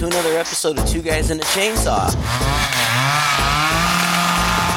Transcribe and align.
Hello, 0.00 0.08
and 0.08 0.14
welcome 0.14 0.24
to 0.24 0.28
another 0.30 0.38
episode 0.38 0.78
of 0.78 0.88
Two 0.88 1.02
Guys 1.02 1.30
and 1.30 1.40
a 1.40 1.44
Chainsaw. 1.44 2.10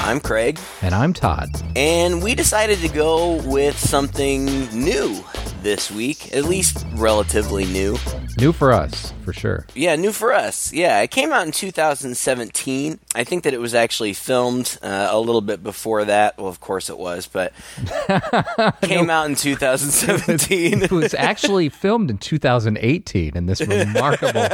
I'm 0.05 0.19
Craig, 0.19 0.59
And 0.81 0.93
I'm 0.93 1.13
Todd. 1.13 1.49
and 1.77 2.21
we 2.21 2.35
decided 2.35 2.79
to 2.79 2.89
go 2.89 3.41
with 3.43 3.77
something 3.77 4.45
new 4.73 5.23
this 5.61 5.89
week, 5.89 6.33
at 6.36 6.43
least 6.43 6.86
relatively 6.95 7.64
new. 7.65 7.97
New 8.37 8.51
for 8.51 8.71
us, 8.71 9.14
for 9.23 9.33
sure. 9.33 9.65
Yeah, 9.75 9.96
new 9.96 10.11
for 10.11 10.33
us. 10.33 10.73
Yeah, 10.73 11.01
it 11.01 11.11
came 11.11 11.32
out 11.32 11.46
in 11.46 11.51
2017. 11.51 13.00
I 13.15 13.23
think 13.23 13.43
that 13.43 13.54
it 13.54 13.59
was 13.59 13.75
actually 13.75 14.14
filmed 14.14 14.78
uh, 14.82 15.09
a 15.11 15.19
little 15.19 15.42
bit 15.42 15.61
before 15.61 16.06
that. 16.06 16.37
Well, 16.37 16.47
of 16.47 16.59
course 16.59 16.89
it 16.89 16.97
was, 16.97 17.28
but 17.28 17.54
came 18.82 19.09
out 19.09 19.28
in 19.28 19.36
2017. 19.36 20.83
It 20.83 20.92
was 20.92 21.14
actually 21.14 21.69
filmed 21.83 22.09
in 22.09 22.18
2018 22.18 23.37
in 23.37 23.46
this 23.46 23.61
remarkable 23.61 24.47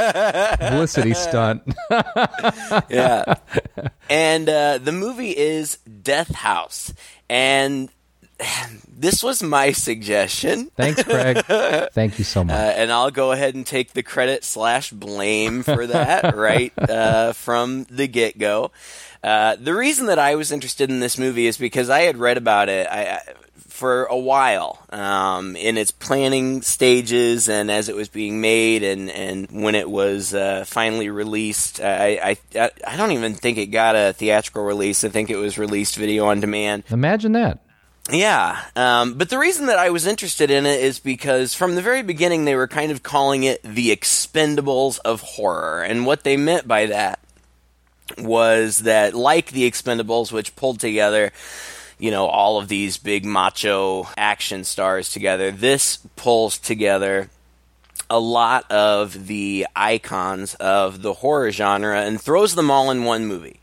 publicity 0.58 1.14
stunt. 1.14 1.62
yeah. 2.88 3.36
And 4.08 4.48
uh, 4.48 4.78
the 4.78 4.92
movie 4.92 5.36
is 5.36 5.78
Death 6.02 6.34
House. 6.34 6.92
And 7.28 7.88
this 8.88 9.22
was 9.22 9.42
my 9.42 9.72
suggestion. 9.72 10.70
Thanks, 10.76 11.02
Craig. 11.02 11.44
Thank 11.92 12.18
you 12.18 12.24
so 12.24 12.44
much. 12.44 12.54
Uh, 12.54 12.58
and 12.76 12.92
I'll 12.92 13.10
go 13.10 13.32
ahead 13.32 13.54
and 13.54 13.66
take 13.66 13.92
the 13.92 14.02
credit 14.02 14.44
slash 14.44 14.90
blame 14.90 15.62
for 15.62 15.86
that 15.86 16.34
right 16.36 16.72
uh, 16.78 17.32
from 17.32 17.84
the 17.84 18.06
get 18.06 18.38
go. 18.38 18.70
Uh, 19.22 19.56
the 19.56 19.74
reason 19.74 20.06
that 20.06 20.18
I 20.18 20.34
was 20.34 20.50
interested 20.50 20.88
in 20.90 21.00
this 21.00 21.18
movie 21.18 21.46
is 21.46 21.58
because 21.58 21.90
I 21.90 22.00
had 22.00 22.16
read 22.16 22.38
about 22.38 22.70
it 22.70 22.86
I, 22.90 23.02
I, 23.02 23.20
for 23.54 24.04
a 24.04 24.16
while 24.16 24.78
um, 24.90 25.56
in 25.56 25.76
its 25.76 25.90
planning 25.90 26.62
stages 26.62 27.48
and 27.48 27.70
as 27.70 27.90
it 27.90 27.96
was 27.96 28.08
being 28.08 28.40
made 28.40 28.82
and, 28.82 29.10
and 29.10 29.50
when 29.50 29.74
it 29.74 29.90
was 29.90 30.32
uh, 30.32 30.64
finally 30.66 31.10
released. 31.10 31.80
I, 31.80 32.36
I, 32.54 32.70
I 32.86 32.96
don't 32.96 33.12
even 33.12 33.34
think 33.34 33.58
it 33.58 33.66
got 33.66 33.94
a 33.94 34.14
theatrical 34.14 34.64
release. 34.64 35.04
I 35.04 35.10
think 35.10 35.28
it 35.28 35.36
was 35.36 35.58
released 35.58 35.96
video 35.96 36.26
on 36.26 36.40
demand. 36.40 36.84
Imagine 36.90 37.32
that. 37.32 37.58
Yeah, 38.08 38.60
um, 38.76 39.14
but 39.14 39.28
the 39.28 39.38
reason 39.38 39.66
that 39.66 39.78
I 39.78 39.90
was 39.90 40.06
interested 40.06 40.50
in 40.50 40.64
it 40.66 40.80
is 40.80 40.98
because 40.98 41.54
from 41.54 41.74
the 41.74 41.82
very 41.82 42.02
beginning 42.02 42.44
they 42.44 42.54
were 42.54 42.66
kind 42.66 42.90
of 42.90 43.02
calling 43.02 43.44
it 43.44 43.62
the 43.62 43.94
Expendables 43.94 44.98
of 45.04 45.20
horror, 45.20 45.82
and 45.82 46.06
what 46.06 46.24
they 46.24 46.36
meant 46.36 46.66
by 46.66 46.86
that 46.86 47.20
was 48.18 48.78
that, 48.78 49.14
like 49.14 49.50
the 49.50 49.70
Expendables, 49.70 50.32
which 50.32 50.56
pulled 50.56 50.80
together, 50.80 51.30
you 51.98 52.10
know, 52.10 52.26
all 52.26 52.58
of 52.58 52.68
these 52.68 52.96
big 52.96 53.24
macho 53.24 54.08
action 54.16 54.64
stars 54.64 55.12
together, 55.12 55.50
this 55.50 55.98
pulls 56.16 56.58
together 56.58 57.30
a 58.08 58.18
lot 58.18 58.68
of 58.72 59.28
the 59.28 59.66
icons 59.76 60.54
of 60.54 61.02
the 61.02 61.14
horror 61.14 61.52
genre 61.52 62.00
and 62.00 62.20
throws 62.20 62.56
them 62.56 62.70
all 62.70 62.90
in 62.90 63.04
one 63.04 63.26
movie. 63.26 63.60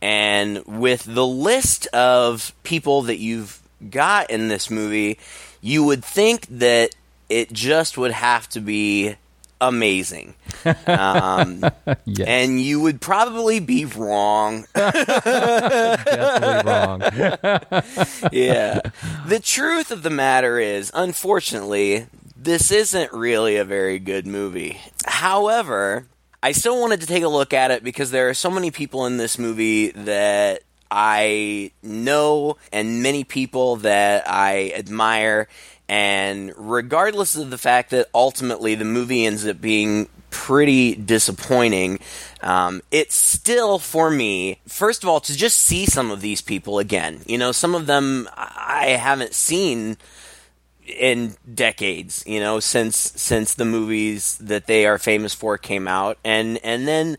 And 0.00 0.64
with 0.66 1.04
the 1.04 1.26
list 1.26 1.86
of 1.88 2.54
people 2.62 3.02
that 3.02 3.18
you've 3.18 3.61
got 3.90 4.30
in 4.30 4.48
this 4.48 4.70
movie, 4.70 5.18
you 5.60 5.84
would 5.84 6.04
think 6.04 6.46
that 6.48 6.94
it 7.28 7.52
just 7.52 7.96
would 7.98 8.12
have 8.12 8.48
to 8.50 8.60
be 8.60 9.14
amazing. 9.60 10.34
Um, 10.86 11.64
Yes. 12.04 12.26
and 12.28 12.60
you 12.60 12.80
would 12.80 13.00
probably 13.00 13.60
be 13.60 13.84
wrong. 13.84 14.66
Definitely 14.74 16.70
wrong. 16.70 17.00
yeah. 18.32 18.80
The 19.26 19.40
truth 19.42 19.90
of 19.90 20.02
the 20.02 20.10
matter 20.10 20.58
is, 20.58 20.90
unfortunately, 20.94 22.06
this 22.36 22.70
isn't 22.70 23.12
really 23.12 23.56
a 23.56 23.64
very 23.64 23.98
good 23.98 24.26
movie. 24.26 24.80
However, 25.06 26.06
I 26.42 26.52
still 26.52 26.80
wanted 26.80 27.00
to 27.02 27.06
take 27.06 27.22
a 27.22 27.28
look 27.28 27.52
at 27.52 27.70
it 27.70 27.84
because 27.84 28.10
there 28.10 28.28
are 28.28 28.34
so 28.34 28.50
many 28.50 28.70
people 28.70 29.06
in 29.06 29.16
this 29.16 29.38
movie 29.38 29.90
that 29.90 30.62
I 30.94 31.70
know 31.82 32.58
and 32.70 33.02
many 33.02 33.24
people 33.24 33.76
that 33.76 34.28
I 34.28 34.72
admire. 34.76 35.48
And 35.88 36.52
regardless 36.56 37.34
of 37.34 37.48
the 37.48 37.56
fact 37.56 37.90
that 37.90 38.08
ultimately 38.14 38.74
the 38.74 38.84
movie 38.84 39.24
ends 39.24 39.46
up 39.46 39.58
being 39.58 40.08
pretty 40.28 40.94
disappointing, 40.94 41.98
um, 42.42 42.82
it's 42.90 43.14
still 43.14 43.78
for 43.78 44.10
me, 44.10 44.60
first 44.68 45.02
of 45.02 45.08
all, 45.08 45.20
to 45.20 45.34
just 45.34 45.58
see 45.58 45.86
some 45.86 46.10
of 46.10 46.20
these 46.20 46.42
people 46.42 46.78
again. 46.78 47.20
You 47.26 47.38
know, 47.38 47.52
some 47.52 47.74
of 47.74 47.86
them 47.86 48.28
I 48.36 48.96
haven't 49.00 49.34
seen 49.34 49.96
in 50.86 51.36
decades, 51.54 52.22
you 52.26 52.40
know, 52.40 52.60
since 52.60 52.96
since 52.96 53.54
the 53.54 53.64
movies 53.64 54.36
that 54.38 54.66
they 54.66 54.84
are 54.84 54.98
famous 54.98 55.32
for 55.32 55.56
came 55.56 55.88
out, 55.88 56.18
and 56.22 56.58
and 56.64 56.86
then 56.86 57.16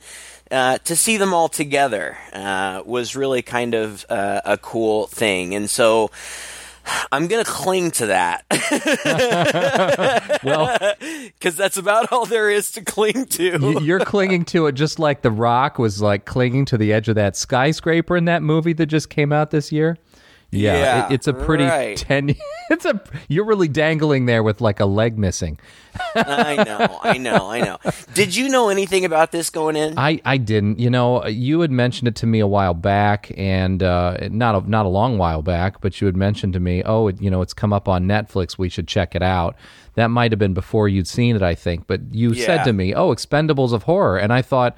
uh, 0.53 0.78
to 0.80 0.96
see 0.96 1.18
them 1.18 1.34
all 1.34 1.50
together 1.50 2.18
uh, 2.31 2.84
was 2.86 3.16
really 3.16 3.41
kind 3.41 3.74
of 3.74 4.06
uh, 4.09 4.41
a 4.46 4.58
cool 4.58 5.08
thing, 5.08 5.56
and 5.56 5.69
so. 5.69 6.12
I'm 7.14 7.28
gonna 7.28 7.46
cling 7.46 7.91
to 7.91 8.08
that 8.08 8.44
Well, 10.44 10.78
because 11.00 11.56
that's 11.56 11.78
about 11.78 12.12
all 12.12 12.25
there 12.25 12.50
is 12.50 12.72
to 12.74 12.81
cling 12.81 13.28
to. 13.28 13.80
you're 13.81 14.02
clinging 14.02 14.44
to 14.47 14.68
it 14.68 14.74
just 14.74 15.00
like 15.00 15.22
The 15.22 15.31
Rock 15.31 15.80
was 15.80 16.02
like 16.02 16.25
clinging 16.25 16.66
to 16.66 16.78
the 16.78 16.92
edge 16.92 17.08
of 17.08 17.16
that 17.16 17.38
skyscraper 17.38 18.18
in 18.18 18.25
that 18.25 18.44
movie 18.44 18.74
that 18.74 18.88
just 18.88 19.09
came 19.09 19.31
out 19.31 19.52
this 19.52 19.72
year. 19.72 19.97
Yeah, 20.53 20.78
Yeah, 20.78 21.06
it, 21.08 21.14
it's 21.16 21.28
a 21.28 21.34
pretty 21.34 21.66
right. 21.66 21.97
ten. 21.97 22.36
It's 22.69 22.86
a 22.86 23.00
you're 23.28 23.44
really 23.46 23.68
dangling 23.68 24.25
there 24.25 24.41
with 24.41 24.62
like 24.62 24.80
a 24.80 24.86
leg 24.86 25.18
missing. 25.18 25.59
I 26.16 26.64
know, 26.64 27.00
I 27.03 27.18
know, 27.18 27.50
I 27.52 27.59
know. 27.59 27.78
Did 28.14 28.36
you 28.36 28.47
know 28.50 28.69
anything 28.69 29.03
about 29.06 29.31
this 29.31 29.50
going 29.50 29.75
in? 29.75 30.00
I, 30.00 30.22
I 30.25 30.38
didn't. 30.38 30.80
You 30.80 30.90
know, 30.90 31.25
you 31.28 31.59
had 31.59 31.72
mentioned 31.72 32.08
it 32.08 32.16
to 32.16 32.25
me 32.25 32.40
a 32.40 32.47
while 32.47 32.74
back, 32.74 33.31
and 33.38 33.84
uh, 33.84 34.18
not 34.31 34.63
a, 34.63 34.69
not 34.69 34.86
a 34.86 34.90
long 34.90 35.18
while 35.18 35.42
back, 35.42 35.81
but 35.81 36.00
you 36.00 36.06
had 36.08 36.16
mentioned 36.16 36.53
to 36.53 36.59
me, 36.62 36.81
oh, 36.84 37.08
it, 37.08 37.22
you 37.22 37.30
know, 37.30 37.42
it's 37.42 37.53
come 37.53 37.74
up 37.74 37.88
on 37.90 38.06
Netflix. 38.06 38.58
We 38.58 38.69
should 38.69 38.88
check 38.88 39.13
it 39.13 39.22
out. 39.22 39.56
That 39.96 40.08
might 40.08 40.31
have 40.31 40.40
been 40.40 40.53
before 40.53 40.88
you'd 40.88 41.08
seen 41.08 41.36
it, 41.36 41.44
I 41.44 41.56
think. 41.56 41.86
But 41.86 42.00
you 42.13 42.31
Yeah. 42.31 42.46
said 42.46 42.63
to 42.63 42.74
me, 42.74 42.96
oh, 42.96 43.13
Expendables 43.13 43.74
of 43.74 43.84
horror, 43.84 44.18
and 44.18 44.31
I 44.34 44.42
thought 44.42 44.75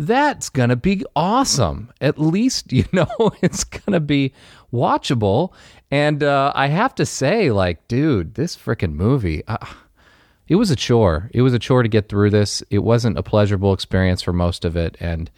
that's 0.00 0.48
gonna 0.48 0.76
be 0.76 1.04
awesome. 1.14 1.92
At 2.00 2.18
least 2.18 2.72
you 2.72 2.84
know 2.92 3.32
it's 3.42 3.64
gonna 3.64 4.00
be 4.00 4.32
watchable. 4.72 5.52
And 5.90 6.22
uh, 6.22 6.52
I 6.54 6.68
have 6.68 6.94
to 6.96 7.06
say, 7.06 7.50
like, 7.50 7.86
dude, 7.88 8.34
this 8.34 8.56
freaking 8.56 8.94
movie. 8.94 9.42
Uh, 9.46 9.58
it 10.48 10.56
was 10.56 10.70
a 10.70 10.76
chore. 10.76 11.30
It 11.32 11.42
was 11.42 11.52
a 11.52 11.58
chore 11.58 11.82
to 11.82 11.88
get 11.88 12.08
through 12.08 12.30
this. 12.30 12.62
It 12.70 12.80
wasn't 12.80 13.18
a 13.18 13.22
pleasurable 13.22 13.72
experience 13.72 14.22
for 14.22 14.32
most 14.32 14.64
of 14.64 14.76
it, 14.76 14.96
and 15.00 15.30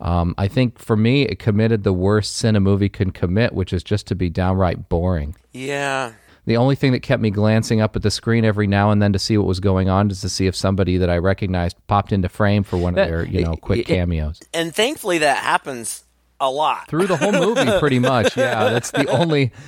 um, 0.00 0.34
I 0.36 0.48
think 0.48 0.78
for 0.78 0.96
me, 0.96 1.22
it 1.22 1.38
committed 1.38 1.84
the 1.84 1.92
worst 1.92 2.36
sin 2.36 2.56
a 2.56 2.60
movie 2.60 2.88
can 2.88 3.12
commit, 3.12 3.54
which 3.54 3.72
is 3.72 3.82
just 3.82 4.06
to 4.08 4.14
be 4.14 4.28
downright 4.28 4.88
boring. 4.88 5.36
yeah, 5.52 6.12
The 6.44 6.56
only 6.56 6.74
thing 6.74 6.92
that 6.92 7.00
kept 7.00 7.22
me 7.22 7.30
glancing 7.30 7.80
up 7.80 7.94
at 7.94 8.02
the 8.02 8.10
screen 8.10 8.44
every 8.44 8.66
now 8.66 8.90
and 8.90 9.00
then 9.00 9.12
to 9.12 9.18
see 9.18 9.38
what 9.38 9.46
was 9.46 9.60
going 9.60 9.88
on 9.88 10.10
is 10.10 10.20
to 10.22 10.28
see 10.28 10.46
if 10.46 10.56
somebody 10.56 10.96
that 10.98 11.08
I 11.08 11.18
recognized 11.18 11.76
popped 11.86 12.12
into 12.12 12.28
frame 12.28 12.64
for 12.64 12.76
one 12.76 12.98
of 12.98 13.06
their, 13.08 13.24
you 13.24 13.44
know, 13.44 13.54
quick 13.56 13.86
cameos. 13.86 14.40
and 14.52 14.74
thankfully 14.74 15.18
that 15.18 15.38
happens 15.38 16.04
a 16.40 16.50
lot. 16.50 16.88
Through 16.88 17.06
the 17.06 17.16
whole 17.16 17.30
movie, 17.32 17.70
pretty 17.78 18.00
much. 18.00 18.36
Yeah, 18.36 18.70
that's 18.70 18.90
the 18.90 19.06
only. 19.08 19.52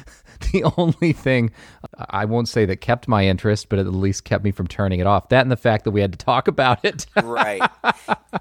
The 0.53 0.65
only 0.77 1.13
thing 1.15 1.53
I 2.11 2.27
won't 2.27 2.49
say 2.49 2.67
that 2.67 2.77
kept 2.77 3.09
my 3.09 3.25
interest, 3.25 3.71
but 3.71 3.79
at 3.79 3.87
least 3.87 4.25
kept 4.25 4.45
me 4.45 4.51
from 4.51 4.67
turning 4.67 5.01
it 5.01 5.07
off. 5.07 5.31
That 5.31 5.41
and 5.41 5.51
the 5.51 5.57
fact 5.57 5.85
that 5.85 5.93
we 5.93 6.03
had 6.03 6.13
to 6.13 6.19
talk 6.19 6.49
about 6.49 6.85
it. 6.85 7.07
right. 7.23 7.63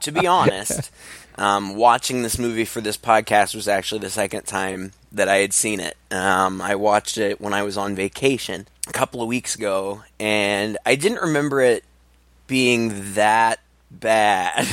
to 0.01 0.12
be 0.12 0.27
honest, 0.27 0.91
um, 1.35 1.75
watching 1.75 2.21
this 2.21 2.38
movie 2.38 2.65
for 2.65 2.81
this 2.81 2.97
podcast 2.97 3.56
was 3.56 3.68
actually 3.68 4.00
the 4.00 4.09
second 4.09 4.44
time 4.44 4.94
that 5.12 5.27
I 5.27 5.38
had 5.38 5.53
seen 5.53 5.80
it. 5.80 5.97
Um, 6.12 6.62
I 6.62 6.75
watched 6.75 7.18
it 7.18 7.39
when 7.39 7.53
I 7.53 7.63
was 7.63 7.77
on 7.77 7.95
vacation 7.95 8.68
a 8.88 8.91
couple 8.91 9.21
of 9.21 9.27
weeks 9.27 9.56
ago, 9.56 10.03
and 10.19 10.77
I 10.85 10.95
didn't 10.95 11.21
remember 11.21 11.62
it 11.62 11.83
being 12.47 13.13
that 13.13 13.59
bad. 13.89 14.68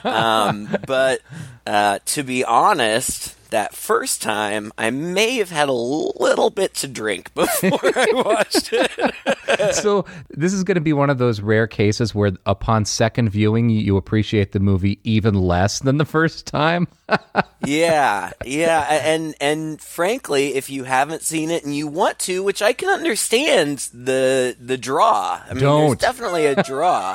um, 0.04 0.76
but 0.86 1.20
uh, 1.66 1.98
to 2.06 2.22
be 2.22 2.44
honest, 2.44 3.36
that 3.54 3.72
first 3.72 4.20
time, 4.20 4.72
I 4.76 4.90
may 4.90 5.36
have 5.36 5.50
had 5.50 5.68
a 5.68 5.72
little 5.72 6.50
bit 6.50 6.74
to 6.74 6.88
drink 6.88 7.32
before 7.34 7.78
I 7.94 8.06
watched 8.12 8.72
it. 8.72 9.74
so 9.74 10.06
this 10.28 10.52
is 10.52 10.64
going 10.64 10.74
to 10.74 10.80
be 10.80 10.92
one 10.92 11.08
of 11.08 11.18
those 11.18 11.40
rare 11.40 11.68
cases 11.68 12.12
where 12.12 12.32
upon 12.46 12.84
second 12.84 13.30
viewing 13.30 13.70
you, 13.70 13.96
appreciate 13.96 14.50
the 14.50 14.58
movie 14.58 14.98
even 15.04 15.34
less 15.34 15.78
than 15.78 15.98
the 15.98 16.04
first 16.04 16.48
time 16.48 16.88
yeah, 17.66 18.32
yeah, 18.44 18.80
and 18.80 19.34
and 19.40 19.80
frankly, 19.80 20.54
if 20.54 20.70
you 20.70 20.84
haven't 20.84 21.22
seen 21.22 21.50
it 21.50 21.64
and 21.64 21.74
you 21.74 21.86
want 21.86 22.18
to, 22.20 22.42
which 22.42 22.62
I 22.62 22.72
can 22.72 22.88
understand 22.88 23.78
the 23.92 24.56
the 24.60 24.76
draw. 24.76 25.40
I 25.48 25.54
mean, 25.54 25.62
Don't. 25.62 25.86
there's 25.86 25.98
definitely 25.98 26.46
a 26.46 26.62
draw. 26.62 27.14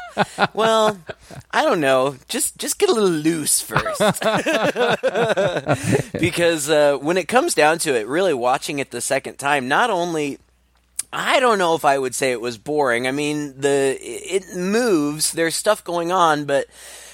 well, 0.54 1.00
I 1.52 1.64
don't 1.64 1.82
know. 1.82 2.16
Just 2.28 2.58
just 2.58 2.80
get 2.80 2.90
a 2.90 2.94
little 2.94 3.10
loose 3.10 3.62
first, 3.62 4.02
because 6.20 6.70
uh, 6.70 6.98
when 6.98 7.18
it 7.18 7.28
comes 7.28 7.56
down 7.56 7.80
to 7.80 7.96
it, 7.96 8.08
really 8.08 8.34
watching 8.34 8.80
it 8.80 8.92
the 8.92 9.02
second 9.02 9.38
time, 9.38 9.68
not 9.68 9.90
only 9.90 10.40
I 11.12 11.40
don't 11.40 11.58
know 11.58 11.76
if 11.76 11.86
I 11.86 11.98
would 11.98 12.14
say 12.14 12.32
it 12.32 12.42
was 12.42 12.58
boring. 12.58 13.08
I 13.08 13.12
mean, 13.12 13.60
the 13.60 13.98
it 14.00 14.56
moves. 14.56 15.32
There's 15.32 15.56
stuff 15.56 15.84
going 15.84 16.12
on, 16.12 16.46
but 16.46 16.68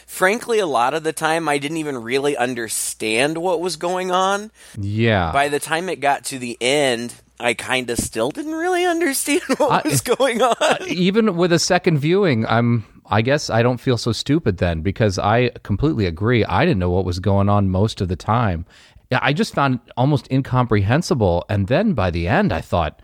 frankly, 0.06 0.60
a 0.60 0.66
lot 0.66 0.94
of 0.94 1.04
the 1.04 1.14
time 1.14 1.50
I 1.50 1.58
didn't 1.58 1.78
even 1.78 1.98
really 1.98 2.38
understand 2.38 3.38
what 3.38 3.60
was 3.60 3.76
going 3.76 4.12
on. 4.12 4.52
Yeah. 4.78 5.32
By 5.32 5.50
the 5.50 5.60
time 5.60 5.90
it 5.90 6.00
got 6.00 6.26
to 6.26 6.40
the 6.40 6.58
end, 6.62 7.14
I 7.40 7.54
kind 7.54 7.90
of 7.90 7.98
still 7.98 8.32
didn't 8.32 8.54
really 8.54 8.86
understand 8.96 9.44
what 9.58 9.86
uh, 9.86 9.90
was 9.90 10.02
going 10.02 10.42
uh, 10.42 10.54
on. 10.62 10.88
Even 10.88 11.36
with 11.36 11.52
a 11.52 11.60
second 11.60 12.00
viewing, 12.00 12.46
I'm 12.46 12.86
I 13.08 13.22
guess 13.22 13.50
I 13.50 13.62
don't 13.62 13.80
feel 13.80 13.98
so 13.98 14.12
stupid 14.12 14.58
then 14.58 14.82
because 14.82 15.20
I 15.20 15.50
completely 15.64 16.08
agree. 16.08 16.44
I 16.46 16.66
didn't 16.66 16.80
know 16.80 16.90
what 16.90 17.06
was 17.06 17.20
going 17.20 17.50
on 17.50 17.70
most 17.70 18.02
of 18.02 18.08
the 18.08 18.16
time. 18.16 18.66
I 19.12 19.34
just 19.34 19.54
found 19.54 19.76
it 19.76 19.92
almost 19.96 20.32
incomprehensible. 20.32 21.46
And 21.48 21.68
then 21.68 21.94
by 21.94 22.10
the 22.10 22.28
end, 22.28 22.52
I 22.52 22.62
thought, 22.62 23.02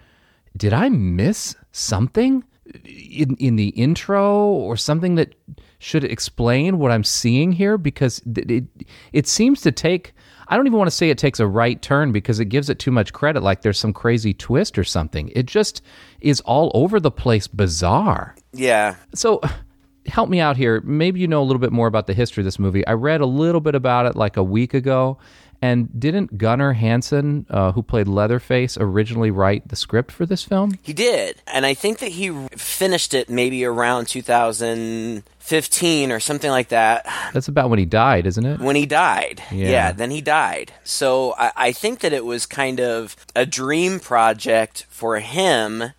did 0.58 0.74
I 0.74 0.90
miss 0.90 1.56
something 1.72 2.44
in 2.84 3.36
in 3.36 3.56
the 3.58 3.70
intro 3.70 4.48
or 4.48 4.78
something 4.78 5.16
that 5.16 5.36
should 5.82 6.04
explain 6.04 6.78
what 6.78 6.92
I'm 6.92 7.04
seeing 7.04 7.52
here? 7.52 7.78
Because 7.78 8.22
it 8.36 8.52
it, 8.52 8.64
it 9.12 9.28
seems 9.28 9.62
to 9.62 9.72
take. 9.72 10.14
I 10.48 10.58
don't 10.58 10.68
even 10.68 10.78
want 10.78 10.90
to 10.90 10.96
say 10.96 11.10
it 11.10 11.18
takes 11.18 11.40
a 11.40 11.48
right 11.48 11.82
turn 11.82 12.12
because 12.12 12.40
it 12.40 12.46
gives 12.46 12.70
it 12.70 12.78
too 12.78 12.92
much 12.92 13.14
credit, 13.14 13.42
like 13.42 13.62
there's 13.62 13.80
some 13.80 13.94
crazy 13.94 14.34
twist 14.34 14.78
or 14.78 14.84
something. 14.84 15.32
It 15.34 15.46
just 15.46 15.82
is 16.20 16.42
all 16.42 16.72
over 16.74 17.00
the 17.00 17.12
place, 17.12 17.48
bizarre. 17.48 18.36
Yeah. 18.52 18.96
So 19.16 19.40
help 20.08 20.30
me 20.30 20.40
out 20.40 20.58
here. 20.58 20.82
Maybe 20.82 21.20
you 21.20 21.28
know 21.28 21.42
a 21.42 21.46
little 21.46 21.60
bit 21.60 21.72
more 21.72 21.88
about 21.88 22.06
the 22.06 22.14
history 22.14 22.42
of 22.42 22.46
this 22.46 22.60
movie. 22.60 22.86
I 22.86 22.94
read 22.94 23.22
a 23.22 23.26
little 23.26 23.62
bit 23.62 23.76
about 23.76 24.06
it 24.06 24.16
like 24.16 24.38
a 24.38 24.44
week 24.44 24.74
ago. 24.74 25.18
And 25.62 26.00
didn't 26.00 26.40
Gunnar 26.40 26.74
Hansen, 26.74 27.46
uh, 27.50 27.74
who 27.74 27.84
played 27.84 28.08
Leatherface, 28.08 28.80
originally 28.80 29.30
write 29.30 29.68
the 29.68 29.76
script 29.76 30.12
for 30.12 30.26
this 30.26 30.44
film? 30.44 30.80
He 30.82 30.92
did. 30.92 31.40
And 31.46 31.68
I 31.68 31.76
think 31.76 32.00
that 32.00 32.14
he 32.14 32.32
finished 32.58 33.14
it 33.14 33.30
maybe 33.30 33.64
around 33.64 34.08
2015 34.08 36.12
or 36.12 36.20
something 36.20 36.50
like 36.50 36.70
that. 36.70 37.06
That's 37.32 37.48
about 37.48 37.70
when 37.70 37.78
he 37.78 37.86
died, 37.86 38.26
isn't 38.26 38.46
it? 38.46 38.60
When 38.60 38.76
he 38.76 38.88
died. 38.88 39.44
Yeah. 39.52 39.70
Yeah, 39.70 39.92
then 39.92 40.10
he 40.10 40.22
died. 40.22 40.74
So 40.84 41.36
I, 41.38 41.52
I 41.56 41.72
think 41.74 42.00
that 42.00 42.12
it 42.12 42.26
was 42.26 42.48
kind 42.48 42.80
of 42.80 43.16
a 43.36 43.46
dream 43.46 44.00
project 44.00 44.88
for 44.90 45.20
him 45.20 45.92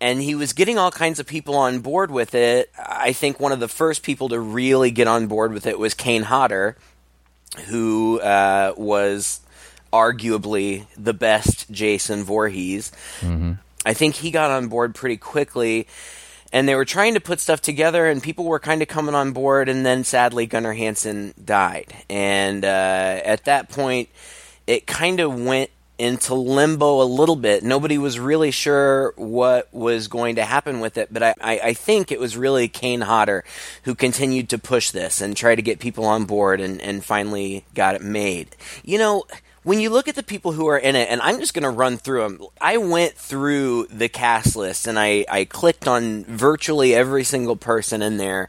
and 0.00 0.20
he 0.20 0.34
was 0.34 0.52
getting 0.52 0.78
all 0.78 0.90
kinds 0.90 1.18
of 1.18 1.26
people 1.26 1.56
on 1.56 1.80
board 1.80 2.10
with 2.10 2.34
it. 2.34 2.70
I 2.78 3.12
think 3.12 3.40
one 3.40 3.52
of 3.52 3.60
the 3.60 3.68
first 3.68 4.02
people 4.02 4.28
to 4.28 4.38
really 4.38 4.90
get 4.90 5.08
on 5.08 5.26
board 5.26 5.52
with 5.52 5.66
it 5.66 5.78
was 5.78 5.94
Kane 5.94 6.22
Hodder, 6.22 6.76
who 7.66 8.20
uh, 8.20 8.74
was 8.76 9.40
arguably 9.92 10.86
the 10.96 11.14
best 11.14 11.70
Jason 11.70 12.24
Voorhees. 12.24 12.92
I 13.84 13.94
think 13.94 14.16
he 14.16 14.30
got 14.30 14.50
on 14.50 14.68
board 14.68 14.94
pretty 14.94 15.16
quickly. 15.16 15.86
And 16.50 16.66
they 16.66 16.74
were 16.74 16.86
trying 16.86 17.12
to 17.12 17.20
put 17.20 17.40
stuff 17.40 17.60
together, 17.60 18.06
and 18.06 18.22
people 18.22 18.46
were 18.46 18.58
kind 18.58 18.80
of 18.80 18.88
coming 18.88 19.14
on 19.14 19.32
board. 19.32 19.68
And 19.68 19.84
then, 19.84 20.02
sadly, 20.02 20.46
Gunnar 20.46 20.72
Hansen 20.72 21.34
died. 21.42 21.92
And 22.08 22.64
uh, 22.64 23.20
at 23.22 23.44
that 23.44 23.68
point, 23.68 24.08
it 24.66 24.86
kind 24.86 25.20
of 25.20 25.38
went 25.38 25.70
into 25.98 26.34
limbo 26.34 27.02
a 27.02 27.04
little 27.04 27.36
bit. 27.36 27.64
Nobody 27.64 27.98
was 27.98 28.18
really 28.18 28.52
sure 28.52 29.12
what 29.16 29.72
was 29.74 30.06
going 30.08 30.36
to 30.36 30.44
happen 30.44 30.80
with 30.80 30.96
it, 30.96 31.12
but 31.12 31.22
I, 31.22 31.34
I, 31.40 31.58
I 31.58 31.74
think 31.74 32.12
it 32.12 32.20
was 32.20 32.36
really 32.36 32.68
Kane 32.68 33.00
Hodder 33.00 33.44
who 33.82 33.94
continued 33.94 34.48
to 34.50 34.58
push 34.58 34.90
this 34.92 35.20
and 35.20 35.36
try 35.36 35.54
to 35.54 35.62
get 35.62 35.80
people 35.80 36.04
on 36.04 36.24
board 36.24 36.60
and, 36.60 36.80
and 36.80 37.04
finally 37.04 37.64
got 37.74 37.96
it 37.96 38.02
made. 38.02 38.54
You 38.84 38.98
know, 38.98 39.24
when 39.64 39.80
you 39.80 39.90
look 39.90 40.08
at 40.08 40.14
the 40.14 40.22
people 40.22 40.52
who 40.52 40.68
are 40.68 40.78
in 40.78 40.94
it, 40.94 41.08
and 41.10 41.20
I'm 41.20 41.40
just 41.40 41.52
going 41.52 41.64
to 41.64 41.70
run 41.70 41.96
through 41.96 42.22
them, 42.22 42.46
I 42.60 42.76
went 42.76 43.14
through 43.14 43.86
the 43.86 44.08
cast 44.08 44.56
list 44.56 44.86
and 44.86 44.98
I, 44.98 45.26
I 45.28 45.44
clicked 45.44 45.88
on 45.88 46.24
virtually 46.24 46.94
every 46.94 47.24
single 47.24 47.56
person 47.56 48.02
in 48.02 48.18
there 48.18 48.48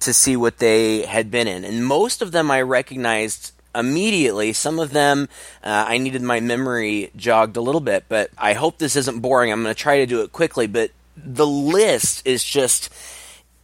to 0.00 0.12
see 0.12 0.36
what 0.36 0.58
they 0.58 1.02
had 1.02 1.30
been 1.30 1.46
in. 1.46 1.64
And 1.64 1.86
most 1.86 2.22
of 2.22 2.32
them 2.32 2.50
I 2.50 2.62
recognized 2.62 3.52
immediately. 3.76 4.52
Some 4.52 4.78
of 4.78 4.92
them 4.92 5.28
uh, 5.62 5.84
I 5.88 5.98
needed 5.98 6.22
my 6.22 6.40
memory 6.40 7.10
jogged 7.16 7.56
a 7.56 7.60
little 7.60 7.80
bit, 7.80 8.04
but 8.08 8.30
I 8.38 8.54
hope 8.54 8.78
this 8.78 8.96
isn't 8.96 9.20
boring. 9.20 9.52
I'm 9.52 9.62
going 9.62 9.74
to 9.74 9.80
try 9.80 9.98
to 9.98 10.06
do 10.06 10.22
it 10.22 10.32
quickly, 10.32 10.66
but 10.66 10.90
the 11.16 11.46
list 11.46 12.26
is 12.26 12.42
just. 12.42 12.90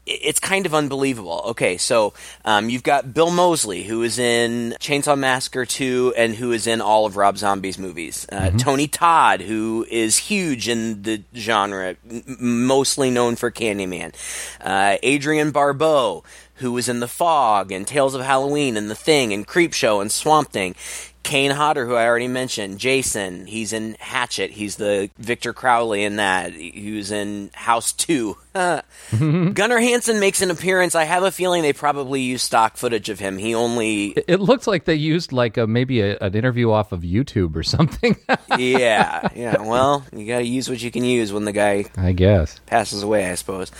It's 0.05 0.41
kind 0.41 0.67
of 0.67 0.75
unbelievable. 0.75 1.43
Okay, 1.51 1.77
so 1.77 2.13
um, 2.45 2.69
you've 2.69 2.83
got 2.83 3.15
Bill 3.15 3.31
Moseley, 3.31 3.85
who 3.85 4.03
is 4.03 4.19
in 4.19 4.75
Chainsaw 4.81 5.17
Massacre 5.17 5.65
2 5.65 6.15
and 6.17 6.35
who 6.35 6.51
is 6.51 6.67
in 6.67 6.81
all 6.81 7.07
of 7.07 7.17
Rob 7.17 7.39
Zombie's 7.39 7.79
movies. 7.79 8.27
Uh, 8.33 8.51
Tony 8.51 8.89
Todd, 8.89 9.43
who 9.43 9.87
is 9.89 10.17
huge 10.17 10.69
in 10.69 11.03
the 11.03 11.23
genre, 11.37 11.95
m- 12.11 12.25
mostly 12.67 13.13
known 13.13 13.37
for 13.37 13.53
Candyman. 13.53 14.13
Uh, 14.61 14.97
Adrienne 15.05 15.53
Barbeau, 15.53 16.25
who 16.57 16.73
was 16.73 16.89
in 16.89 17.01
The 17.01 17.09
Fog 17.09 17.73
and 17.73 17.87
Tales 17.87 18.15
of 18.15 18.23
Halloween 18.23 18.77
and 18.77 18.91
The 18.91 18.95
Thing 18.95 19.33
and 19.33 19.47
Creepshow 19.47 20.01
and 20.01 20.11
Swamp 20.11 20.51
Thing. 20.51 20.75
Kane 21.23 21.53
Hodder, 21.53 21.87
who 21.87 21.95
I 21.95 22.07
already 22.07 22.29
mentioned, 22.29 22.79
Jason, 22.79 23.47
he's 23.47 23.73
in 23.73 23.97
Hatchet. 24.01 24.53
He's 24.53 24.77
the 24.77 25.11
Victor 25.19 25.53
Crowley 25.53 26.03
in 26.05 26.17
that. 26.17 26.53
He 26.53 26.93
was 26.93 27.11
in 27.11 27.51
House 27.55 27.93
2. 27.93 28.37
Gunnar 29.55 29.79
Hansen 29.79 30.21
makes 30.21 30.43
an 30.43 30.51
appearance. 30.51 30.95
I 30.95 31.05
have 31.05 31.23
a 31.23 31.31
feeling 31.31 31.63
they 31.63 31.73
probably 31.73 32.21
used 32.21 32.45
stock 32.45 32.77
footage 32.77 33.09
of 33.09 33.19
him. 33.19 33.39
He 33.39 33.55
only. 33.55 34.09
It 34.09 34.41
looks 34.41 34.67
like 34.67 34.85
they 34.85 34.95
used 34.95 35.33
like 35.33 35.57
a 35.57 35.67
maybe 35.67 36.01
a, 36.01 36.19
an 36.19 36.35
interview 36.35 36.71
off 36.71 36.93
of 36.93 37.01
YouTube 37.01 37.57
or 37.57 37.63
something. 37.63 38.17
yeah, 38.59 39.29
yeah. 39.35 39.63
Well, 39.63 40.05
you 40.13 40.27
got 40.27 40.39
to 40.39 40.45
use 40.47 40.69
what 40.69 40.83
you 40.83 40.91
can 40.91 41.05
use 41.05 41.33
when 41.33 41.45
the 41.45 41.53
guy 41.53 41.87
I 41.97 42.13
guess. 42.13 42.61
passes 42.67 43.03
away, 43.03 43.31
I 43.31 43.35
suppose. 43.37 43.71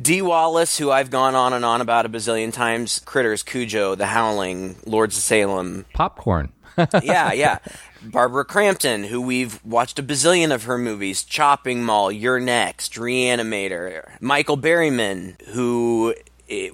Dee 0.00 0.22
Wallace, 0.22 0.76
who 0.78 0.90
I've 0.90 1.10
gone 1.10 1.34
on 1.34 1.52
and 1.52 1.64
on 1.64 1.80
about 1.80 2.06
a 2.06 2.08
bazillion 2.08 2.52
times, 2.52 3.00
Critters, 3.04 3.42
Cujo, 3.42 3.94
The 3.94 4.06
Howling, 4.06 4.76
Lords 4.86 5.16
of 5.16 5.22
Salem. 5.22 5.84
Popcorn. 5.94 6.52
yeah, 7.02 7.32
yeah. 7.32 7.58
Barbara 8.04 8.44
Crampton, 8.44 9.04
who 9.04 9.20
we've 9.20 9.64
watched 9.64 9.98
a 9.98 10.02
bazillion 10.02 10.52
of 10.52 10.64
her 10.64 10.78
movies, 10.78 11.22
Chopping 11.22 11.84
Mall, 11.84 12.10
You're 12.10 12.40
Next, 12.40 12.94
Reanimator. 12.94 14.20
Michael 14.20 14.58
Berryman, 14.58 15.40
who 15.48 16.14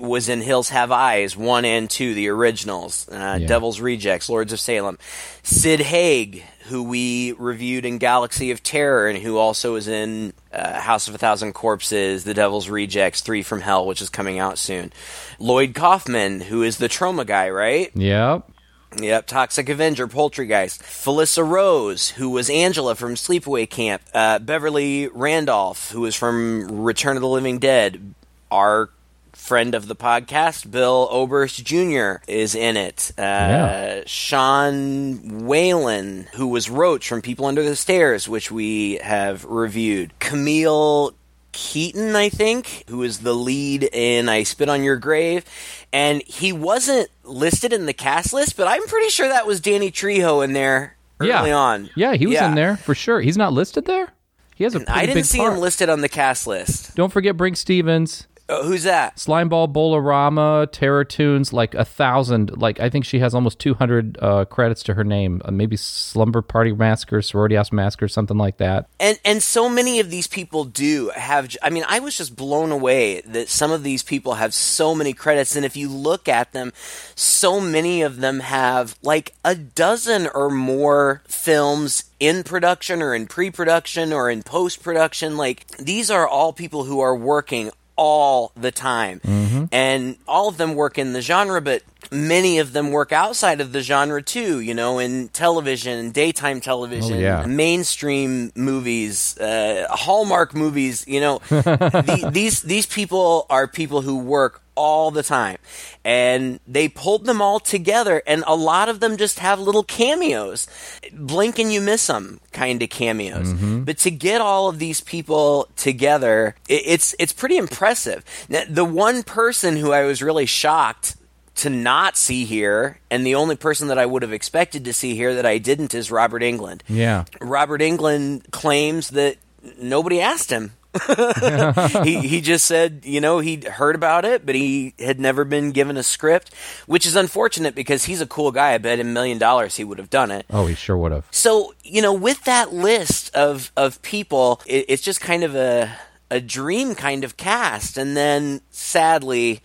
was 0.01 0.29
in 0.29 0.41
Hills 0.41 0.71
Have 0.71 0.91
Eyes, 0.91 1.37
1 1.37 1.65
and 1.65 1.89
2, 1.89 2.15
the 2.15 2.29
originals, 2.29 3.09
uh, 3.13 3.39
Yeah. 3.41 3.47
Devil's 3.47 3.81
Rejects, 3.81 4.29
Lords 4.29 4.53
of 4.53 4.59
Salem. 4.59 4.99
Sid 5.45 5.81
Haig, 5.81 6.43
who 6.67 6.83
we 6.83 7.33
reviewed 7.33 7.85
in 7.85 7.99
Galaxy 7.99 8.51
of 8.51 8.63
Terror 8.63 9.07
and 9.09 9.19
who 9.19 9.37
also 9.39 9.77
is 9.77 9.87
in 9.87 10.33
uh, 10.53 10.81
House 10.81 11.07
of 11.09 11.15
a 11.15 11.19
Thousand 11.19 11.53
Corpses, 11.53 12.25
The 12.25 12.35
Devil's 12.35 12.69
Rejects, 12.69 13.21
Three 13.21 13.43
from 13.43 13.61
Hell, 13.61 13.87
which 13.87 14.03
is 14.03 14.09
coming 14.11 14.39
out 14.39 14.59
soon. 14.59 14.93
Lloyd 15.39 15.75
Kaufman, 15.75 16.41
who 16.41 16.63
is 16.63 16.79
the 16.79 16.89
Troma 16.89 17.25
guy, 17.27 17.49
right? 17.49 17.91
Yep. 17.95 18.51
Yep, 18.97 19.27
Toxic 19.27 19.69
Avenger, 19.69 20.09
Poultrygeist. 20.09 20.81
Felissa 20.83 21.47
Rose, 21.47 22.11
who 22.11 22.31
was 22.31 22.49
Angela 22.49 22.95
from 22.95 23.15
Sleepaway 23.17 23.69
Camp. 23.69 24.01
Uh, 24.15 24.39
Beverly 24.39 25.09
Randolph, 25.09 25.91
who 25.91 26.01
was 26.03 26.15
from 26.15 26.83
Return 26.83 27.17
of 27.17 27.21
the 27.21 27.29
Living 27.29 27.59
Dead. 27.59 28.15
Our 28.51 28.89
friend 29.35 29.75
of 29.75 29.89
the 29.89 29.95
podcast, 29.97 30.71
Bill 30.71 31.07
Oberst 31.11 31.65
Jr., 31.65 32.23
is 32.27 32.55
in 32.55 32.77
it. 32.77 33.13
Uh, 33.19 33.23
Yeah. 33.23 34.03
Sean 34.07 35.45
Whalen, 35.47 36.27
who 36.35 36.49
was 36.49 36.69
Roach 36.71 37.09
from 37.09 37.23
People 37.23 37.47
Under 37.47 37.63
the 37.63 37.77
Stairs, 37.77 38.29
which 38.29 38.51
we 38.51 38.97
have 38.97 39.45
reviewed. 39.45 40.19
Camille 40.19 41.13
Keaton, 41.61 42.15
I 42.15 42.29
think, 42.29 42.85
who 42.89 43.03
is 43.03 43.19
the 43.19 43.35
lead 43.35 43.83
in 43.93 44.29
I 44.29 44.45
Spit 44.45 44.69
on 44.69 44.85
Your 44.85 44.95
Grave. 44.97 45.45
And 45.93 46.23
he 46.23 46.53
wasn't 46.53 47.09
listed 47.25 47.73
in 47.73 47.87
the 47.87 47.93
cast 47.93 48.33
list, 48.33 48.57
but 48.57 48.69
I'm 48.69 48.87
pretty 48.87 49.09
sure 49.09 49.27
that 49.29 49.45
was 49.45 49.61
Danny 49.61 49.91
Trejo 49.91 50.45
in 50.45 50.53
there 50.53 50.97
Yeah. 51.21 51.41
early 51.41 51.51
on. 51.51 51.91
Yeah, 51.97 52.15
he 52.15 52.27
was 52.29 52.35
Yeah. 52.35 52.49
in 52.51 52.55
there 52.55 52.77
for 52.77 52.95
sure. 52.95 53.21
He's 53.21 53.37
not 53.37 53.53
listed 53.53 53.87
there. 53.87 54.11
He 54.55 54.63
has 54.65 54.77
a 54.77 54.81
pretty 54.81 54.93
I 54.93 55.07
didn't 55.07 55.25
see 55.25 55.39
part. 55.39 55.55
him 55.55 55.59
listed 55.59 55.89
on 55.89 56.01
the 56.01 56.09
cast 56.09 56.47
list. 56.47 56.95
Don't 56.95 57.13
forget 57.13 57.37
Brinke 57.37 57.57
Stevens, 57.57 58.29
Uh, 58.49 58.63
who's 58.63 58.85
that? 58.85 59.17
Slimeball 59.17 59.71
Bowl-O-Rama, 59.73 60.69
Terror 60.73 61.05
Tunes, 61.05 61.53
like 61.53 61.75
a 61.75 61.85
thousand. 61.85 62.57
Like 62.57 62.81
I 62.81 62.89
think 62.89 63.05
she 63.05 63.19
has 63.19 63.35
almost 63.35 63.59
two 63.59 63.75
hundred 63.75 64.17
uh, 64.23 64.47
credits 64.47 64.83
to 64.85 64.95
her 64.95 65.05
name. 65.05 65.43
Uh, 65.45 65.51
maybe 65.51 65.77
Slumber 65.77 66.41
Party 66.41 66.73
Massacre, 66.73 67.21
Sorority 67.21 67.57
House 67.57 67.73
Massacre, 67.73 68.09
something 68.09 68.39
like 68.39 68.57
that. 68.57 68.89
And 68.99 69.21
and 69.25 69.43
so 69.43 69.69
many 69.69 70.01
of 70.01 70.11
these 70.11 70.27
people 70.27 70.65
do 70.65 71.11
have. 71.15 71.55
I 71.63 71.69
mean, 71.69 71.85
I 71.89 72.01
was 72.01 72.17
just 72.17 72.37
blown 72.37 72.73
away 72.73 73.21
that 73.23 73.49
some 73.51 73.71
of 73.71 73.83
these 73.83 74.03
people 74.03 74.35
have 74.35 74.55
so 74.55 74.95
many 74.95 75.13
credits, 75.13 75.55
and 75.55 75.65
if 75.67 75.77
you 75.77 75.91
look 75.91 76.27
at 76.27 76.53
them, 76.53 76.73
so 77.15 77.61
many 77.61 78.01
of 78.01 78.21
them 78.21 78.41
have 78.41 78.97
like 79.03 79.35
a 79.45 79.55
dozen 79.55 80.27
or 80.35 80.49
more 80.49 81.23
films 81.29 82.05
in 82.19 82.43
production 82.43 83.01
or 83.01 83.15
in 83.15 83.27
pre-production 83.27 84.13
or 84.13 84.29
in 84.29 84.43
post-production. 84.43 85.37
Like 85.37 85.67
these 85.77 86.11
are 86.11 86.27
all 86.27 86.53
people 86.53 86.85
who 86.85 86.99
are 87.01 87.15
working 87.15 87.71
all 87.99 88.53
the 88.57 88.71
time, 88.71 89.21
mm-hmm. 89.21 89.65
and 89.73 90.17
all 90.27 90.49
of 90.49 90.57
them 90.57 90.75
work 90.75 90.97
in 90.97 91.13
the 91.13 91.21
genre, 91.21 91.61
but 91.61 91.83
many 92.11 92.59
of 92.59 92.73
them 92.73 92.91
work 92.91 93.13
outside 93.13 93.61
of 93.61 93.73
the 93.73 93.81
genre 93.81 94.23
too, 94.23 94.61
you 94.61 94.75
know, 94.75 94.99
in 94.99 95.29
television, 95.29 96.11
daytime 96.11 96.61
television, 96.61 97.17
Oh, 97.17 97.21
yeah. 97.21 97.47
mainstream 97.47 98.53
movies, 98.55 99.39
uh, 99.39 99.87
Hallmark 99.91 100.55
movies, 100.55 101.05
you 101.07 101.21
know. 101.21 101.39
the, 101.49 102.31
these 102.33 102.63
these 102.63 102.87
people 102.87 103.47
are 103.51 103.67
people 103.67 104.03
who 104.03 104.19
work 104.19 104.63
all 104.75 105.11
the 105.11 105.23
time. 105.25 105.59
And 106.05 106.61
they 106.69 106.89
pulled 106.89 107.27
them 107.27 107.43
all 107.43 107.59
together 107.61 108.23
and 108.27 108.45
a 108.47 108.55
lot 108.55 108.89
of 108.89 109.01
them 109.01 109.17
just 109.17 109.41
have 109.41 109.59
little 109.61 109.83
cameos. 109.83 110.69
Blink 111.13 111.59
and 111.59 111.73
you 111.73 111.81
miss 111.81 112.07
them 112.07 112.41
kind 112.53 112.81
of 112.83 112.89
cameos. 112.89 113.53
But 113.53 113.99
to 113.99 114.11
get 114.13 114.41
all 114.41 114.69
of 114.69 114.79
these 114.79 115.01
people 115.01 115.69
together, 115.77 116.55
it, 116.69 116.83
it's 116.87 117.15
it's 117.19 117.33
pretty 117.33 117.57
impressive. 117.59 118.25
Now, 118.49 118.63
the 118.69 118.85
one 118.85 119.23
person 119.25 119.77
who 119.77 119.93
I 119.93 120.05
was 120.05 120.23
really 120.23 120.47
shocked 120.47 121.17
to 121.59 121.71
not 121.71 122.17
see 122.17 122.45
here, 122.45 122.99
and 123.11 123.27
the 123.27 123.35
only 123.35 123.57
person 123.57 123.89
that 123.89 123.99
I 123.99 124.07
would 124.07 124.23
have 124.23 124.33
expected 124.33 124.85
to 124.85 124.93
see 124.93 125.15
here 125.15 125.35
that 125.35 125.47
I 125.47 125.59
didn't 125.59 125.95
is 125.95 126.11
Robert 126.11 126.43
Englund. 126.43 126.81
Yeah. 126.89 127.25
Robert 127.41 127.81
Englund 127.81 128.51
claims 128.51 129.11
that 129.11 129.37
nobody 129.79 130.21
asked 130.21 130.51
him. 130.51 130.73
he 132.03 132.21
he 132.27 132.41
just 132.41 132.65
said, 132.65 133.03
you 133.05 133.21
know, 133.21 133.41
he'd 133.41 133.65
heard 133.65 133.95
about 133.95 134.25
it, 134.25 134.47
but 134.47 134.55
he 134.55 134.95
had 134.99 135.21
never 135.21 135.45
been 135.45 135.71
given 135.71 135.97
a 135.97 136.03
script, 136.03 136.53
which 136.87 137.07
is 137.07 137.15
unfortunate 137.15 137.75
because 137.75 138.05
he's 138.07 138.21
a 138.21 138.27
cool 138.27 138.51
guy. 138.51 138.73
I 138.73 138.79
bet 138.79 138.99
a 138.99 139.05
million 139.05 139.39
dollars 139.39 139.77
he 139.77 139.85
would 139.85 139.99
have 139.99 140.11
done 140.11 140.31
it. 140.31 140.47
Oh, 140.51 140.67
he 140.67 140.75
sure 140.75 140.97
would 140.97 141.13
have. 141.13 141.27
So, 141.31 141.75
you 141.85 142.01
know, 142.01 142.15
with 142.15 142.45
that 142.45 142.73
list 142.73 143.35
of 143.35 143.71
of 143.77 144.01
people, 144.03 144.63
it, 144.67 144.87
it's 144.89 145.03
just 145.03 145.21
kind 145.21 145.45
of 145.45 145.55
a 145.55 145.95
a 146.31 146.41
dream 146.41 146.95
kind 146.95 147.23
of 147.23 147.37
cast, 147.37 147.99
and 147.99 148.17
then 148.17 148.63
sadly, 148.71 149.61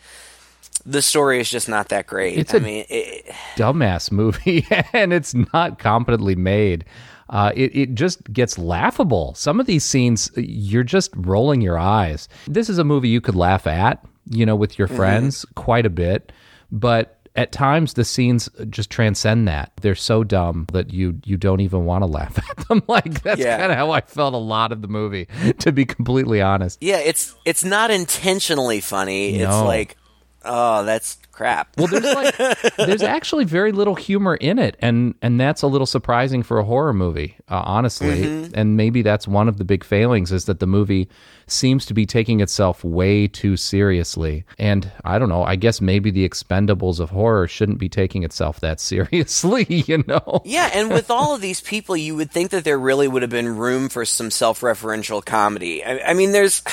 the 0.86 1.02
story 1.02 1.40
is 1.40 1.50
just 1.50 1.70
not 1.70 1.90
that 1.90 2.08
great. 2.08 2.38
It's 2.38 2.54
I 2.54 2.58
a- 2.58 2.62
mean, 2.62 2.86
it, 2.90 3.26
dumbass 3.56 4.12
movie 4.12 4.66
and 4.94 5.14
it's 5.14 5.34
not 5.54 5.80
competently 5.80 6.36
made. 6.36 6.86
Uh, 7.30 7.52
it, 7.56 7.76
it 7.76 7.96
just 7.96 8.32
gets 8.34 8.58
laughable. 8.58 9.34
Some 9.34 9.60
of 9.60 9.66
these 9.66 9.84
scenes, 9.84 10.30
you're 10.36 10.84
just 10.84 11.12
rolling 11.16 11.62
your 11.62 11.80
eyes. 11.80 12.28
This 12.48 12.70
is 12.70 12.78
a 12.78 12.84
movie 12.84 13.10
you 13.10 13.22
could 13.22 13.36
laugh 13.36 13.66
at, 13.66 14.06
you 14.30 14.46
know, 14.46 14.56
with 14.56 14.78
your 14.78 14.88
friends 14.88 15.46
quite 15.56 15.86
a 15.86 15.90
bit, 15.90 16.32
but 16.72 17.18
at 17.36 17.52
times 17.52 17.94
the 17.96 18.06
scenes 18.06 18.48
just 18.70 18.92
transcend 18.92 19.48
that. 19.48 19.72
They're 19.82 19.96
so 19.96 20.24
dumb 20.24 20.68
that 20.74 20.94
you 20.94 21.20
you 21.26 21.36
don't 21.38 21.62
even 21.62 21.86
want 21.86 22.04
to 22.04 22.06
laugh 22.06 22.38
at 22.52 22.68
them. 22.68 22.84
like 22.88 23.24
that's 23.24 23.40
Yeah. 23.42 23.58
kind 23.58 23.72
of 23.72 23.78
how 23.78 23.90
I 23.90 24.02
felt 24.02 24.36
a 24.36 24.38
lot 24.38 24.72
of 24.72 24.82
the 24.84 24.88
movie, 24.88 25.28
to 25.60 25.72
be 25.72 25.86
completely 25.86 26.42
honest. 26.42 26.78
yeah, 26.84 26.98
it's 27.00 27.34
it's 27.46 27.64
not 27.64 27.90
intentionally 27.90 28.82
funny. 28.82 29.38
It's 29.38 29.52
like, 29.52 29.98
oh, 30.46 30.84
that's 30.84 31.18
crap. 31.32 31.76
Well, 31.78 31.88
there's 31.88 32.04
like 32.04 32.38
there's 32.78 33.04
actually 33.04 33.46
very 33.46 33.72
little 33.72 33.96
humor 33.96 34.36
in 34.36 34.60
it, 34.60 34.76
and 34.80 35.16
and 35.22 35.40
that's 35.40 35.62
a 35.62 35.68
little 35.68 35.88
surprising 35.88 36.44
for 36.44 36.60
a 36.60 36.64
horror 36.64 36.94
movie, 36.94 37.36
uh, 37.50 37.64
honestly. 37.66 38.50
And 38.54 38.78
maybe 38.78 39.02
that's 39.02 39.28
one 39.28 39.48
of 39.48 39.58
the 39.58 39.66
big 39.66 39.84
failings 39.84 40.32
is 40.32 40.46
that 40.46 40.60
the 40.60 40.68
movie 40.68 41.10
seems 41.48 41.86
to 41.86 41.94
be 41.94 42.06
taking 42.06 42.40
itself 42.40 42.84
way 42.84 43.28
too 43.28 43.58
seriously. 43.58 44.46
And 44.58 44.92
I 45.04 45.20
don't 45.20 45.30
know. 45.30 45.44
I 45.44 45.56
guess 45.56 45.82
maybe 45.82 46.12
the 46.12 46.28
Expendables 46.28 47.00
of 47.00 47.10
horror 47.12 47.48
shouldn't 47.48 47.80
be 47.80 47.90
taking 47.90 48.24
itself 48.24 48.60
that 48.62 48.80
seriously. 48.80 49.66
You 49.88 50.04
know? 50.08 50.42
Yeah, 50.46 50.70
and 50.74 50.90
with 50.90 51.12
all 51.12 51.36
of 51.36 51.42
these 51.42 51.62
people, 51.62 51.98
you 51.98 52.16
would 52.16 52.32
think 52.32 52.52
that 52.52 52.64
there 52.64 52.80
really 52.80 53.08
would 53.08 53.22
have 53.22 53.32
been 53.32 53.58
room 53.58 53.90
for 53.90 54.06
some 54.06 54.32
self-referential 54.32 55.24
comedy. 55.24 55.84
I, 55.84 56.00
I 56.00 56.14
mean, 56.14 56.32
there's 56.32 56.64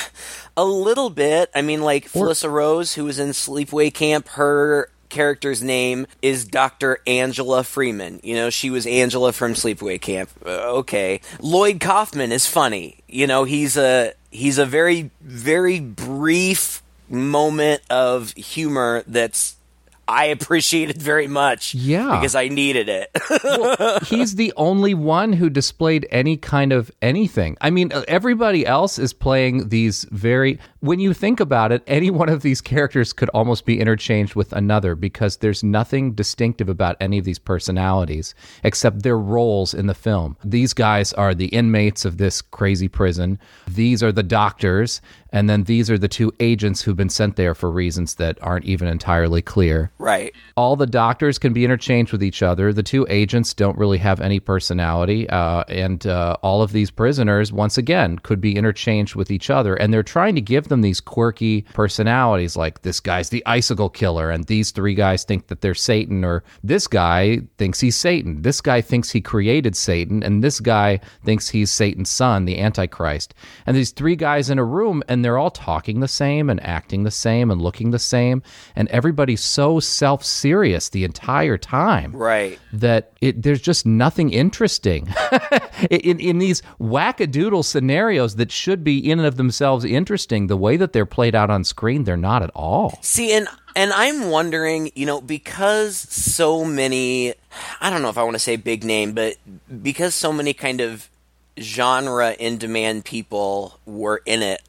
a 0.55 0.65
little 0.65 1.09
bit. 1.09 1.49
I 1.55 1.61
mean, 1.61 1.81
like 1.81 2.09
Felissa 2.09 2.51
Rose, 2.51 2.93
who 2.93 3.05
was 3.05 3.19
in 3.19 3.29
Sleepaway 3.29 3.93
Camp, 3.93 4.27
her 4.29 4.89
character's 5.11 5.61
name 5.61 6.07
is 6.21 6.45
Dr. 6.45 6.97
Angela 7.05 7.63
Freeman. 7.63 8.19
You 8.23 8.35
know, 8.35 8.49
she 8.49 8.71
was 8.71 8.87
Angela 8.87 9.31
from 9.31 9.53
Sleepaway 9.53 10.01
Camp. 10.01 10.29
Uh, 10.43 10.77
okay. 10.79 11.21
Lloyd 11.39 11.79
Kaufman 11.79 12.31
is 12.31 12.47
funny. 12.47 12.97
You 13.07 13.27
know, 13.27 13.43
he's 13.43 13.77
a 13.77 14.13
he's 14.31 14.57
a 14.57 14.65
very 14.65 15.11
very 15.21 15.79
brief 15.79 16.81
moment 17.09 17.81
of 17.89 18.31
humor 18.31 19.03
that's 19.05 19.57
I 20.11 20.25
appreciated 20.25 21.01
very 21.01 21.27
much. 21.27 21.73
Yeah. 21.73 22.19
Because 22.19 22.35
I 22.35 22.49
needed 22.49 22.89
it. 22.89 24.03
he's 24.07 24.35
the 24.35 24.51
only 24.57 24.93
one 24.93 25.31
who 25.31 25.49
displayed 25.49 26.05
any 26.11 26.35
kind 26.35 26.73
of 26.73 26.91
anything. 27.01 27.55
I 27.61 27.69
mean, 27.69 27.93
uh, 27.93 28.03
everybody 28.09 28.65
else 28.65 28.99
is 28.99 29.13
playing 29.13 29.69
these 29.69 30.05
very. 30.11 30.59
When 30.81 30.99
you 30.99 31.13
think 31.13 31.39
about 31.39 31.71
it, 31.71 31.83
any 31.85 32.09
one 32.09 32.27
of 32.27 32.41
these 32.41 32.59
characters 32.59 33.13
could 33.13 33.29
almost 33.29 33.67
be 33.67 33.79
interchanged 33.79 34.33
with 34.33 34.51
another 34.51 34.95
because 34.95 35.37
there's 35.37 35.63
nothing 35.63 36.13
distinctive 36.13 36.69
about 36.69 36.97
any 36.99 37.19
of 37.19 37.23
these 37.23 37.37
personalities 37.37 38.33
except 38.63 39.03
their 39.03 39.19
roles 39.19 39.75
in 39.75 39.85
the 39.85 39.93
film. 39.93 40.37
These 40.43 40.73
guys 40.73 41.13
are 41.13 41.35
the 41.35 41.49
inmates 41.49 42.03
of 42.03 42.17
this 42.17 42.41
crazy 42.41 42.87
prison. 42.87 43.37
These 43.67 44.01
are 44.01 44.11
the 44.11 44.23
doctors. 44.23 45.01
And 45.31 45.49
then 45.49 45.63
these 45.63 45.89
are 45.89 45.97
the 45.97 46.07
two 46.07 46.33
agents 46.39 46.81
who've 46.81 46.97
been 46.97 47.09
sent 47.09 47.35
there 47.35 47.55
for 47.55 47.71
reasons 47.71 48.15
that 48.15 48.37
aren't 48.41 48.65
even 48.65 48.87
entirely 48.87 49.41
clear 49.41 49.91
right. 49.97 50.33
all 50.57 50.75
the 50.75 50.85
doctors 50.85 51.39
can 51.39 51.53
be 51.53 51.63
interchanged 51.63 52.11
with 52.11 52.21
each 52.21 52.43
other. 52.43 52.73
The 52.73 52.83
two 52.83 53.07
agents 53.09 53.53
don't 53.53 53.77
really 53.77 53.97
have 53.99 54.19
any 54.19 54.39
personality, 54.39 55.29
uh, 55.29 55.63
and 55.69 56.05
uh, 56.05 56.35
all 56.41 56.61
of 56.61 56.73
these 56.73 56.91
prisoners, 56.91 57.53
once 57.53 57.77
again, 57.77 58.19
could 58.19 58.41
be 58.41 58.55
interchanged 58.55 59.15
with 59.15 59.31
each 59.31 59.49
other. 59.49 59.75
And 59.75 59.93
they're 59.93 60.03
trying 60.03 60.35
to 60.35 60.41
give 60.41 60.67
them 60.71 60.81
these 60.81 60.99
quirky 60.99 61.61
personalities, 61.73 62.55
like 62.55 62.81
this 62.81 62.99
guy's 62.99 63.29
the 63.29 63.45
icicle 63.45 63.89
killer, 63.89 64.31
and 64.31 64.45
these 64.45 64.71
three 64.71 64.95
guys 64.95 65.23
think 65.23 65.47
that 65.47 65.61
they're 65.61 65.75
Satan, 65.75 66.25
or 66.25 66.43
this 66.63 66.87
guy 66.87 67.41
thinks 67.59 67.79
he's 67.79 67.95
Satan. 67.95 68.41
This 68.41 68.59
guy 68.61 68.81
thinks 68.81 69.11
he 69.11 69.21
created 69.21 69.75
Satan, 69.75 70.23
and 70.23 70.43
this 70.43 70.59
guy 70.59 70.99
thinks 71.23 71.49
he's 71.49 71.69
Satan's 71.69 72.09
son, 72.09 72.45
the 72.45 72.59
Antichrist. 72.59 73.35
And 73.67 73.77
these 73.77 73.91
three 73.91 74.15
guys 74.15 74.49
in 74.49 74.57
a 74.57 74.63
room, 74.65 75.03
and 75.07 75.23
they're 75.23 75.37
all 75.37 75.51
talking 75.51 75.99
the 75.99 76.07
same 76.07 76.49
and 76.49 76.59
acting 76.65 77.03
the 77.03 77.11
same 77.11 77.51
and 77.51 77.61
looking 77.61 77.91
the 77.91 77.99
same, 77.99 78.41
and 78.75 78.87
everybody's 78.89 79.41
so 79.41 79.79
self 79.79 80.23
serious 80.25 80.89
the 80.89 81.03
entire 81.03 81.57
time 81.57 82.15
Right. 82.15 82.57
that 82.73 83.11
it, 83.21 83.43
there's 83.43 83.61
just 83.61 83.85
nothing 83.85 84.31
interesting 84.31 85.07
in, 85.91 86.19
in 86.19 86.37
these 86.39 86.61
wackadoodle 86.79 87.63
scenarios 87.65 88.35
that 88.37 88.51
should 88.51 88.83
be 88.83 88.97
in 89.11 89.19
and 89.19 89.27
of 89.27 89.37
themselves 89.37 89.85
interesting. 89.85 90.47
The 90.47 90.57
way 90.61 90.77
that 90.77 90.93
they're 90.93 91.05
played 91.05 91.35
out 91.35 91.49
on 91.49 91.63
screen, 91.65 92.05
they're 92.05 92.15
not 92.15 92.43
at 92.43 92.51
all. 92.55 92.99
See, 93.01 93.33
and 93.33 93.47
and 93.75 93.91
I'm 93.93 94.29
wondering, 94.29 94.91
you 94.95 95.05
know, 95.05 95.19
because 95.21 95.97
so 95.97 96.63
many 96.63 97.33
I 97.81 97.89
don't 97.89 98.01
know 98.01 98.09
if 98.09 98.17
I 98.17 98.23
want 98.23 98.35
to 98.35 98.39
say 98.39 98.55
big 98.55 98.83
name, 98.83 99.13
but 99.13 99.35
because 99.81 100.15
so 100.15 100.31
many 100.31 100.53
kind 100.53 100.79
of 100.81 101.09
genre 101.59 102.31
in 102.31 102.57
demand 102.57 103.03
people 103.05 103.79
were 103.85 104.21
in 104.25 104.41
it, 104.41 104.61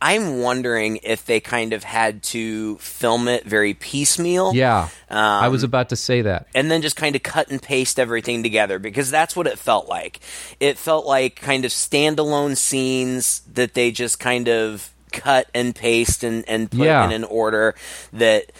I'm 0.00 0.40
wondering 0.40 1.00
if 1.02 1.26
they 1.26 1.40
kind 1.40 1.74
of 1.74 1.84
had 1.84 2.22
to 2.24 2.78
film 2.78 3.28
it 3.28 3.44
very 3.44 3.74
piecemeal. 3.74 4.54
Yeah, 4.54 4.88
I 5.10 5.44
Um, 5.46 5.52
was 5.52 5.62
about 5.62 5.90
to 5.90 5.96
say 5.96 6.22
that. 6.22 6.46
and 6.54 6.70
then 6.70 6.80
just 6.80 6.96
kind 6.96 7.14
of 7.14 7.22
cut 7.22 7.50
and 7.50 7.60
paste 7.60 7.98
everything 7.98 8.42
together 8.42 8.78
because 8.78 9.10
that's 9.10 9.36
what 9.36 9.46
it 9.46 9.58
felt 9.58 9.86
like. 9.88 10.20
It 10.60 10.78
felt 10.78 11.04
like 11.06 11.36
kind 11.36 11.64
of 11.66 11.70
standalone 11.72 12.56
scenes 12.56 13.42
that 13.52 13.74
they 13.74 13.90
just 13.90 14.18
kind 14.18 14.48
of 14.48 14.90
cut 15.12 15.48
and 15.54 15.74
paste 15.74 16.22
and, 16.24 16.44
and 16.48 16.70
put 16.70 16.80
Yeah. 16.80 17.04
in 17.04 17.12
an 17.12 17.24
order 17.24 17.74
that 18.12 18.52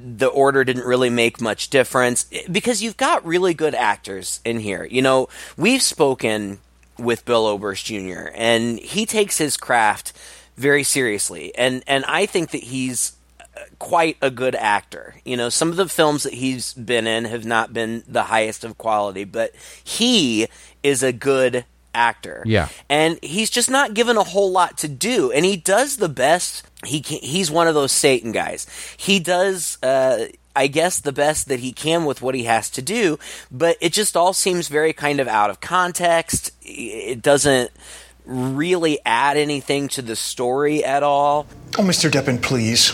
the 0.00 0.26
order 0.28 0.62
didn't 0.64 0.84
really 0.84 1.10
make 1.10 1.40
much 1.40 1.70
difference 1.70 2.26
eh, 2.32 2.42
because 2.50 2.82
you've 2.82 2.96
got 2.96 3.24
really 3.26 3.52
good 3.54 3.74
actors 3.74 4.40
in 4.44 4.60
here. 4.60 4.84
You 4.88 5.02
know, 5.02 5.28
we've 5.56 5.82
spoken 5.82 6.58
with 6.98 7.24
Bill 7.24 7.46
Oberst 7.46 7.84
Jr. 7.86 8.30
and 8.34 8.78
he 8.78 9.06
takes 9.06 9.38
his 9.38 9.56
craft 9.56 10.12
very 10.56 10.82
seriously, 10.82 11.52
and 11.56 11.82
and 11.86 12.04
I 12.06 12.26
think 12.26 12.50
that 12.50 12.62
he's 12.64 13.12
eh, 13.40 13.60
quite 13.78 14.16
a 14.22 14.30
good 14.30 14.54
actor. 14.56 15.14
You 15.24 15.36
know, 15.36 15.48
some 15.48 15.70
of 15.70 15.76
the 15.76 15.88
films 15.88 16.22
that 16.24 16.34
he's 16.34 16.74
been 16.74 17.06
in 17.06 17.24
have 17.26 17.44
not 17.44 17.72
been 17.72 18.02
the 18.08 18.24
highest 18.24 18.64
of 18.64 18.78
quality, 18.78 19.24
but 19.24 19.52
he 19.82 20.48
is 20.82 21.02
a 21.02 21.12
good 21.12 21.64
actor. 21.98 22.42
Yeah. 22.46 22.68
And 22.88 23.18
he's 23.22 23.50
just 23.50 23.70
not 23.70 23.92
given 23.92 24.16
a 24.16 24.24
whole 24.24 24.50
lot 24.50 24.78
to 24.78 24.88
do, 24.88 25.32
and 25.32 25.44
he 25.44 25.56
does 25.56 25.96
the 25.96 26.08
best 26.08 26.64
he 26.84 27.00
can. 27.00 27.18
He's 27.18 27.50
one 27.50 27.66
of 27.66 27.74
those 27.74 27.92
Satan 27.92 28.32
guys. 28.32 28.66
He 28.96 29.18
does 29.18 29.82
uh 29.82 30.26
I 30.56 30.66
guess 30.66 30.98
the 30.98 31.12
best 31.12 31.48
that 31.48 31.60
he 31.60 31.72
can 31.72 32.04
with 32.04 32.20
what 32.20 32.34
he 32.34 32.44
has 32.44 32.68
to 32.70 32.82
do, 32.82 33.18
but 33.50 33.76
it 33.80 33.92
just 33.92 34.16
all 34.16 34.32
seems 34.32 34.66
very 34.66 34.92
kind 34.92 35.20
of 35.20 35.28
out 35.28 35.50
of 35.50 35.60
context. 35.60 36.50
It 36.62 37.22
doesn't 37.22 37.70
really 38.24 38.98
add 39.06 39.36
anything 39.36 39.86
to 39.88 40.02
the 40.02 40.16
story 40.16 40.84
at 40.84 41.04
all. 41.04 41.46
Oh, 41.78 41.82
Mr. 41.82 42.10
Deppen, 42.10 42.42
please. 42.42 42.92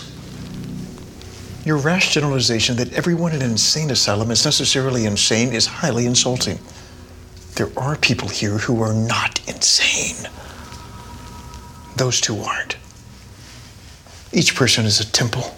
Your 1.64 1.78
rash 1.78 2.12
generalization 2.12 2.76
that 2.76 2.92
everyone 2.92 3.32
in 3.32 3.40
an 3.40 3.52
insane 3.52 3.90
asylum 3.90 4.30
is 4.30 4.44
necessarily 4.44 5.06
insane 5.06 5.54
is 5.54 5.64
highly 5.64 6.04
insulting. 6.04 6.58
There 7.56 7.70
are 7.76 7.96
people 7.96 8.28
here 8.28 8.58
who 8.58 8.82
are 8.82 8.92
not 8.92 9.40
insane. 9.48 10.28
Those 11.96 12.20
two 12.20 12.36
aren't. 12.40 12.76
Each 14.32 14.56
person 14.56 14.84
is 14.84 14.98
a 14.98 15.10
temple. 15.10 15.54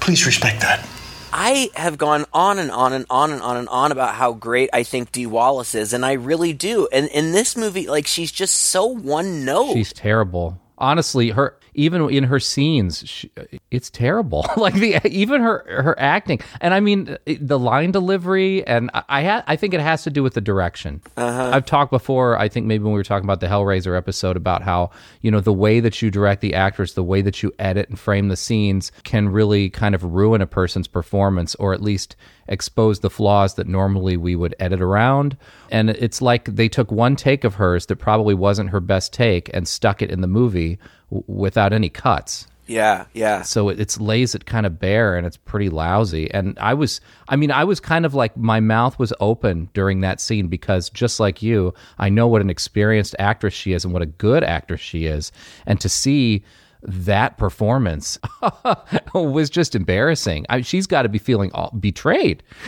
Please 0.00 0.26
respect 0.26 0.60
that. 0.62 0.86
I 1.32 1.70
have 1.74 1.98
gone 1.98 2.24
on 2.32 2.58
and 2.58 2.70
on 2.70 2.92
and 2.92 3.06
on 3.10 3.30
and 3.30 3.42
on 3.42 3.56
and 3.56 3.68
on 3.68 3.92
about 3.92 4.14
how 4.14 4.32
great 4.32 4.70
I 4.72 4.82
think 4.82 5.12
Dee 5.12 5.26
Wallace 5.26 5.74
is, 5.74 5.92
and 5.92 6.04
I 6.04 6.12
really 6.14 6.52
do. 6.52 6.88
And 6.90 7.08
in 7.08 7.32
this 7.32 7.56
movie, 7.56 7.86
like 7.86 8.06
she's 8.06 8.32
just 8.32 8.56
so 8.56 8.86
one 8.86 9.44
note. 9.44 9.74
She's 9.74 9.92
terrible. 9.92 10.58
Honestly, 10.78 11.30
her 11.30 11.56
even 11.76 12.10
in 12.10 12.24
her 12.24 12.40
scenes, 12.40 13.04
she, 13.06 13.30
it's 13.70 13.90
terrible. 13.90 14.46
like 14.56 14.74
the 14.74 14.98
even 15.06 15.42
her 15.42 15.64
her 15.68 15.98
acting, 15.98 16.40
and 16.60 16.74
I 16.74 16.80
mean 16.80 17.16
the 17.26 17.58
line 17.58 17.92
delivery, 17.92 18.66
and 18.66 18.90
I 18.94 19.22
ha- 19.22 19.44
I 19.46 19.56
think 19.56 19.74
it 19.74 19.80
has 19.80 20.02
to 20.04 20.10
do 20.10 20.22
with 20.22 20.34
the 20.34 20.40
direction. 20.40 21.02
Uh-huh. 21.16 21.50
I've 21.52 21.66
talked 21.66 21.90
before. 21.90 22.38
I 22.38 22.48
think 22.48 22.66
maybe 22.66 22.84
when 22.84 22.94
we 22.94 22.98
were 22.98 23.04
talking 23.04 23.26
about 23.26 23.40
the 23.40 23.46
Hellraiser 23.46 23.96
episode 23.96 24.36
about 24.36 24.62
how 24.62 24.90
you 25.20 25.30
know 25.30 25.40
the 25.40 25.52
way 25.52 25.80
that 25.80 26.00
you 26.02 26.10
direct 26.10 26.40
the 26.40 26.54
actors, 26.54 26.94
the 26.94 27.04
way 27.04 27.20
that 27.22 27.42
you 27.42 27.52
edit 27.58 27.88
and 27.88 27.98
frame 27.98 28.28
the 28.28 28.36
scenes 28.36 28.90
can 29.04 29.28
really 29.28 29.68
kind 29.70 29.94
of 29.94 30.02
ruin 30.02 30.40
a 30.40 30.46
person's 30.46 30.88
performance, 30.88 31.54
or 31.56 31.74
at 31.74 31.82
least 31.82 32.16
expose 32.48 33.00
the 33.00 33.10
flaws 33.10 33.54
that 33.54 33.66
normally 33.66 34.16
we 34.16 34.36
would 34.36 34.54
edit 34.60 34.80
around. 34.80 35.36
And 35.70 35.90
it's 35.90 36.22
like 36.22 36.44
they 36.44 36.68
took 36.68 36.90
one 36.90 37.16
take 37.16 37.44
of 37.44 37.54
hers 37.54 37.86
that 37.86 37.96
probably 37.96 38.34
wasn't 38.34 38.70
her 38.70 38.80
best 38.80 39.12
take 39.12 39.50
and 39.52 39.66
stuck 39.66 40.00
it 40.00 40.10
in 40.10 40.20
the 40.20 40.26
movie 40.26 40.78
w- 41.10 41.24
without 41.26 41.72
any 41.72 41.88
cuts. 41.88 42.46
yeah, 42.66 43.06
yeah. 43.14 43.42
So 43.42 43.68
it 43.68 43.78
it's 43.78 44.00
lays 44.00 44.34
it 44.34 44.44
kind 44.46 44.66
of 44.66 44.78
bare 44.80 45.16
and 45.16 45.26
it's 45.26 45.36
pretty 45.36 45.68
lousy. 45.70 46.28
And 46.32 46.58
I 46.58 46.74
was, 46.74 47.00
I 47.28 47.36
mean, 47.36 47.50
I 47.52 47.62
was 47.64 47.78
kind 47.78 48.04
of 48.04 48.12
like 48.14 48.36
my 48.36 48.58
mouth 48.60 48.98
was 48.98 49.12
open 49.20 49.68
during 49.72 50.00
that 50.00 50.20
scene 50.20 50.48
because 50.48 50.90
just 50.90 51.20
like 51.20 51.42
you, 51.42 51.72
I 51.98 52.08
know 52.08 52.26
what 52.26 52.40
an 52.40 52.50
experienced 52.50 53.14
actress 53.20 53.54
she 53.54 53.72
is 53.72 53.84
and 53.84 53.92
what 53.92 54.02
a 54.02 54.06
good 54.06 54.42
actress 54.42 54.80
she 54.80 55.06
is. 55.06 55.30
And 55.64 55.80
to 55.80 55.88
see 55.88 56.42
that 56.82 57.38
performance 57.38 58.18
was 59.14 59.50
just 59.50 59.74
embarrassing. 59.74 60.46
I, 60.48 60.60
she's 60.60 60.86
got 60.86 61.02
to 61.02 61.08
be 61.08 61.18
feeling 61.18 61.50
all, 61.52 61.70
betrayed. 61.78 62.42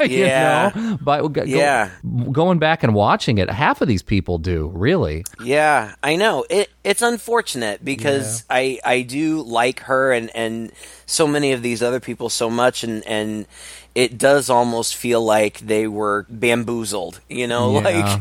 you 0.00 0.06
Yeah. 0.24 0.70
know? 0.74 0.98
But 1.00 1.26
go, 1.28 1.42
Yeah. 1.44 1.90
going 2.32 2.58
back 2.58 2.82
and 2.82 2.94
watching 2.94 3.38
it, 3.38 3.50
half 3.50 3.80
of 3.80 3.88
these 3.88 4.02
people 4.02 4.38
do 4.38 4.70
really. 4.74 5.24
Yeah, 5.42 5.94
I 6.02 6.16
know. 6.16 6.44
It 6.50 6.70
it's 6.84 7.02
unfortunate 7.02 7.84
because 7.84 8.44
I 8.48 8.78
I 8.84 9.02
do 9.02 9.42
like 9.42 9.80
her 9.80 10.12
and 10.12 10.30
and 10.34 10.72
so 11.06 11.26
many 11.26 11.52
of 11.52 11.62
these 11.62 11.82
other 11.82 12.00
people 12.00 12.28
so 12.28 12.48
much 12.50 12.84
and 12.84 13.06
and 13.06 13.46
it 13.94 14.16
does 14.18 14.48
almost 14.48 14.94
feel 14.94 15.24
like 15.24 15.58
they 15.58 15.88
were 15.88 16.24
bamboozled, 16.28 17.20
you 17.28 17.46
know, 17.46 17.72
Yeah. 17.80 17.80
like 17.80 18.20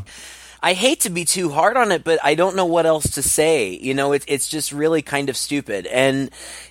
I 0.61 0.73
hate 0.73 1.01
to 1.01 1.09
be 1.09 1.25
too 1.25 1.49
hard 1.49 1.77
on 1.77 1.91
it, 1.91 2.03
but 2.03 2.19
I 2.23 2.35
don't 2.35 2.55
know 2.55 2.65
what 2.65 2.85
else 2.85 3.11
to 3.11 3.21
say. 3.21 3.69
You 3.69 3.93
know, 3.93 4.11
it's 4.11 4.25
it's 4.27 4.47
just 4.47 4.71
really 4.71 5.01
kind 5.01 5.29
of 5.29 5.37
stupid. 5.37 5.85
And 5.87 6.29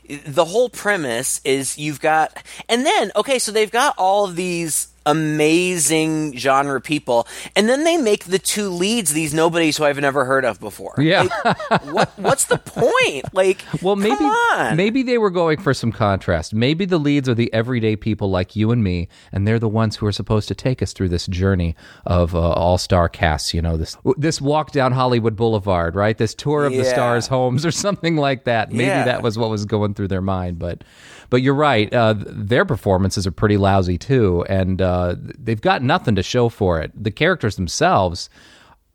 the 0.08 0.44
whole 0.44 0.68
premise 0.68 1.40
is 1.44 1.78
you've 1.78 2.00
got, 2.00 2.36
and 2.68 2.84
then 2.84 3.12
okay, 3.16 3.38
so 3.38 3.52
they've 3.52 3.70
got 3.70 3.94
all 3.98 4.24
of 4.24 4.36
these 4.36 4.88
amazing 5.06 6.36
genre 6.36 6.80
people, 6.80 7.26
and 7.54 7.68
then 7.68 7.84
they 7.84 7.96
make 7.96 8.24
the 8.24 8.38
two 8.38 8.68
leads 8.68 9.12
these 9.12 9.32
nobodies 9.32 9.76
who 9.76 9.84
I've 9.84 9.98
never 10.00 10.24
heard 10.24 10.44
of 10.44 10.60
before. 10.60 10.94
Yeah. 10.98 11.28
Like, 11.44 11.86
what 11.92 12.12
what's 12.18 12.44
the 12.44 12.58
point? 12.58 13.32
Like, 13.32 13.62
Well, 13.82 13.96
maybe 13.96 14.16
come 14.16 14.30
on. 14.30 14.76
maybe 14.76 15.02
they 15.02 15.18
were 15.18 15.30
going 15.30 15.60
for 15.60 15.72
some 15.74 15.92
contrast. 15.92 16.54
Maybe 16.54 16.84
the 16.84 16.98
leads 16.98 17.28
are 17.28 17.34
the 17.34 17.52
everyday 17.52 17.96
people 17.96 18.30
like 18.30 18.56
you 18.56 18.70
and 18.70 18.82
me, 18.82 19.08
and 19.32 19.46
they're 19.46 19.58
the 19.58 19.68
ones 19.68 19.96
who 19.96 20.06
are 20.06 20.12
supposed 20.12 20.48
to 20.48 20.54
take 20.54 20.82
us 20.82 20.92
through 20.92 21.08
this 21.10 21.26
journey 21.26 21.74
of 22.04 22.34
uh, 22.34 22.40
all-star 22.52 23.08
casts. 23.08 23.54
You 23.54 23.62
know, 23.62 23.76
this 23.76 23.96
this 24.16 24.40
walk 24.40 24.72
down 24.72 24.92
Hollywood 24.92 25.36
Boulevard, 25.36 25.94
right? 25.94 26.16
This 26.18 26.34
tour 26.34 26.64
of 26.64 26.72
the 26.72 26.84
stars' 26.84 27.28
homes, 27.28 27.64
or 27.64 27.70
something 27.86 28.16
like 28.16 28.44
that. 28.44 28.70
Maybe 28.72 28.84
Yeah. 28.84 29.04
that 29.04 29.22
was 29.22 29.38
what 29.38 29.50
was 29.50 29.64
going 29.64 29.94
through 29.94 30.08
their 30.08 30.22
mind, 30.22 30.58
but. 30.58 30.82
But 31.30 31.42
you're 31.42 31.54
right. 31.54 31.92
Uh, 31.92 32.14
their 32.18 32.64
performances 32.64 33.26
are 33.26 33.32
pretty 33.32 33.56
lousy 33.56 33.98
too, 33.98 34.44
and 34.48 34.80
uh, 34.80 35.16
they've 35.18 35.60
got 35.60 35.82
nothing 35.82 36.14
to 36.16 36.22
show 36.22 36.48
for 36.48 36.80
it. 36.80 36.92
The 36.94 37.10
characters 37.10 37.56
themselves 37.56 38.28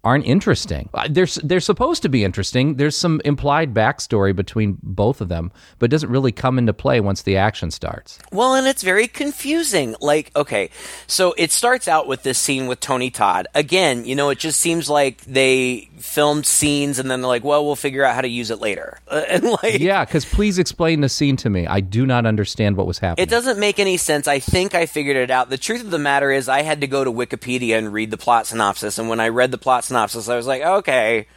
aren't 0.04 0.26
interesting. 0.26 0.90
Uh, 0.96 1.08
They're 1.10 1.28
they're 1.44 1.60
supposed 1.60 2.02
to 2.02 2.10
be 2.10 2.24
interesting. 2.24 2.78
There's 2.78 2.98
some 2.98 3.22
implied 3.24 3.72
backstory 3.72 4.36
between 4.36 4.80
both 4.82 5.22
of 5.22 5.30
them, 5.30 5.52
but 5.78 5.86
it 5.86 5.92
doesn't 5.92 6.10
really 6.10 6.32
come 6.32 6.58
into 6.58 6.74
play 6.74 7.00
once 7.00 7.22
the 7.22 7.38
action 7.38 7.70
starts. 7.70 8.18
Well, 8.32 8.56
and 8.56 8.66
it's 8.66 8.82
very 8.82 9.08
confusing. 9.08 9.96
Like, 10.02 10.32
okay, 10.36 10.72
so 11.06 11.36
it 11.38 11.52
starts 11.52 11.88
out 11.88 12.08
with 12.08 12.24
this 12.24 12.40
scene 12.40 12.66
with 12.66 12.80
Tony 12.80 13.12
Todd. 13.12 13.48
Again, 13.54 14.06
you 14.06 14.16
know, 14.16 14.30
it 14.32 14.40
just 14.40 14.60
seems 14.60 14.90
like 14.90 15.22
they 15.22 15.91
filmed 16.02 16.46
scenes 16.46 17.00
and 17.00 17.10
then 17.10 17.22
they're 17.22 17.28
like, 17.28 17.44
well, 17.44 17.66
we'll 17.66 17.76
figure 17.76 18.04
out 18.04 18.16
how 18.16 18.22
to 18.22 18.28
use 18.28 18.52
it 18.52 18.60
later. 18.60 19.00
And 19.32 19.44
like, 19.44 19.80
Yeah, 19.80 20.04
because 20.04 20.26
please 20.26 20.60
explain 20.60 21.02
the 21.02 21.10
scene 21.10 21.38
to 21.38 21.50
me. 21.50 21.68
I 21.68 21.80
do 21.80 22.06
not 22.06 22.26
understand 22.26 22.76
what 22.76 22.88
was 22.88 23.00
happening. 23.00 23.24
It 23.24 23.30
doesn't 23.30 23.60
make 23.60 23.80
any 23.80 23.98
sense. 23.98 24.28
I 24.28 24.40
think 24.40 24.76
I 24.76 24.86
figured 24.86 25.16
it 25.16 25.32
out. 25.32 25.50
The 25.50 25.58
truth 25.58 25.82
of 25.82 25.92
the 25.92 26.00
matter 26.00 26.32
is, 26.32 26.50
I 26.50 26.64
had 26.64 26.82
to 26.82 26.88
go 26.88 27.04
to 27.04 27.12
Wikipedia 27.12 27.78
and 27.78 27.94
read 27.94 28.12
the 28.12 28.18
plot 28.18 28.48
synopsis. 28.48 28.98
And 28.98 29.08
when 29.10 29.20
I 29.20 29.30
read 29.30 29.52
the 29.52 29.58
plot 29.58 29.86
synopsis, 29.86 30.28
I 30.28 30.36
was 30.36 30.48
like, 30.48 30.62
okay, 30.62 31.28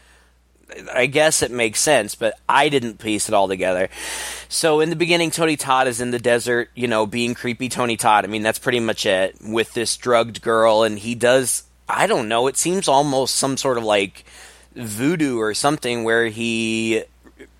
I 0.92 1.06
guess 1.06 1.42
it 1.42 1.50
makes 1.50 1.80
sense, 1.80 2.14
but 2.14 2.38
I 2.48 2.68
didn't 2.68 2.98
piece 2.98 3.28
it 3.28 3.34
all 3.34 3.48
together. 3.48 3.88
So 4.48 4.80
in 4.80 4.90
the 4.90 4.96
beginning, 4.96 5.30
Tony 5.30 5.56
Todd 5.56 5.88
is 5.88 6.00
in 6.00 6.10
the 6.10 6.18
desert, 6.18 6.70
you 6.74 6.88
know, 6.88 7.06
being 7.06 7.34
creepy 7.34 7.68
Tony 7.68 7.96
Todd. 7.96 8.24
I 8.24 8.28
mean, 8.28 8.42
that's 8.42 8.58
pretty 8.58 8.80
much 8.80 9.06
it 9.06 9.36
with 9.42 9.74
this 9.74 9.96
drugged 9.96 10.42
girl. 10.42 10.82
And 10.82 10.98
he 10.98 11.14
does, 11.14 11.64
I 11.88 12.06
don't 12.06 12.28
know, 12.28 12.46
it 12.46 12.56
seems 12.56 12.88
almost 12.88 13.34
some 13.34 13.56
sort 13.56 13.78
of 13.78 13.84
like 13.84 14.24
voodoo 14.74 15.38
or 15.38 15.54
something 15.54 16.04
where 16.04 16.26
he 16.26 17.02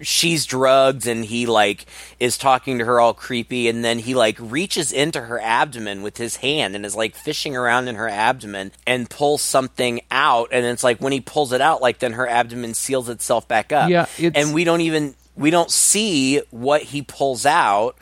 she's 0.00 0.46
drugged 0.46 1.06
and 1.06 1.24
he 1.24 1.46
like 1.46 1.86
is 2.20 2.36
talking 2.38 2.78
to 2.78 2.84
her 2.84 3.00
all 3.00 3.14
creepy 3.14 3.68
and 3.68 3.84
then 3.84 3.98
he 3.98 4.14
like 4.14 4.36
reaches 4.40 4.92
into 4.92 5.20
her 5.20 5.40
abdomen 5.40 6.02
with 6.02 6.16
his 6.16 6.36
hand 6.36 6.74
and 6.74 6.84
is 6.86 6.94
like 6.96 7.14
fishing 7.14 7.56
around 7.56 7.88
in 7.88 7.94
her 7.96 8.08
abdomen 8.08 8.70
and 8.86 9.08
pulls 9.10 9.42
something 9.42 10.00
out 10.10 10.48
and 10.52 10.64
it's 10.64 10.84
like 10.84 10.98
when 11.00 11.12
he 11.12 11.20
pulls 11.20 11.52
it 11.52 11.60
out 11.60 11.80
like 11.82 11.98
then 11.98 12.12
her 12.14 12.28
abdomen 12.28 12.74
seals 12.74 13.08
itself 13.08 13.46
back 13.48 13.72
up. 13.72 13.88
Yeah, 13.90 14.06
it's- 14.18 14.32
and 14.44 14.54
we 14.54 14.64
don't 14.64 14.80
even 14.80 15.14
we 15.36 15.50
don't 15.50 15.70
see 15.70 16.40
what 16.50 16.82
he 16.82 17.02
pulls 17.02 17.44
out. 17.44 17.96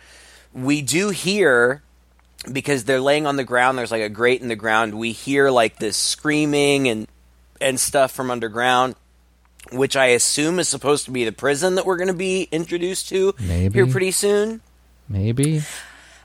We 0.52 0.82
do 0.82 1.08
hear 1.10 1.82
because 2.50 2.84
they're 2.84 3.00
laying 3.00 3.26
on 3.26 3.36
the 3.36 3.44
ground 3.44 3.78
there's 3.78 3.90
like 3.92 4.02
a 4.02 4.08
grate 4.08 4.42
in 4.42 4.48
the 4.48 4.56
ground 4.56 4.94
we 4.98 5.12
hear 5.12 5.48
like 5.50 5.78
this 5.78 5.96
screaming 5.96 6.88
and 6.88 7.06
and 7.60 7.78
stuff 7.78 8.10
from 8.12 8.30
underground 8.30 8.94
which 9.72 9.96
I 9.96 10.06
assume 10.06 10.58
is 10.58 10.68
supposed 10.68 11.04
to 11.06 11.10
be 11.10 11.24
the 11.24 11.32
prison 11.32 11.74
that 11.76 11.86
we're 11.86 11.96
going 11.96 12.08
to 12.08 12.14
be 12.14 12.48
introduced 12.52 13.08
to 13.10 13.34
Maybe. 13.40 13.74
here 13.74 13.86
pretty 13.86 14.10
soon. 14.10 14.60
Maybe. 15.08 15.62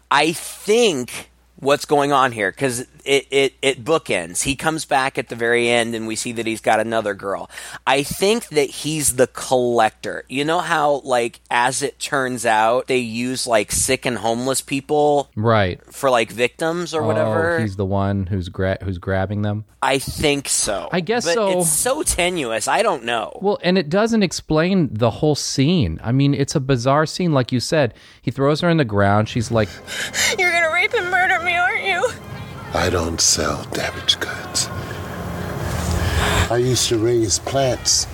I 0.09 0.31
think 0.31 1.29
what's 1.59 1.85
going 1.85 2.11
on 2.11 2.31
here 2.31 2.51
because 2.51 2.81
it, 3.03 3.27
it 3.31 3.53
it 3.61 3.83
bookends. 3.83 4.43
He 4.43 4.55
comes 4.55 4.85
back 4.85 5.17
at 5.17 5.29
the 5.29 5.35
very 5.35 5.69
end, 5.69 5.95
and 5.95 6.07
we 6.07 6.15
see 6.15 6.31
that 6.33 6.45
he's 6.45 6.61
got 6.61 6.79
another 6.79 7.13
girl. 7.13 7.49
I 7.85 8.03
think 8.03 8.49
that 8.49 8.69
he's 8.69 9.15
the 9.15 9.27
collector. 9.27 10.23
You 10.27 10.43
know 10.45 10.59
how, 10.59 11.01
like, 11.05 11.39
as 11.49 11.81
it 11.81 11.99
turns 11.99 12.45
out, 12.45 12.87
they 12.87 12.97
use 12.97 13.47
like 13.47 13.71
sick 13.71 14.05
and 14.05 14.17
homeless 14.17 14.61
people 14.61 15.29
Right. 15.35 15.81
for 15.93 16.09
like 16.09 16.31
victims 16.31 16.93
or 16.93 17.01
oh, 17.03 17.07
whatever. 17.07 17.55
Oh, 17.57 17.59
he's 17.61 17.75
the 17.77 17.85
one 17.85 18.25
who's 18.27 18.49
gra- 18.49 18.79
who's 18.83 18.97
grabbing 18.97 19.41
them. 19.41 19.65
I 19.81 19.99
think 19.99 20.49
so. 20.49 20.89
I 20.91 20.99
guess 21.01 21.23
but 21.25 21.35
so. 21.35 21.59
It's 21.59 21.71
so 21.71 22.03
tenuous. 22.03 22.67
I 22.67 22.81
don't 22.81 23.03
know. 23.05 23.37
Well, 23.41 23.59
and 23.63 23.77
it 23.77 23.89
doesn't 23.89 24.23
explain 24.23 24.89
the 24.91 25.11
whole 25.11 25.35
scene. 25.35 25.99
I 26.03 26.11
mean, 26.11 26.33
it's 26.33 26.55
a 26.55 26.59
bizarre 26.59 27.05
scene, 27.05 27.31
like 27.31 27.51
you 27.51 27.59
said. 27.59 27.93
He 28.21 28.31
throws 28.31 28.59
her 28.61 28.69
in 28.69 28.77
the 28.77 28.85
ground. 28.85 29.29
She's 29.29 29.49
like, 29.51 29.69
You're 30.37 30.51
gonna 30.51 30.73
rape 30.73 30.93
and 30.93 31.09
murder 31.11 31.39
me, 31.45 31.46
aren't 31.53 31.83
you? 31.83 32.07
I 32.73 32.89
don't 32.89 33.19
sell 33.21 33.63
damaged 33.71 34.19
goods. 34.19 34.69
I 36.49 36.57
used 36.61 36.87
to 36.89 36.97
raise 36.97 37.39
plants. 37.39 38.07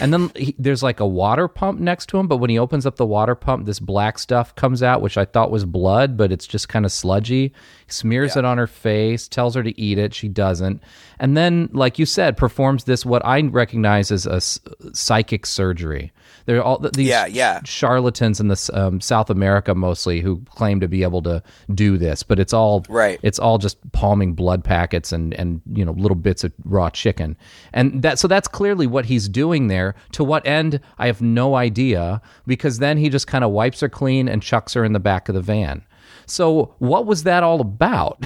and 0.00 0.12
then 0.14 0.30
he, 0.36 0.54
there's 0.60 0.80
like 0.82 1.00
a 1.00 1.06
water 1.06 1.48
pump 1.48 1.80
next 1.80 2.06
to 2.10 2.18
him. 2.18 2.28
But 2.28 2.36
when 2.36 2.48
he 2.48 2.56
opens 2.58 2.86
up 2.86 2.94
the 2.94 3.06
water 3.06 3.34
pump, 3.34 3.66
this 3.66 3.80
black 3.80 4.20
stuff 4.20 4.54
comes 4.54 4.80
out, 4.80 5.02
which 5.02 5.18
I 5.18 5.24
thought 5.24 5.50
was 5.50 5.64
blood, 5.64 6.16
but 6.16 6.30
it's 6.30 6.46
just 6.46 6.68
kind 6.68 6.84
of 6.84 6.92
sludgy. 6.92 7.48
He 7.48 7.52
smears 7.92 8.36
it 8.36 8.44
on 8.44 8.58
her 8.58 8.68
face, 8.68 9.26
tells 9.26 9.56
her 9.56 9.64
to 9.64 9.80
eat 9.80 9.98
it. 9.98 10.14
She 10.14 10.28
doesn't. 10.28 10.80
And 11.18 11.36
then, 11.36 11.68
like 11.72 11.98
you 11.98 12.06
said, 12.06 12.36
performs 12.36 12.84
this 12.84 13.04
what 13.04 13.26
I 13.26 13.40
recognize 13.42 14.12
as 14.12 14.24
a 14.24 14.34
s- 14.36 14.60
psychic 14.92 15.44
surgery. 15.44 16.12
There 16.50 16.58
are 16.58 16.64
all 16.64 16.78
th- 16.80 16.94
these 16.94 17.06
Yeah, 17.06 17.26
yeah. 17.26 17.60
charlatans 17.64 18.40
in 18.40 18.48
this 18.48 18.68
um, 18.74 19.00
South 19.00 19.30
America 19.30 19.72
mostly 19.72 20.20
who 20.20 20.42
claim 20.50 20.80
to 20.80 20.88
be 20.88 21.04
able 21.04 21.22
to 21.22 21.40
do 21.72 21.96
this, 21.96 22.24
but 22.24 22.40
it's 22.40 22.52
all 22.52 22.84
Right. 22.88 23.20
It's 23.22 23.38
all 23.38 23.58
just 23.58 23.78
palming 23.92 24.34
blood 24.34 24.64
packets 24.64 25.12
and 25.12 25.32
and 25.34 25.60
you 25.72 25.84
know 25.84 25.92
little 25.92 26.16
bits 26.16 26.42
of 26.42 26.52
raw 26.64 26.90
chicken, 26.90 27.36
and 27.72 28.02
that 28.02 28.18
so 28.18 28.26
that's 28.26 28.48
clearly 28.48 28.88
what 28.88 29.04
he's 29.04 29.28
doing 29.28 29.68
there. 29.68 29.94
To 30.12 30.24
what 30.24 30.44
end, 30.44 30.80
I 30.98 31.06
have 31.06 31.22
no 31.22 31.54
idea 31.54 32.20
because 32.48 32.78
then 32.80 32.98
he 32.98 33.08
just 33.10 33.28
kind 33.28 33.44
of 33.44 33.52
wipes 33.52 33.78
her 33.80 33.88
clean 33.88 34.28
and 34.28 34.42
chucks 34.42 34.74
her 34.74 34.84
in 34.84 34.92
the 34.92 34.98
back 35.00 35.28
of 35.28 35.36
the 35.36 35.40
van. 35.42 35.84
So 36.26 36.74
what 36.78 37.06
was 37.06 37.22
that 37.24 37.42
all 37.44 37.60
about? 37.60 38.24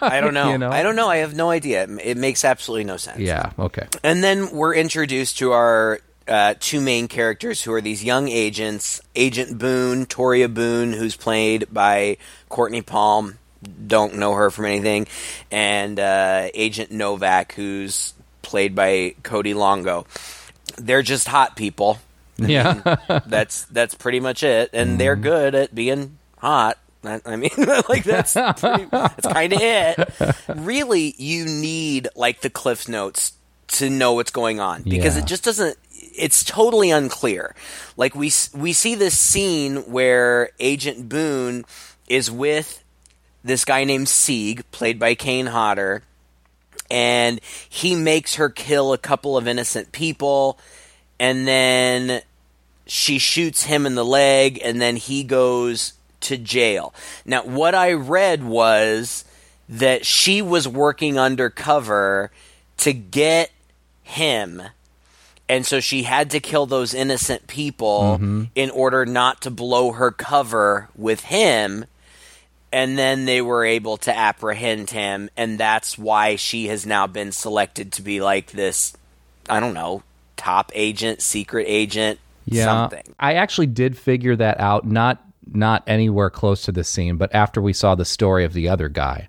I 0.00 0.20
don't 0.20 0.34
know. 0.40 0.50
You 0.50 0.58
know? 0.58 0.70
I 0.70 0.82
don't 0.82 0.96
know. 0.96 1.08
I 1.08 1.16
have 1.18 1.34
no 1.34 1.50
idea. 1.50 1.86
It 2.02 2.16
makes 2.16 2.44
absolutely 2.44 2.84
no 2.84 2.96
sense. 2.96 3.18
yeah. 3.20 3.52
Okay. 3.58 3.86
And 4.02 4.22
then 4.22 4.50
we're 4.50 4.74
introduced 4.74 5.38
to 5.38 5.52
our 5.52 5.98
uh, 6.28 6.54
two 6.60 6.80
main 6.80 7.08
characters 7.08 7.62
who 7.62 7.72
are 7.72 7.80
these 7.80 8.02
young 8.04 8.28
agents 8.28 9.00
Agent 9.16 9.58
Boone, 9.58 10.06
Toria 10.06 10.48
Boone, 10.48 10.92
who's 10.92 11.16
played 11.16 11.66
by 11.72 12.16
Cortney 12.50 12.84
Palm. 12.84 13.38
Don't 13.86 14.16
know 14.16 14.34
her 14.34 14.50
from 14.50 14.64
anything. 14.66 15.06
And 15.50 15.98
uh, 16.00 16.48
Agent 16.54 16.90
Novak, 16.90 17.52
who's 17.54 18.14
played 18.42 18.74
by 18.74 19.14
Cody 19.22 19.54
Longo. 19.54 20.06
They're 20.78 21.02
just 21.02 21.28
hot 21.28 21.56
people. 21.56 21.98
Yeah. 22.38 22.96
That's 23.26 23.66
that's 23.66 23.94
pretty 23.94 24.18
much 24.18 24.42
it, 24.42 24.70
and 24.72 24.98
they're 24.98 25.14
good 25.16 25.54
at 25.54 25.72
being 25.74 26.18
hot. 26.38 26.76
I 27.04 27.20
I 27.24 27.36
mean, 27.36 27.50
like 27.88 28.02
that's 28.04 28.32
pretty, 28.32 28.86
that's 28.86 29.26
kind 29.28 29.52
of 29.52 29.60
it. 29.60 30.34
Really, 30.48 31.14
you 31.18 31.44
need 31.44 32.08
like 32.16 32.40
the 32.40 32.50
cliff 32.50 32.88
notes 32.88 33.34
to 33.72 33.90
know 33.90 34.14
what's 34.14 34.30
going 34.32 34.58
on 34.60 34.82
because 34.82 35.16
Yeah. 35.16 35.22
it 35.22 35.26
just 35.26 35.44
doesn't. 35.44 35.76
It's 36.02 36.44
totally 36.44 36.90
unclear. 36.90 37.54
Like 37.96 38.14
we 38.14 38.30
we 38.54 38.72
see 38.72 38.94
this 38.94 39.18
scene 39.18 39.76
where 39.90 40.50
Agent 40.58 41.08
Boone 41.08 41.64
is 42.08 42.30
with 42.30 42.82
this 43.44 43.64
guy 43.64 43.84
named 43.84 44.08
Sieg, 44.08 44.64
played 44.70 44.98
by 44.98 45.14
Kane 45.14 45.46
Hodder, 45.46 46.02
and 46.90 47.40
he 47.68 47.94
makes 47.94 48.36
her 48.36 48.48
kill 48.48 48.92
a 48.92 48.98
couple 48.98 49.36
of 49.36 49.48
innocent 49.48 49.92
people, 49.92 50.58
and 51.18 51.46
then 51.46 52.22
she 52.86 53.18
shoots 53.18 53.64
him 53.64 53.86
in 53.86 53.94
the 53.94 54.04
leg, 54.04 54.60
and 54.62 54.80
then 54.80 54.96
he 54.96 55.24
goes 55.24 55.94
to 56.20 56.36
jail. 56.36 56.94
Now, 57.24 57.44
what 57.44 57.74
I 57.74 57.92
read 57.92 58.44
was 58.44 59.24
that 59.68 60.04
she 60.04 60.42
was 60.42 60.68
working 60.68 61.18
undercover 61.18 62.30
to 62.78 62.92
get 62.92 63.50
him. 64.02 64.62
And 65.48 65.66
so 65.66 65.80
she 65.80 66.04
had 66.04 66.30
to 66.30 66.40
kill 66.40 66.66
those 66.66 66.94
innocent 66.94 67.46
people 67.46 68.18
mm-hmm. 68.18 68.44
in 68.54 68.70
order 68.70 69.04
not 69.04 69.42
to 69.42 69.50
blow 69.50 69.92
her 69.92 70.10
cover 70.10 70.88
with 70.96 71.24
him. 71.24 71.84
And 72.72 72.96
then 72.96 73.26
they 73.26 73.42
were 73.42 73.64
able 73.64 73.98
to 73.98 74.16
apprehend 74.16 74.90
him. 74.90 75.28
And 75.36 75.58
that's 75.58 75.98
why 75.98 76.36
she 76.36 76.68
has 76.68 76.86
now 76.86 77.06
been 77.06 77.32
selected 77.32 77.92
to 77.92 78.02
be 78.02 78.20
like 78.20 78.52
this 78.52 78.96
i 79.48 79.58
don't 79.58 79.74
know 79.74 80.00
top 80.36 80.70
agent 80.72 81.20
secret 81.20 81.64
agent 81.68 82.20
something. 82.50 83.14
I 83.18 83.34
actually 83.34 83.68
did 83.68 83.96
figure 83.96 84.36
that 84.36 84.60
out, 84.60 84.86
not 84.86 85.24
not 85.50 85.82
anywhere 85.86 86.30
close 86.30 86.62
to 86.62 86.72
this 86.72 86.88
scene, 86.88 87.16
but 87.16 87.34
after 87.34 87.60
we 87.60 87.72
saw 87.72 87.94
the 87.94 88.04
story 88.04 88.44
of 88.44 88.52
the 88.52 88.68
other 88.68 88.88
guy. 88.88 89.28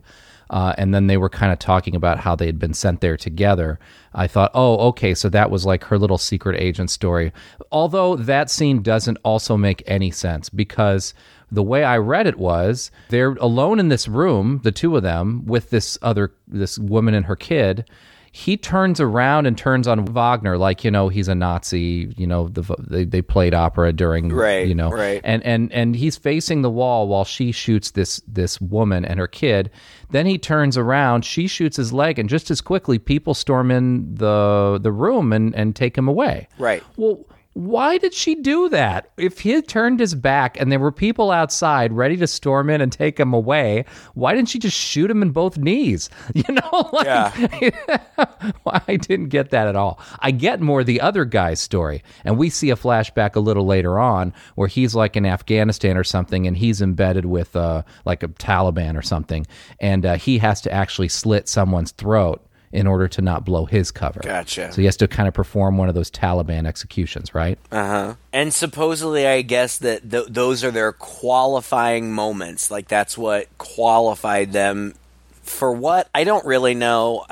Uh, 0.54 0.76
and 0.78 0.94
then 0.94 1.08
they 1.08 1.18
were 1.18 1.30
kind 1.30 1.52
of 1.52 1.58
talking 1.58 1.96
about 1.96 2.20
how 2.20 2.36
they 2.36 2.46
had 2.46 2.60
been 2.60 2.76
sent 2.76 3.02
there 3.02 3.18
together. 3.18 3.80
I 4.14 4.28
thought, 4.28 4.52
oh, 4.54 4.78
okay, 4.90 5.16
so 5.16 5.28
that 5.30 5.50
was 5.50 5.66
like 5.66 5.86
her 5.86 5.98
little 5.98 6.20
secret 6.20 6.62
agent 6.62 6.92
story. 6.92 7.34
Although 7.72 8.16
that 8.18 8.52
scene 8.52 8.84
doesn't 8.84 9.18
also 9.24 9.58
make 9.58 9.82
any 9.88 10.12
sense 10.12 10.50
because 10.50 11.16
the 11.52 11.64
way 11.64 11.84
I 11.84 11.98
read 11.98 12.28
it 12.28 12.38
was 12.38 12.92
they're 13.10 13.34
alone 13.34 13.80
in 13.80 13.88
this 13.88 14.08
room, 14.08 14.62
the 14.64 14.72
two 14.72 14.96
of 14.96 15.02
them, 15.02 15.44
with 15.48 15.72
this 15.72 15.98
other 16.04 16.36
this 16.48 16.78
woman 16.78 17.16
and 17.16 17.26
her 17.26 17.36
kid, 17.36 17.90
he 18.36 18.58
turns 18.58 19.00
around 19.00 19.46
and 19.46 19.56
turns 19.56 19.88
on 19.88 20.06
Wagner 20.06 20.58
like 20.58 20.84
you 20.84 20.90
know 20.90 21.08
he's 21.08 21.28
a 21.28 21.36
Nazi. 21.36 22.12
You 22.18 22.26
know 22.26 22.48
the, 22.50 22.64
they 22.80 23.06
they 23.06 23.22
played 23.22 23.54
opera 23.54 23.94
during 23.94 24.30
Right, 24.30 24.68
you 24.68 24.74
know 24.74 24.90
right. 24.90 25.22
and 25.24 25.44
and 25.44 25.72
and 25.72 25.96
he's 25.96 26.18
facing 26.18 26.64
the 26.64 26.70
wall 26.70 27.08
while 27.08 27.26
she 27.26 27.52
shoots 27.52 27.92
this 27.92 28.22
this 28.28 28.60
woman 28.60 29.06
and 29.06 29.20
her 29.20 29.28
kid. 29.28 29.70
Then 30.10 30.26
he 30.26 30.40
turns 30.40 30.78
around, 30.78 31.26
she 31.26 31.46
shoots 31.46 31.78
his 31.78 31.94
leg, 31.94 32.18
and 32.18 32.28
just 32.28 32.50
as 32.50 32.60
quickly 32.60 32.98
people 32.98 33.36
storm 33.36 33.70
in 33.70 34.16
the 34.16 34.80
the 34.82 34.92
room 34.92 35.32
and 35.32 35.54
and 35.54 35.76
take 35.76 35.96
him 35.96 36.08
away. 36.08 36.48
Right. 36.58 36.84
Well. 36.98 37.24
Why 37.54 38.00
did 38.00 38.16
she 38.16 38.34
do 38.34 38.68
that? 38.70 39.12
If 39.16 39.42
he 39.42 39.52
had 39.52 39.68
turned 39.68 40.00
his 40.00 40.16
back 40.16 40.60
and 40.60 40.72
there 40.72 40.80
were 40.80 40.92
people 40.92 41.30
outside 41.30 41.94
ready 41.94 42.18
to 42.18 42.26
storm 42.26 42.68
in 42.70 42.82
and 42.82 42.92
take 42.92 43.20
him 43.20 43.32
away, 43.32 43.86
why 44.16 44.34
didn't 44.34 44.50
she 44.50 44.58
just 44.58 44.76
shoot 44.76 45.10
him 45.10 45.22
in 45.22 45.32
both 45.32 45.58
knees? 45.58 46.10
You 46.34 46.56
know, 46.56 46.90
like, 46.92 47.08
I 48.88 48.98
didn't 48.98 49.30
get 49.30 49.52
that 49.52 49.68
at 49.68 49.76
all. 49.76 50.00
I 50.20 50.32
get 50.32 50.62
more 50.62 50.84
the 50.84 51.00
other 51.00 51.26
guy's 51.26 51.62
story, 51.62 52.04
and 52.26 52.38
we 52.38 52.50
see 52.50 52.70
a 52.72 52.76
flashback 52.76 53.36
a 53.36 53.40
little 53.40 53.66
later 53.66 54.00
on 54.00 54.34
where 54.56 54.68
he's 54.68 54.96
like 54.96 55.16
in 55.16 55.26
Afghanistan 55.26 55.96
or 55.96 56.04
something, 56.04 56.48
and 56.48 56.58
he's 56.58 56.82
embedded 56.82 57.26
with 57.26 57.56
uh, 57.56 57.84
like 58.06 58.24
a 58.24 58.28
Taliban 58.30 58.98
or 58.98 59.04
something, 59.04 59.46
and 59.80 60.06
uh, 60.06 60.16
he 60.16 60.40
has 60.40 60.60
to 60.62 60.72
actually 60.72 61.08
slit 61.08 61.48
someone's 61.48 61.92
throat 61.92 62.46
in 62.74 62.88
order 62.88 63.08
to 63.08 63.22
not 63.22 63.46
blow 63.46 63.66
his 63.66 63.92
cover. 63.92 64.20
Gotcha. 64.22 64.72
So 64.72 64.82
he 64.82 64.86
has 64.86 64.98
to 64.98 65.08
kind 65.08 65.28
of 65.28 65.34
perform 65.34 65.78
one 65.78 65.88
of 65.88 65.96
those 65.96 66.12
Taliban 66.12 66.68
executions, 66.68 67.34
right? 67.34 67.58
Uh 67.72 67.88
huh. 67.88 68.16
And 68.34 68.54
supposedly 68.54 69.28
i 69.28 69.42
guess 69.42 69.78
that 69.80 70.10
th- 70.10 70.28
those 70.30 70.64
are 70.64 70.72
their 70.72 70.94
qualifying 70.94 72.12
moments 72.14 72.72
like 72.72 72.88
that's 72.88 73.18
what 73.18 73.48
qualified 73.58 74.52
them 74.52 74.94
for 75.42 75.74
what 75.74 76.10
i 76.16 76.24
don't 76.24 76.46
really 76.46 76.74
know 76.74 77.26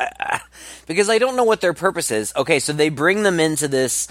because 0.87 1.09
i 1.09 1.17
don't 1.17 1.35
know 1.35 1.43
what 1.43 1.61
their 1.61 1.73
purpose 1.73 2.11
is 2.11 2.33
okay 2.35 2.59
so 2.59 2.73
they 2.73 2.89
bring 2.89 3.23
them 3.23 3.39
into 3.39 3.67
this 3.67 4.07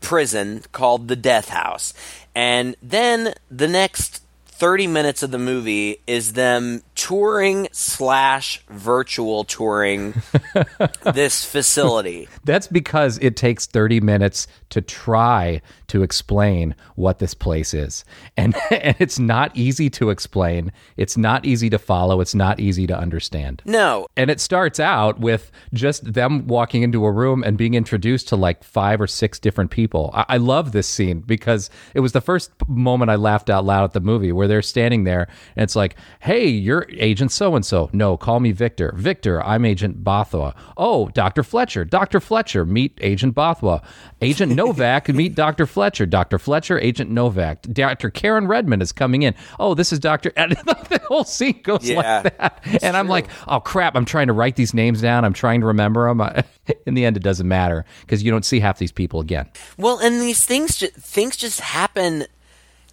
prison 0.00 0.62
called 0.72 1.08
the 1.08 1.16
death 1.16 1.48
house 1.48 1.94
and 2.34 2.76
then 2.82 3.32
the 3.50 3.68
next 3.68 4.22
30 4.46 4.86
minutes 4.86 5.22
of 5.22 5.30
the 5.30 5.38
movie 5.38 5.98
is 6.06 6.34
them 6.34 6.82
touring 6.94 7.68
slash 7.72 8.62
virtual 8.68 9.44
touring 9.44 10.14
this 11.14 11.44
facility 11.44 12.28
That's 12.44 12.66
because 12.66 13.18
it 13.18 13.36
takes 13.36 13.66
30 13.66 14.00
minutes 14.00 14.46
to 14.70 14.80
try 14.80 15.60
to 15.88 16.02
explain 16.02 16.74
what 16.94 17.18
this 17.18 17.34
place 17.34 17.74
is. 17.74 18.04
And, 18.36 18.54
and 18.70 18.96
it's 18.98 19.18
not 19.18 19.54
easy 19.54 19.90
to 19.90 20.08
explain. 20.08 20.72
It's 20.96 21.18
not 21.18 21.44
easy 21.44 21.68
to 21.68 21.78
follow. 21.78 22.22
It's 22.22 22.34
not 22.34 22.58
easy 22.58 22.86
to 22.86 22.96
understand. 22.96 23.60
no 23.66 24.06
And 24.16 24.30
it 24.30 24.40
starts 24.40 24.80
out 24.80 25.20
with 25.20 25.52
just 25.74 26.14
them 26.14 26.46
walking 26.46 26.82
into 26.82 27.04
a 27.04 27.12
room 27.12 27.42
and 27.44 27.58
being 27.58 27.74
introduced 27.74 28.28
to 28.28 28.36
like 28.36 28.64
five 28.64 29.00
or 29.00 29.06
six 29.06 29.38
different 29.38 29.70
people. 29.70 30.10
I, 30.14 30.24
I 30.30 30.36
love 30.38 30.72
this 30.72 30.88
scene 30.88 31.20
because 31.20 31.68
it 31.94 32.00
was 32.00 32.12
the 32.12 32.22
first 32.22 32.50
moment 32.66 33.10
I 33.10 33.16
laughed 33.16 33.50
out 33.50 33.66
loud 33.66 33.84
at 33.84 33.92
the 33.92 34.00
movie 34.00 34.32
where 34.32 34.48
they're 34.48 34.62
standing 34.62 35.04
there 35.04 35.28
and 35.56 35.64
it's 35.64 35.76
like, 35.76 35.96
hey, 36.20 36.46
you're 36.46 36.81
Agent 36.90 37.32
so 37.32 37.54
and 37.54 37.64
so. 37.64 37.90
No, 37.92 38.16
call 38.16 38.40
me 38.40 38.52
Victor. 38.52 38.92
Victor, 38.96 39.42
I'm 39.42 39.64
Agent 39.64 40.02
Bothwa. 40.04 40.54
Oh, 40.76 41.08
Dr. 41.10 41.42
Fletcher. 41.42 41.84
Dr. 41.84 42.20
Fletcher, 42.20 42.64
meet 42.64 42.98
Agent 43.00 43.34
Bothwa. 43.34 43.82
Agent 44.20 44.52
Novak, 44.56 45.08
meet 45.08 45.34
Dr. 45.34 45.66
Fletcher. 45.66 46.06
Dr. 46.06 46.38
Fletcher, 46.38 46.78
Agent 46.78 47.10
Novak. 47.10 47.62
Dr. 47.62 48.10
Karen 48.10 48.46
Redmond 48.46 48.82
is 48.82 48.92
coming 48.92 49.22
in. 49.22 49.34
Oh, 49.58 49.74
this 49.74 49.92
is 49.92 49.98
Dr. 49.98 50.32
And 50.36 50.52
the 50.52 51.00
whole 51.08 51.24
scene 51.24 51.60
goes 51.62 51.88
Yeah. 51.88 52.22
like 52.24 52.38
that. 52.38 52.62
And 52.82 52.96
I'm 52.96 53.08
like, 53.08 53.28
oh 53.48 53.60
crap! 53.60 53.94
I'm 53.96 54.04
trying 54.04 54.26
to 54.26 54.32
write 54.32 54.56
these 54.56 54.74
names 54.74 55.00
down. 55.00 55.24
I'm 55.24 55.32
trying 55.32 55.60
to 55.60 55.66
remember 55.66 56.12
them. 56.12 56.42
In 56.86 56.94
the 56.94 57.04
end, 57.04 57.16
it 57.16 57.22
doesn't 57.22 57.46
matter 57.48 57.84
because 58.02 58.22
you 58.22 58.30
don't 58.30 58.44
see 58.44 58.60
half 58.60 58.78
these 58.78 58.92
people 58.92 59.20
again. 59.20 59.48
Well, 59.78 59.98
and 59.98 60.20
these 60.20 60.44
things 60.44 60.78
things 60.98 61.36
just 61.36 61.60
happen 61.60 62.26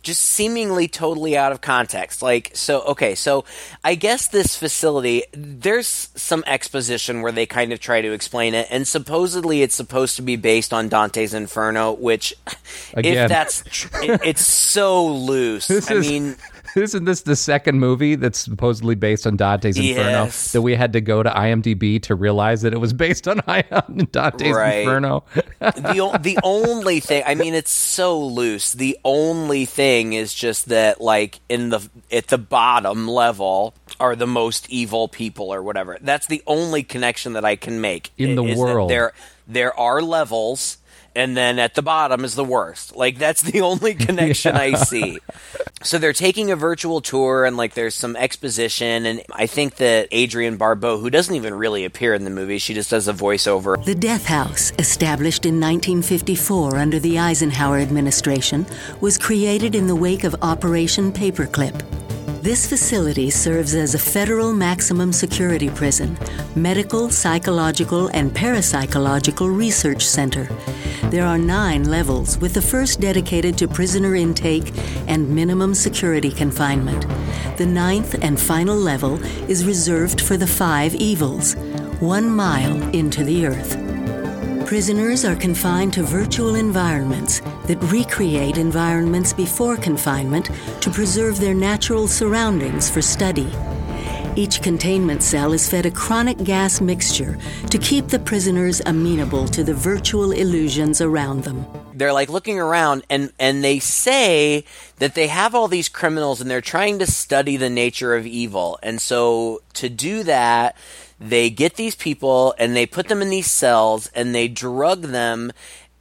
just 0.01 0.21
seemingly 0.21 0.87
totally 0.87 1.37
out 1.37 1.51
of 1.51 1.61
context. 1.61 2.21
Like 2.21 2.51
so 2.53 2.81
okay, 2.83 3.15
so 3.15 3.43
I 3.83 3.95
guess 3.95 4.27
this 4.27 4.55
facility 4.55 5.23
there's 5.33 6.09
some 6.15 6.43
exposition 6.47 7.21
where 7.21 7.31
they 7.31 7.45
kind 7.45 7.73
of 7.73 7.79
try 7.79 8.01
to 8.01 8.11
explain 8.13 8.53
it 8.53 8.67
and 8.71 8.87
supposedly 8.87 9.61
it's 9.61 9.75
supposed 9.75 10.15
to 10.15 10.21
be 10.21 10.35
based 10.35 10.71
on 10.73 10.87
Dante's 10.89 11.33
Inferno, 11.33 11.91
which 11.93 12.33
Again. 12.93 13.17
if 13.17 13.29
that's 13.29 13.63
it, 14.01 14.21
it's 14.23 14.45
so 14.45 15.05
loose. 15.07 15.67
This 15.79 15.89
I 15.91 15.95
is- 15.95 16.09
mean, 16.09 16.35
Isn't 16.75 17.05
this 17.05 17.21
the 17.21 17.35
second 17.35 17.79
movie 17.79 18.15
that's 18.15 18.39
supposedly 18.39 18.95
based 18.95 19.25
on 19.27 19.35
Dante's 19.37 19.77
Inferno 19.77 20.09
Yes. 20.25 20.51
that 20.51 20.61
we 20.61 20.75
had 20.75 20.93
to 20.93 21.01
go 21.01 21.23
to 21.23 21.29
IMDb 21.29 22.01
to 22.03 22.15
realize 22.15 22.61
that 22.63 22.73
it 22.73 22.79
was 22.79 22.93
based 22.93 23.27
on 23.27 23.37
Dante's 24.11 24.53
Right. 24.55 24.79
Inferno? 24.79 25.23
the 25.59 25.99
o- 26.01 26.17
the 26.17 26.37
only 26.43 26.99
thing 26.99 27.23
I 27.25 27.35
mean 27.35 27.53
it's 27.53 27.71
so 27.71 28.19
loose. 28.19 28.73
The 28.73 28.97
only 29.05 29.65
thing 29.65 30.13
is 30.13 30.33
just 30.33 30.69
that 30.69 30.99
like 30.99 31.39
in 31.49 31.69
the 31.69 31.87
at 32.11 32.27
the 32.27 32.37
bottom 32.37 33.07
level 33.07 33.73
are 33.99 34.15
the 34.15 34.27
most 34.27 34.69
evil 34.69 35.07
people 35.07 35.53
or 35.53 35.61
whatever. 35.61 35.97
That's 36.01 36.27
the 36.27 36.41
only 36.47 36.83
connection 36.83 37.33
that 37.33 37.45
I 37.45 37.55
can 37.55 37.79
make 37.81 38.11
In 38.17 38.35
the 38.35 38.43
world. 38.43 38.89
There 38.89 39.13
there 39.47 39.77
are 39.79 40.01
levels 40.01 40.77
and 41.19 41.35
then 41.35 41.59
at 41.59 41.75
the 41.75 41.81
bottom 41.81 42.23
is 42.23 42.35
the 42.35 42.45
worst. 42.45 42.95
Like 42.95 43.17
that's 43.17 43.41
the 43.41 43.59
only 43.59 43.93
connection 44.05 44.55
I 44.55 44.73
see. 44.73 45.19
So 45.83 45.97
they're 45.97 46.13
taking 46.13 46.49
a 46.49 46.55
virtual 46.55 47.01
tour 47.01 47.43
and 47.43 47.57
like 47.57 47.73
there's 47.73 47.93
some 47.93 48.15
exposition 48.15 49.05
and 49.05 49.21
I 49.33 49.45
think 49.45 49.75
that 49.75 50.07
Adrienne 50.13 50.55
Barbeau 50.55 50.97
who 50.97 51.09
doesn't 51.09 51.35
even 51.35 51.53
really 51.53 51.83
appear 51.83 52.13
in 52.13 52.23
the 52.23 52.29
movie, 52.29 52.57
she 52.57 52.73
just 52.73 52.89
does 52.89 53.09
a 53.09 53.13
voiceover 53.13 53.83
The 53.83 53.95
Death 53.95 54.25
House, 54.25 54.71
established 54.79 55.45
in 55.45 55.55
1954 55.55 56.77
under 56.77 56.99
the 56.99 57.19
Eisenhower 57.19 57.79
administration, 57.79 58.65
was 59.01 59.17
created 59.17 59.75
in 59.75 59.87
the 59.87 59.95
wake 59.95 60.23
of 60.23 60.35
Operation 60.41 61.11
Paperclip. 61.11 61.83
This 62.41 62.65
facility 62.65 63.29
serves 63.29 63.75
as 63.75 63.95
a 63.95 63.99
federal 63.99 64.53
maximum 64.53 65.11
security 65.11 65.69
prison, 65.69 66.17
medical, 66.55 67.09
psychological, 67.09 68.07
and 68.13 68.31
parapsychological 68.31 69.53
research 69.53 70.05
center. 70.05 70.47
There 71.09 71.25
are 71.25 71.37
nine 71.37 71.83
levels, 71.83 72.37
with 72.37 72.53
the 72.53 72.61
first 72.61 73.01
dedicated 73.01 73.57
to 73.57 73.67
prisoner 73.67 74.15
intake 74.15 74.71
and 75.07 75.29
minimum 75.29 75.75
security 75.75 76.31
confinement. 76.31 77.05
The 77.57 77.65
ninth 77.65 78.15
and 78.23 78.39
final 78.39 78.77
level 78.77 79.21
is 79.49 79.65
reserved 79.65 80.21
for 80.21 80.37
the 80.37 80.47
five 80.47 80.95
evils, 80.95 81.55
one 81.99 82.29
mile 82.33 82.81
into 82.95 83.25
the 83.25 83.47
earth. 83.47 83.88
Prisoners 84.69 85.25
are 85.25 85.35
confined 85.35 85.93
to 85.93 86.03
virtual 86.03 86.53
environments 86.53 87.39
that 87.65 87.81
recreate 87.91 88.59
environments 88.59 89.33
before 89.33 89.75
confinement 89.75 90.51
to 90.81 90.91
preserve 90.91 91.39
their 91.39 91.55
natural 91.55 92.07
surroundings 92.07 92.87
for 92.87 93.01
study. 93.01 93.51
Each 94.35 94.61
containment 94.61 95.23
cell 95.23 95.53
is 95.53 95.67
fed 95.67 95.85
a 95.85 95.91
chronic 95.91 96.37
gas 96.43 96.79
mixture 96.79 97.37
to 97.69 97.77
keep 97.77 98.07
the 98.07 98.19
prisoners 98.19 98.81
amenable 98.85 99.47
to 99.49 99.63
the 99.63 99.73
virtual 99.73 100.31
illusions 100.31 101.01
around 101.01 101.43
them. 101.43 101.65
they're 101.93 102.13
like 102.13 102.29
looking 102.29 102.59
around 102.59 103.03
and 103.09 103.33
and 103.39 103.63
they 103.63 103.79
say 103.79 104.63
that 104.99 105.15
they 105.15 105.27
have 105.27 105.53
all 105.53 105.67
these 105.67 105.89
criminals 105.89 106.39
and 106.39 106.49
they're 106.49 106.61
trying 106.61 106.99
to 106.99 107.05
study 107.05 107.57
the 107.57 107.69
nature 107.69 108.15
of 108.15 108.25
evil 108.25 108.79
and 108.81 109.01
so 109.01 109.61
to 109.73 109.89
do 109.89 110.23
that 110.23 110.77
they 111.19 111.49
get 111.49 111.75
these 111.75 111.95
people 111.95 112.55
and 112.57 112.75
they 112.75 112.85
put 112.85 113.09
them 113.09 113.21
in 113.21 113.29
these 113.29 113.51
cells 113.51 114.07
and 114.15 114.33
they 114.33 114.47
drug 114.47 115.01
them 115.01 115.51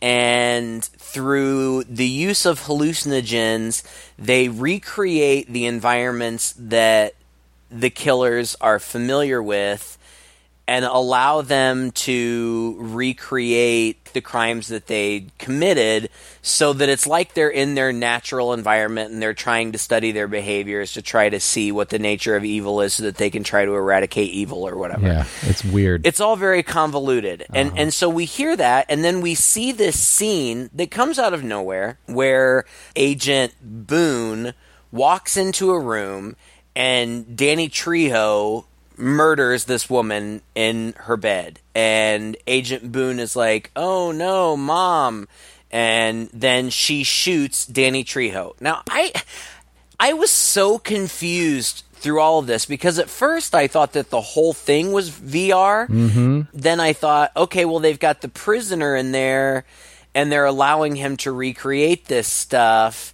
and 0.00 0.84
through 0.84 1.82
the 1.84 2.06
use 2.06 2.46
of 2.46 2.60
hallucinogens 2.60 3.82
they 4.16 4.48
recreate 4.48 5.48
the 5.52 5.66
environments 5.66 6.54
that 6.56 7.14
the 7.70 7.90
killers 7.90 8.56
are 8.60 8.78
familiar 8.78 9.42
with 9.42 9.98
and 10.68 10.84
allow 10.84 11.40
them 11.40 11.90
to 11.92 12.76
recreate 12.78 14.04
the 14.12 14.20
crimes 14.20 14.68
that 14.68 14.86
they 14.86 15.24
committed 15.38 16.10
so 16.42 16.74
that 16.74 16.90
it's 16.90 17.06
like 17.06 17.32
they're 17.32 17.48
in 17.48 17.74
their 17.74 17.90
natural 17.90 18.52
environment 18.52 19.10
and 19.10 19.22
they're 19.22 19.32
trying 19.32 19.72
to 19.72 19.78
study 19.78 20.12
their 20.12 20.28
behaviors 20.28 20.92
to 20.92 21.00
try 21.00 21.30
to 21.30 21.40
see 21.40 21.72
what 21.72 21.88
the 21.88 21.98
nature 21.98 22.36
of 22.36 22.44
evil 22.44 22.82
is 22.82 22.92
so 22.92 23.04
that 23.04 23.16
they 23.16 23.30
can 23.30 23.42
try 23.42 23.64
to 23.64 23.74
eradicate 23.74 24.30
evil 24.30 24.68
or 24.68 24.76
whatever. 24.76 25.06
Yeah, 25.06 25.24
it's 25.42 25.64
weird. 25.64 26.06
It's 26.06 26.20
all 26.20 26.36
very 26.36 26.62
convoluted. 26.62 27.46
And 27.54 27.70
uh-huh. 27.70 27.80
and 27.80 27.94
so 27.94 28.10
we 28.10 28.26
hear 28.26 28.54
that 28.54 28.84
and 28.90 29.02
then 29.02 29.22
we 29.22 29.34
see 29.34 29.72
this 29.72 29.98
scene 29.98 30.68
that 30.74 30.90
comes 30.90 31.18
out 31.18 31.32
of 31.32 31.42
nowhere 31.42 31.98
where 32.04 32.66
Agent 32.94 33.54
Boone 33.62 34.52
walks 34.92 35.38
into 35.38 35.70
a 35.70 35.80
room 35.80 36.36
and 36.78 37.36
Danny 37.36 37.68
Trejo 37.68 38.64
murders 38.96 39.64
this 39.64 39.90
woman 39.90 40.40
in 40.54 40.94
her 40.96 41.16
bed 41.16 41.60
and 41.74 42.36
Agent 42.46 42.90
Boone 42.90 43.18
is 43.18 43.36
like, 43.36 43.70
"Oh 43.76 44.12
no, 44.12 44.56
mom." 44.56 45.28
And 45.70 46.30
then 46.32 46.70
she 46.70 47.02
shoots 47.02 47.66
Danny 47.66 48.02
Trejo. 48.04 48.54
Now, 48.60 48.82
I 48.88 49.12
I 50.00 50.12
was 50.14 50.30
so 50.30 50.78
confused 50.78 51.84
through 51.94 52.20
all 52.20 52.38
of 52.38 52.46
this 52.46 52.64
because 52.64 52.98
at 52.98 53.10
first 53.10 53.54
I 53.54 53.66
thought 53.66 53.92
that 53.92 54.10
the 54.10 54.20
whole 54.20 54.52
thing 54.52 54.92
was 54.92 55.10
VR. 55.10 55.88
Mm-hmm. 55.88 56.42
Then 56.54 56.78
I 56.80 56.92
thought, 56.92 57.32
okay, 57.36 57.64
well, 57.64 57.80
they've 57.80 57.98
got 57.98 58.20
the 58.20 58.28
prisoner 58.28 58.94
in 58.94 59.10
there 59.10 59.64
and 60.14 60.30
they're 60.30 60.46
allowing 60.46 60.94
him 60.96 61.16
to 61.18 61.32
recreate 61.32 62.06
this 62.06 62.28
stuff. 62.28 63.12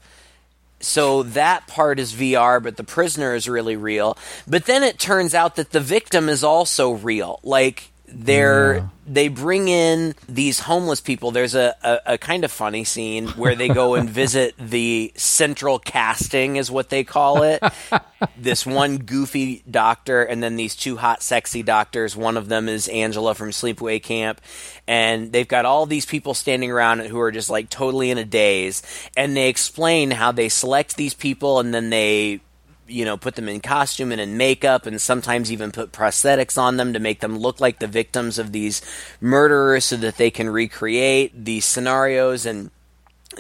So 0.84 1.22
that 1.22 1.66
part 1.66 1.98
is 1.98 2.12
VR, 2.12 2.62
but 2.62 2.76
the 2.76 2.84
prisoner 2.84 3.34
is 3.34 3.48
really 3.48 3.76
real. 3.76 4.16
But 4.46 4.66
then 4.66 4.82
it 4.82 4.98
turns 4.98 5.34
out 5.34 5.56
that 5.56 5.70
the 5.70 5.80
victim 5.80 6.28
is 6.28 6.44
also 6.44 6.92
real. 6.92 7.40
Like, 7.42 7.90
they're 8.14 8.90
they 9.06 9.28
bring 9.28 9.68
in 9.68 10.14
these 10.28 10.60
homeless 10.60 11.00
people. 11.00 11.30
There's 11.30 11.54
a, 11.54 11.74
a, 11.82 12.14
a 12.14 12.18
kind 12.18 12.44
of 12.44 12.50
funny 12.50 12.84
scene 12.84 13.28
where 13.28 13.54
they 13.54 13.68
go 13.68 13.94
and 13.94 14.08
visit 14.08 14.54
the 14.58 15.12
central 15.16 15.78
casting, 15.78 16.56
is 16.56 16.70
what 16.70 16.88
they 16.88 17.04
call 17.04 17.42
it. 17.42 17.62
this 18.38 18.64
one 18.64 18.98
goofy 18.98 19.62
doctor, 19.70 20.22
and 20.22 20.42
then 20.42 20.56
these 20.56 20.74
two 20.74 20.96
hot, 20.96 21.22
sexy 21.22 21.62
doctors. 21.62 22.16
One 22.16 22.36
of 22.36 22.48
them 22.48 22.68
is 22.68 22.88
Angela 22.88 23.34
from 23.34 23.50
Sleepaway 23.50 24.02
Camp, 24.02 24.40
and 24.86 25.32
they've 25.32 25.48
got 25.48 25.64
all 25.66 25.86
these 25.86 26.06
people 26.06 26.34
standing 26.34 26.70
around 26.70 27.00
who 27.00 27.20
are 27.20 27.32
just 27.32 27.50
like 27.50 27.68
totally 27.68 28.10
in 28.10 28.18
a 28.18 28.24
daze. 28.24 28.82
And 29.16 29.36
they 29.36 29.48
explain 29.48 30.12
how 30.12 30.32
they 30.32 30.48
select 30.48 30.96
these 30.96 31.14
people, 31.14 31.60
and 31.60 31.74
then 31.74 31.90
they 31.90 32.40
you 32.86 33.04
know, 33.04 33.16
put 33.16 33.34
them 33.34 33.48
in 33.48 33.60
costume 33.60 34.12
and 34.12 34.20
in 34.20 34.36
makeup, 34.36 34.86
and 34.86 35.00
sometimes 35.00 35.50
even 35.50 35.72
put 35.72 35.92
prosthetics 35.92 36.58
on 36.58 36.76
them 36.76 36.92
to 36.92 36.98
make 36.98 37.20
them 37.20 37.38
look 37.38 37.60
like 37.60 37.78
the 37.78 37.86
victims 37.86 38.38
of 38.38 38.52
these 38.52 38.82
murderers 39.20 39.84
so 39.84 39.96
that 39.96 40.16
they 40.16 40.30
can 40.30 40.48
recreate 40.48 41.44
these 41.44 41.64
scenarios. 41.64 42.46
And 42.46 42.70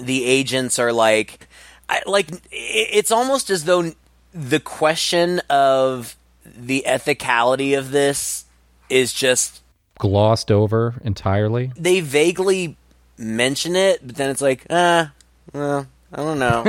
the 0.00 0.24
agents 0.24 0.78
are 0.78 0.92
like, 0.92 1.48
I, 1.88 2.02
like, 2.06 2.28
it's 2.50 3.12
almost 3.12 3.50
as 3.50 3.64
though 3.64 3.92
the 4.32 4.60
question 4.60 5.40
of 5.50 6.16
the 6.44 6.84
ethicality 6.86 7.78
of 7.78 7.90
this 7.90 8.44
is 8.88 9.12
just 9.12 9.62
Glossed 9.98 10.50
over 10.50 10.94
entirely. 11.04 11.72
they 11.76 12.00
vaguely 12.00 12.76
mention 13.16 13.76
it, 13.76 14.04
but 14.04 14.16
then 14.16 14.28
it's 14.30 14.40
like, 14.42 14.66
ah, 14.70 15.12
well, 15.52 15.86
I 16.16 16.22
don't 16.22 16.38
know, 16.38 16.62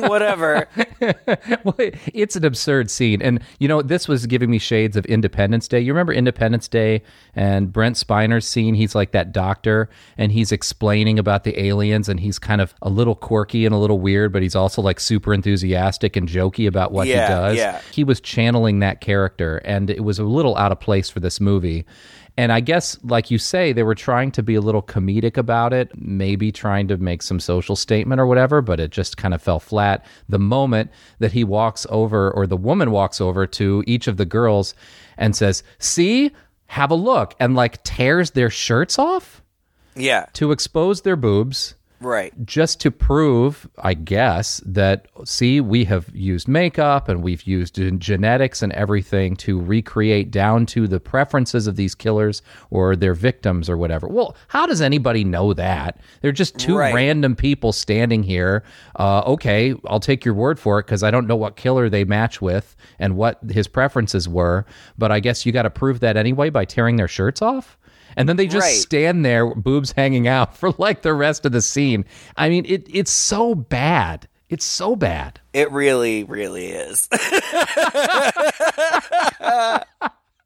whatever. 0.08 0.68
well, 1.64 1.74
it's 1.78 2.36
an 2.36 2.44
absurd 2.44 2.90
scene. 2.90 3.20
And, 3.20 3.40
you 3.58 3.66
know, 3.68 3.82
this 3.82 4.06
was 4.06 4.26
giving 4.26 4.50
me 4.50 4.58
shades 4.58 4.96
of 4.96 5.04
Independence 5.06 5.66
Day. 5.68 5.80
You 5.80 5.92
remember 5.92 6.12
Independence 6.12 6.68
Day 6.68 7.02
and 7.34 7.72
Brent 7.72 7.96
Spiner's 7.96 8.46
scene? 8.46 8.74
He's 8.74 8.94
like 8.94 9.12
that 9.12 9.32
doctor 9.32 9.88
and 10.16 10.30
he's 10.32 10.52
explaining 10.52 11.18
about 11.18 11.44
the 11.44 11.60
aliens 11.60 12.08
and 12.08 12.20
he's 12.20 12.38
kind 12.38 12.60
of 12.60 12.74
a 12.82 12.88
little 12.88 13.14
quirky 13.16 13.66
and 13.66 13.74
a 13.74 13.78
little 13.78 13.98
weird, 13.98 14.32
but 14.32 14.42
he's 14.42 14.54
also 14.54 14.80
like 14.80 15.00
super 15.00 15.34
enthusiastic 15.34 16.14
and 16.16 16.28
jokey 16.28 16.66
about 16.68 16.92
what 16.92 17.08
Yeah, 17.08 17.26
he 17.26 17.32
does. 17.34 17.56
yeah. 17.56 17.80
He 17.92 18.04
was 18.04 18.20
channeling 18.20 18.78
that 18.78 19.00
character 19.00 19.56
and 19.64 19.90
it 19.90 20.04
was 20.04 20.18
a 20.18 20.24
little 20.24 20.56
out 20.56 20.72
of 20.72 20.78
place 20.80 21.10
for 21.10 21.20
this 21.20 21.40
movie. 21.40 21.84
And 22.36 22.50
I 22.50 22.60
guess, 22.60 22.98
like 23.02 23.30
you 23.30 23.36
say, 23.36 23.72
they 23.72 23.82
were 23.82 23.94
trying 23.94 24.30
to 24.32 24.42
be 24.42 24.54
a 24.54 24.60
little 24.60 24.82
comedic 24.82 25.36
about 25.36 25.72
it, 25.72 25.90
maybe 25.94 26.50
trying 26.50 26.88
to 26.88 26.96
make 26.96 27.22
some 27.22 27.38
social 27.38 27.76
statement 27.76 28.20
or 28.20 28.26
whatever, 28.26 28.62
but 28.62 28.80
it 28.80 28.90
just 28.90 29.18
kind 29.18 29.34
of 29.34 29.42
fell 29.42 29.60
flat. 29.60 30.06
The 30.28 30.38
moment 30.38 30.90
that 31.18 31.32
he 31.32 31.44
walks 31.44 31.86
over, 31.90 32.30
or 32.30 32.46
the 32.46 32.56
woman 32.56 32.90
walks 32.90 33.20
over 33.20 33.46
to 33.48 33.84
each 33.86 34.08
of 34.08 34.16
the 34.16 34.24
girls 34.24 34.74
and 35.18 35.36
says, 35.36 35.62
See, 35.78 36.30
have 36.66 36.90
a 36.90 36.94
look, 36.94 37.34
and 37.38 37.54
like 37.54 37.82
tears 37.82 38.30
their 38.30 38.48
shirts 38.48 38.98
off 38.98 39.42
Yeah, 39.94 40.24
to 40.32 40.52
expose 40.52 41.02
their 41.02 41.16
boobs 41.16 41.74
right. 42.04 42.32
just 42.44 42.80
to 42.80 42.90
prove, 42.90 43.68
I 43.78 43.94
guess, 43.94 44.60
that 44.66 45.08
see, 45.24 45.60
we 45.60 45.84
have 45.84 46.08
used 46.14 46.48
makeup 46.48 47.08
and 47.08 47.22
we've 47.22 47.42
used 47.44 47.80
genetics 47.98 48.62
and 48.62 48.72
everything 48.72 49.36
to 49.36 49.60
recreate 49.60 50.30
down 50.30 50.66
to 50.66 50.86
the 50.86 51.00
preferences 51.00 51.66
of 51.66 51.76
these 51.76 51.94
killers 51.94 52.42
or 52.70 52.96
their 52.96 53.14
victims 53.14 53.68
or 53.68 53.76
whatever. 53.76 54.06
Well, 54.08 54.36
how 54.48 54.66
does 54.66 54.80
anybody 54.80 55.24
know 55.24 55.52
that? 55.54 55.98
They're 56.20 56.32
just 56.32 56.58
two 56.58 56.76
Right. 56.76 56.94
random 56.94 57.36
people 57.36 57.72
standing 57.72 58.22
here. 58.22 58.62
Uh, 58.96 59.20
okay, 59.26 59.74
I'll 59.86 60.00
take 60.00 60.24
your 60.24 60.34
word 60.34 60.58
for 60.58 60.78
it 60.78 60.86
because 60.86 61.02
I 61.02 61.10
don't 61.10 61.26
know 61.26 61.36
what 61.36 61.56
killer 61.56 61.88
they 61.88 62.04
match 62.04 62.40
with 62.40 62.74
and 62.98 63.16
what 63.16 63.38
his 63.50 63.68
preferences 63.68 64.28
were, 64.28 64.64
but 64.98 65.12
I 65.12 65.20
guess 65.20 65.44
you 65.46 65.52
got 65.52 65.62
to 65.62 65.70
prove 65.70 66.00
that 66.00 66.16
anyway 66.16 66.50
by 66.50 66.64
tearing 66.64 66.96
their 66.96 67.08
shirts 67.08 67.42
off. 67.42 67.76
And 68.16 68.28
then 68.28 68.36
they 68.36 68.46
just 68.46 68.66
Right. 68.66 68.76
stand 68.76 69.24
there, 69.24 69.54
boobs 69.54 69.92
hanging 69.92 70.28
out 70.28 70.56
for 70.58 70.72
like 70.78 71.02
the 71.02 71.14
rest 71.14 71.44
of 71.46 71.52
the 71.52 71.62
scene. 71.62 72.04
I 72.36 72.48
mean, 72.48 72.64
it 72.68 72.86
it's 72.92 73.10
so 73.10 73.54
bad. 73.54 74.28
It's 74.48 74.64
so 74.66 74.96
bad. 74.96 75.40
It 75.54 75.70
really, 75.72 76.24
really 76.24 76.66
is. 76.68 77.08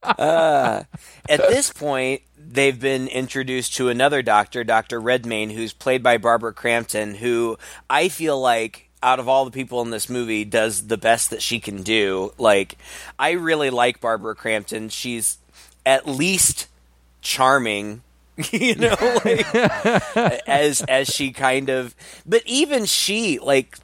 Uh, 0.02 0.84
at 1.28 1.40
this 1.48 1.72
point, 1.72 2.22
they've 2.38 2.78
been 2.78 3.08
introduced 3.08 3.74
to 3.74 3.88
another 3.88 4.22
doctor, 4.22 4.62
Dr. 4.62 5.00
Redmayne, 5.00 5.50
who's 5.50 5.72
played 5.72 6.00
by 6.00 6.16
Barbara 6.16 6.52
Crampton, 6.52 7.16
who 7.16 7.58
I 7.90 8.08
feel 8.08 8.40
like 8.40 8.88
out 9.02 9.18
of 9.18 9.28
all 9.28 9.44
the 9.44 9.50
people 9.50 9.82
in 9.82 9.90
this 9.90 10.08
movie 10.08 10.44
does 10.44 10.86
the 10.86 10.96
best 10.96 11.30
that 11.30 11.42
she 11.42 11.58
can 11.58 11.82
do. 11.82 12.32
Like 12.38 12.78
I 13.18 13.32
really 13.32 13.70
like 13.70 14.00
Barbara 14.00 14.36
Crampton. 14.36 14.90
She's 14.90 15.38
at 15.84 16.06
least 16.06 16.68
charming 17.26 18.02
you 18.52 18.74
know 18.74 18.94
like 19.24 19.46
as 20.46 20.82
as 20.82 21.08
she 21.08 21.32
kind 21.32 21.68
of 21.68 21.94
but 22.24 22.42
even 22.46 22.84
she 22.84 23.38
like 23.38 23.78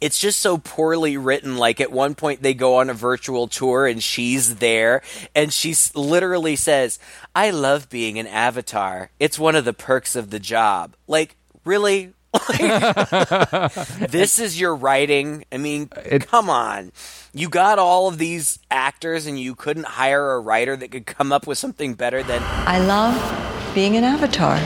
it's 0.00 0.18
just 0.20 0.38
so 0.38 0.58
poorly 0.58 1.16
written. 1.16 1.56
Like 1.56 1.80
at 1.80 1.90
one 1.90 2.14
point 2.14 2.42
they 2.42 2.54
go 2.54 2.76
on 2.76 2.90
a 2.90 2.94
virtual 2.94 3.48
tour 3.48 3.86
and 3.86 4.02
she's 4.02 4.56
there 4.56 5.02
and 5.34 5.52
she 5.52 5.74
literally 5.94 6.56
says, 6.56 6.98
"I 7.34 7.50
love 7.50 7.88
being 7.88 8.18
an 8.18 8.26
avatar. 8.26 9.10
It's 9.18 9.38
one 9.38 9.56
of 9.56 9.64
the 9.64 9.72
perks 9.72 10.14
of 10.14 10.30
the 10.30 10.38
job." 10.38 10.94
Like, 11.06 11.36
really? 11.64 12.12
this 14.08 14.38
is 14.38 14.58
your 14.60 14.74
writing. 14.74 15.44
I 15.52 15.58
mean, 15.58 15.88
come 15.88 16.48
on. 16.50 16.92
You 17.32 17.48
got 17.48 17.78
all 17.78 18.08
of 18.08 18.18
these 18.18 18.58
actors 18.70 19.26
and 19.26 19.38
you 19.38 19.54
couldn't 19.54 19.86
hire 19.86 20.32
a 20.32 20.40
writer 20.40 20.76
that 20.76 20.90
could 20.90 21.06
come 21.06 21.32
up 21.32 21.46
with 21.46 21.58
something 21.58 21.94
better 21.94 22.22
than 22.22 22.42
I 22.42 22.78
love 22.80 23.74
being 23.74 23.96
an 23.96 24.04
avatar. 24.04 24.58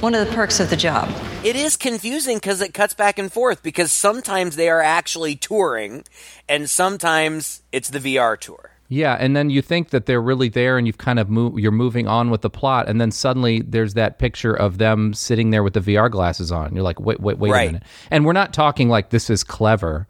One 0.00 0.14
of 0.14 0.26
the 0.26 0.32
perks 0.32 0.60
of 0.60 0.70
the 0.70 0.76
job. 0.76 1.08
it 1.44 1.56
is 1.56 1.76
confusing 1.76 2.36
because 2.36 2.60
it 2.60 2.72
cuts 2.74 2.94
back 2.94 3.18
and 3.18 3.32
forth 3.32 3.62
because 3.62 3.90
sometimes 3.90 4.54
they 4.56 4.68
are 4.68 4.82
actually 4.82 5.34
touring 5.34 6.04
and 6.48 6.70
sometimes 6.70 7.62
it's 7.72 7.90
the 7.90 7.98
VR 7.98 8.38
tour. 8.38 8.70
Yeah, 8.90 9.16
and 9.20 9.36
then 9.36 9.50
you 9.50 9.60
think 9.60 9.90
that 9.90 10.06
they're 10.06 10.20
really 10.22 10.48
there, 10.48 10.78
and 10.78 10.86
you've 10.86 10.96
kind 10.98 11.18
of 11.18 11.28
move, 11.28 11.58
you're 11.58 11.70
moving 11.72 12.06
on 12.08 12.30
with 12.30 12.40
the 12.40 12.48
plot, 12.50 12.88
and 12.88 12.98
then 13.00 13.10
suddenly 13.10 13.60
there's 13.60 13.94
that 13.94 14.18
picture 14.18 14.54
of 14.54 14.78
them 14.78 15.12
sitting 15.12 15.50
there 15.50 15.62
with 15.62 15.74
the 15.74 15.80
VR 15.80 16.10
glasses 16.10 16.50
on. 16.50 16.74
You're 16.74 16.82
like, 16.84 16.98
wait, 16.98 17.20
wait, 17.20 17.38
wait 17.38 17.50
Right. 17.50 17.62
a 17.68 17.72
minute. 17.72 17.82
And 18.10 18.24
we're 18.24 18.32
not 18.32 18.54
talking 18.54 18.88
like 18.88 19.10
this 19.10 19.28
is 19.28 19.44
clever. 19.44 20.06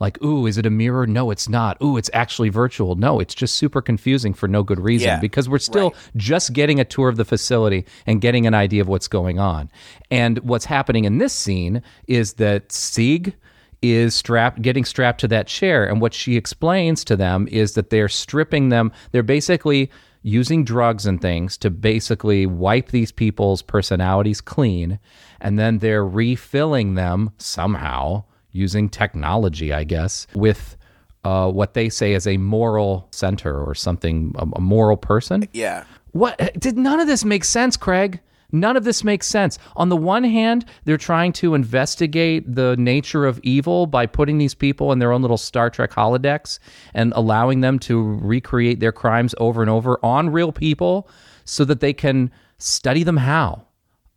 Like, 0.00 0.22
ooh, 0.22 0.46
is 0.46 0.58
it 0.58 0.64
a 0.66 0.70
mirror? 0.70 1.06
No, 1.08 1.30
it's 1.32 1.48
not. 1.48 1.76
Ooh, 1.82 1.96
it's 1.96 2.08
actually 2.12 2.50
virtual. 2.50 2.94
No, 2.94 3.18
it's 3.18 3.34
just 3.34 3.56
super 3.56 3.80
confusing 3.82 4.32
for 4.32 4.46
no 4.46 4.62
good 4.62 4.78
reason 4.78 5.08
Yeah, 5.08 5.18
because 5.20 5.48
we're 5.48 5.58
still 5.58 5.90
right. 5.90 5.96
just 6.16 6.52
getting 6.52 6.78
a 6.78 6.84
tour 6.84 7.08
of 7.08 7.16
the 7.16 7.24
facility 7.24 7.84
and 8.06 8.20
getting 8.20 8.46
an 8.46 8.54
idea 8.54 8.80
of 8.80 8.86
what's 8.88 9.08
going 9.08 9.40
on. 9.40 9.70
And 10.10 10.38
what's 10.40 10.66
happening 10.66 11.04
in 11.04 11.18
this 11.18 11.32
scene 11.32 11.82
is 12.06 12.34
that 12.34 12.70
Sieg 12.70 13.34
is 13.82 14.14
strapped 14.14 14.60
getting 14.62 14.84
strapped 14.84 15.20
to 15.20 15.28
that 15.28 15.46
chair 15.46 15.84
and 15.84 16.00
what 16.00 16.12
she 16.12 16.36
explains 16.36 17.04
to 17.04 17.16
them 17.16 17.46
is 17.50 17.74
that 17.74 17.90
they're 17.90 18.08
stripping 18.08 18.70
them 18.70 18.90
they're 19.12 19.22
basically 19.22 19.90
using 20.22 20.64
drugs 20.64 21.06
and 21.06 21.20
things 21.22 21.56
to 21.56 21.70
basically 21.70 22.44
wipe 22.44 22.88
these 22.88 23.12
people's 23.12 23.62
personalities 23.62 24.40
clean 24.40 24.98
and 25.40 25.58
then 25.58 25.78
they're 25.78 26.04
refilling 26.04 26.94
them 26.94 27.30
somehow 27.38 28.24
using 28.50 28.88
technology 28.88 29.72
i 29.72 29.84
guess 29.84 30.26
with 30.34 30.76
uh, 31.24 31.50
what 31.50 31.74
they 31.74 31.88
say 31.88 32.14
is 32.14 32.26
a 32.26 32.36
moral 32.36 33.06
center 33.10 33.62
or 33.62 33.74
something 33.74 34.34
a, 34.38 34.46
a 34.56 34.60
moral 34.60 34.96
person 34.96 35.46
Yeah. 35.52 35.84
what 36.12 36.36
did 36.58 36.76
none 36.78 37.00
of 37.00 37.06
this 37.06 37.24
make 37.24 37.44
sense, 37.44 37.76
Craig? 37.76 38.20
None 38.50 38.78
of 38.78 38.84
this 38.84 39.04
makes 39.04 39.26
sense. 39.26 39.58
On 39.76 39.90
the 39.90 39.96
one 39.96 40.24
hand, 40.24 40.64
they're 40.84 40.96
trying 40.96 41.32
to 41.34 41.54
investigate 41.54 42.54
the 42.54 42.76
nature 42.78 43.26
of 43.26 43.38
evil 43.42 43.86
by 43.86 44.06
putting 44.06 44.38
these 44.38 44.54
people 44.54 44.90
in 44.90 44.98
their 44.98 45.12
own 45.12 45.20
little 45.20 45.36
Star 45.36 45.68
Trek 45.68 45.90
holodecks 45.90 46.58
and 46.94 47.12
allowing 47.14 47.60
them 47.60 47.78
to 47.80 48.00
recreate 48.02 48.80
their 48.80 48.92
crimes 48.92 49.34
over 49.36 49.60
and 49.60 49.70
over 49.70 49.98
on 50.02 50.30
real 50.30 50.50
people 50.50 51.10
so 51.44 51.62
that 51.66 51.80
they 51.80 51.92
can 51.92 52.30
study 52.56 53.02
them 53.02 53.18
how. 53.18 53.66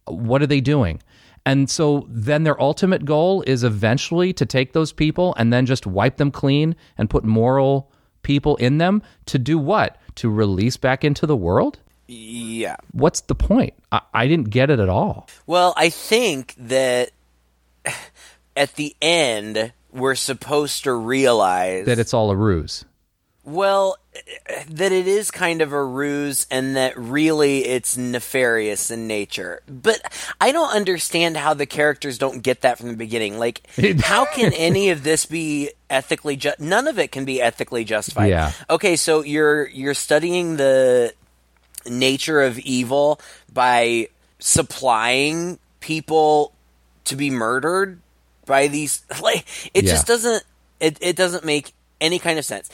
What 0.07 0.41
are 0.41 0.47
they 0.47 0.61
doing? 0.61 1.01
And 1.45 1.69
so 1.69 2.07
then 2.09 2.43
their 2.43 2.59
ultimate 2.61 3.03
goal 3.03 3.43
is 3.45 3.65
eventually 3.65 4.31
to 4.33 4.45
take 4.45 4.71
those 4.71 4.93
people 4.93 5.35
and 5.37 5.51
then 5.51 5.65
just 5.65 5.85
wipe 5.85 6.17
them 6.17 6.31
clean 6.31 6.75
and 6.97 7.09
put 7.09 7.25
moral 7.25 7.91
people 8.21 8.55
in 8.57 8.77
them 8.77 9.01
to 9.25 9.37
do 9.37 9.57
what? 9.57 9.97
To 10.15 10.29
release 10.29 10.77
back 10.77 11.03
into 11.03 11.25
the 11.25 11.35
world? 11.35 11.79
Yeah. 12.13 12.75
What's 12.91 13.21
the 13.21 13.35
point? 13.35 13.73
I, 13.91 14.01
I 14.13 14.27
didn't 14.27 14.49
get 14.49 14.69
it 14.69 14.79
at 14.79 14.89
all. 14.89 15.29
Well, 15.47 15.73
I 15.77 15.89
think 15.89 16.53
that 16.57 17.11
at 18.57 18.75
the 18.75 18.95
end 19.01 19.71
we're 19.93 20.15
supposed 20.15 20.83
to 20.83 20.93
realize 20.93 21.85
That 21.85 21.99
it's 21.99 22.13
all 22.13 22.29
a 22.31 22.35
ruse. 22.35 22.85
well 23.45 23.95
that 24.67 24.91
it 24.91 25.07
is 25.07 25.31
kind 25.31 25.61
of 25.61 25.71
a 25.71 25.83
ruse 25.83 26.45
and 26.51 26.75
that 26.75 26.97
really 26.97 27.63
it's 27.65 27.95
nefarious 27.95 28.91
in 28.91 29.07
nature. 29.07 29.61
But 29.67 30.01
I 30.41 30.51
don't 30.51 30.73
understand 30.75 31.37
how 31.37 31.53
the 31.53 31.65
characters 31.65 32.17
don't 32.17 32.41
get 32.43 32.61
that 32.61 32.77
from 32.77 32.89
the 32.89 32.97
beginning. 32.97 33.37
Like 33.39 33.61
how 34.01 34.25
can 34.25 34.51
any 34.53 34.89
of 34.89 35.03
this 35.03 35.25
be 35.25 35.71
ethically 35.89 36.35
just 36.35 36.59
none 36.59 36.87
of 36.89 36.99
it 36.99 37.11
can 37.13 37.23
be 37.23 37.41
ethically 37.41 37.85
justified. 37.85 38.27
Yeah. 38.29 38.51
Okay, 38.69 38.97
so 38.97 39.23
you're 39.23 39.67
you're 39.69 39.93
studying 39.93 40.57
the 40.57 41.13
nature 41.85 42.41
of 42.41 42.59
evil 42.59 43.19
by 43.51 44.07
supplying 44.39 45.57
people 45.79 46.53
to 47.05 47.15
be 47.15 47.29
murdered 47.29 47.99
by 48.45 48.67
these 48.67 49.03
like 49.21 49.45
it 49.73 49.83
Yeah. 49.85 49.91
just 49.91 50.07
doesn't 50.07 50.43
it, 50.79 50.97
it 51.01 51.15
doesn't 51.15 51.45
make 51.45 51.73
any 51.99 52.17
kind 52.19 52.39
of 52.39 52.45
sense 52.45 52.69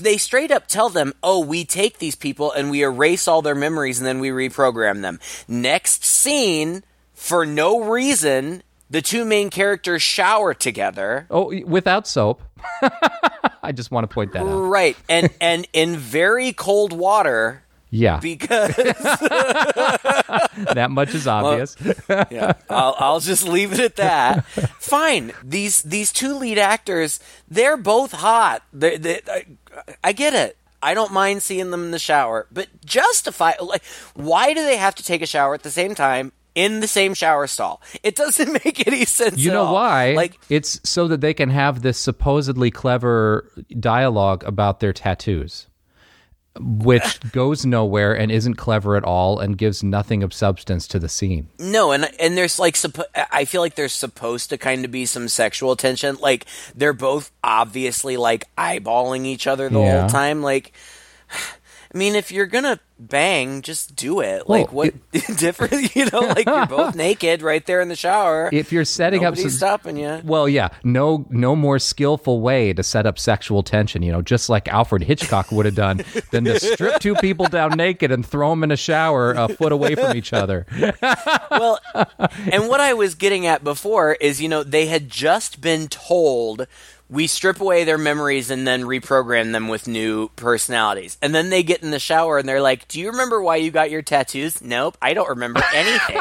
they 0.00 0.16
straight 0.16 0.50
up 0.50 0.66
tell 0.66 0.88
them 0.88 1.12
oh 1.22 1.44
we 1.44 1.64
take 1.64 1.98
these 1.98 2.14
people 2.16 2.50
and 2.52 2.70
we 2.70 2.82
erase 2.82 3.28
all 3.28 3.40
their 3.42 3.54
memories 3.54 3.98
and 3.98 4.06
then 4.06 4.18
we 4.18 4.28
reprogram 4.30 5.02
them 5.02 5.20
next 5.48 6.04
scene 6.04 6.82
for 7.14 7.46
no 7.46 7.80
reason 7.84 8.62
the 8.90 9.02
two 9.02 9.24
main 9.24 9.50
characters 9.50 10.02
shower 10.02 10.54
together 10.54 11.26
Oh, 11.28 11.52
without 11.64 12.06
soap. 12.06 12.40
I 13.62 13.72
just 13.72 13.90
want 13.90 14.08
to 14.08 14.14
point 14.14 14.32
that 14.32 14.42
out. 14.42 14.46
right 14.68 14.96
and 15.08 15.28
and 15.40 15.66
in 15.72 15.96
very 15.96 16.52
cold 16.52 16.92
water 16.92 17.62
Yeah, 17.96 18.20
because 18.20 18.76
that 20.74 20.88
much 20.90 21.14
is 21.14 21.26
obvious. 21.26 21.76
yeah, 22.30 22.52
I'll, 22.68 22.94
I'll 22.98 23.20
just 23.20 23.48
leave 23.48 23.72
it 23.72 23.80
at 23.80 23.96
that. 23.96 24.44
Fine. 24.78 25.32
These 25.42 25.82
these 25.82 26.12
two 26.12 26.34
lead 26.34 26.58
actors, 26.58 27.20
they're 27.48 27.78
both 27.78 28.12
hot. 28.12 28.62
They, 28.72 28.98
they, 28.98 29.20
I, 29.28 29.46
I 30.04 30.12
get 30.12 30.34
it. 30.34 30.58
I 30.82 30.92
don't 30.92 31.12
mind 31.12 31.42
seeing 31.42 31.70
them 31.70 31.84
in 31.84 31.90
the 31.90 31.98
shower, 31.98 32.46
but 32.52 32.68
justify 32.84 33.52
like 33.60 33.82
why 34.14 34.52
do 34.52 34.62
they 34.62 34.76
have 34.76 34.94
to 34.96 35.02
take 35.02 35.22
a 35.22 35.26
shower 35.26 35.54
at 35.54 35.62
the 35.62 35.70
same 35.70 35.94
time 35.94 36.32
in 36.54 36.80
the 36.80 36.88
same 36.88 37.14
shower 37.14 37.46
stall? 37.46 37.80
It 38.02 38.14
doesn't 38.14 38.52
make 38.64 38.86
any 38.86 39.06
sense. 39.06 39.38
You 39.38 39.52
know 39.52 39.64
all. 39.64 39.74
why? 39.74 40.12
Like 40.12 40.38
it's 40.50 40.80
so 40.88 41.08
that 41.08 41.22
they 41.22 41.32
can 41.32 41.48
have 41.48 41.80
this 41.80 41.98
supposedly 41.98 42.70
clever 42.70 43.50
dialogue 43.80 44.44
about 44.44 44.80
their 44.80 44.92
tattoos, 44.92 45.66
which 46.60 47.20
goes 47.32 47.64
nowhere 47.66 48.12
and 48.16 48.30
isn't 48.30 48.54
clever 48.54 48.96
at 48.96 49.04
all 49.04 49.38
and 49.40 49.56
gives 49.58 49.82
nothing 49.82 50.22
of 50.22 50.32
substance 50.32 50.86
to 50.88 50.98
the 50.98 51.08
scene. 51.08 51.48
No, 51.58 51.92
and 51.92 52.08
and 52.18 52.36
there's 52.36 52.58
like 52.58 52.74
suppo- 52.74 53.04
I 53.32 53.44
feel 53.44 53.60
like 53.60 53.74
there's 53.74 53.92
supposed 53.92 54.50
to 54.50 54.58
kind 54.58 54.84
of 54.84 54.90
be 54.90 55.06
some 55.06 55.28
sexual 55.28 55.76
tension. 55.76 56.16
Like 56.20 56.46
they're 56.74 56.92
both 56.92 57.30
obviously 57.44 58.16
like 58.16 58.44
eyeballing 58.56 59.24
each 59.26 59.46
other 59.46 59.68
the 59.68 59.80
Yeah. 59.80 60.00
whole 60.02 60.10
time. 60.10 60.42
Like, 60.42 60.72
I 61.96 61.98
mean, 61.98 62.14
if 62.14 62.30
you're 62.30 62.44
gonna 62.44 62.78
bang, 62.98 63.62
just 63.62 63.96
do 63.96 64.20
it. 64.20 64.50
Like, 64.50 64.70
Well, 64.70 64.90
what 64.92 65.12
different? 65.38 65.72
You 65.96 66.04
know, 66.12 66.20
like 66.20 66.44
you're 66.44 66.66
both 66.66 66.94
naked 67.06 67.40
right 67.40 67.64
there 67.64 67.80
in 67.80 67.88
the 67.88 67.96
shower. 67.96 68.50
If 68.52 68.70
you're 68.70 68.84
setting 68.84 69.24
up 69.24 69.34
some, 69.38 69.48
stopping 69.48 69.96
you. 69.96 70.20
Well, 70.22 70.46
yeah, 70.46 70.68
no, 70.84 71.26
no 71.30 71.56
more 71.56 71.78
skillful 71.78 72.42
way 72.42 72.74
to 72.74 72.82
set 72.82 73.06
up 73.06 73.18
sexual 73.18 73.62
tension. 73.62 74.02
You 74.02 74.12
know, 74.12 74.20
just 74.20 74.50
like 74.50 74.68
Alfred 74.68 75.04
Hitchcock 75.04 75.50
would 75.50 75.64
have 75.64 75.74
done, 75.74 76.04
than 76.32 76.44
to 76.44 76.60
strip 76.60 77.00
two 77.00 77.14
people 77.14 77.46
down 77.46 77.70
naked 77.78 78.12
and 78.12 78.26
throw 78.26 78.50
them 78.50 78.62
in 78.62 78.70
a 78.70 78.76
shower 78.76 79.32
a 79.32 79.48
foot 79.48 79.72
away 79.72 79.94
from 79.94 80.14
each 80.14 80.34
other. 80.34 80.66
well, 81.50 81.80
and 82.52 82.68
what 82.68 82.80
I 82.80 82.92
was 82.92 83.14
getting 83.14 83.46
at 83.46 83.64
before 83.64 84.12
is, 84.20 84.42
you 84.42 84.50
know, 84.50 84.62
they 84.62 84.84
had 84.84 85.08
just 85.08 85.62
been 85.62 85.88
told 85.88 86.66
we 87.08 87.26
strip 87.26 87.60
away 87.60 87.84
their 87.84 87.98
memories 87.98 88.50
and 88.50 88.66
then 88.66 88.82
reprogram 88.82 89.52
them 89.52 89.68
with 89.68 89.86
new 89.86 90.28
personalities. 90.36 91.16
And 91.22 91.34
then 91.34 91.50
they 91.50 91.62
get 91.62 91.82
in 91.82 91.90
the 91.90 91.98
shower 91.98 92.38
and 92.38 92.48
they're 92.48 92.60
like, 92.60 92.88
"Do 92.88 93.00
you 93.00 93.10
remember 93.10 93.40
why 93.42 93.56
you 93.56 93.70
got 93.70 93.90
your 93.90 94.02
tattoos?" 94.02 94.60
Nope, 94.62 94.96
I 95.00 95.14
don't 95.14 95.28
remember 95.28 95.62
anything. 95.74 96.18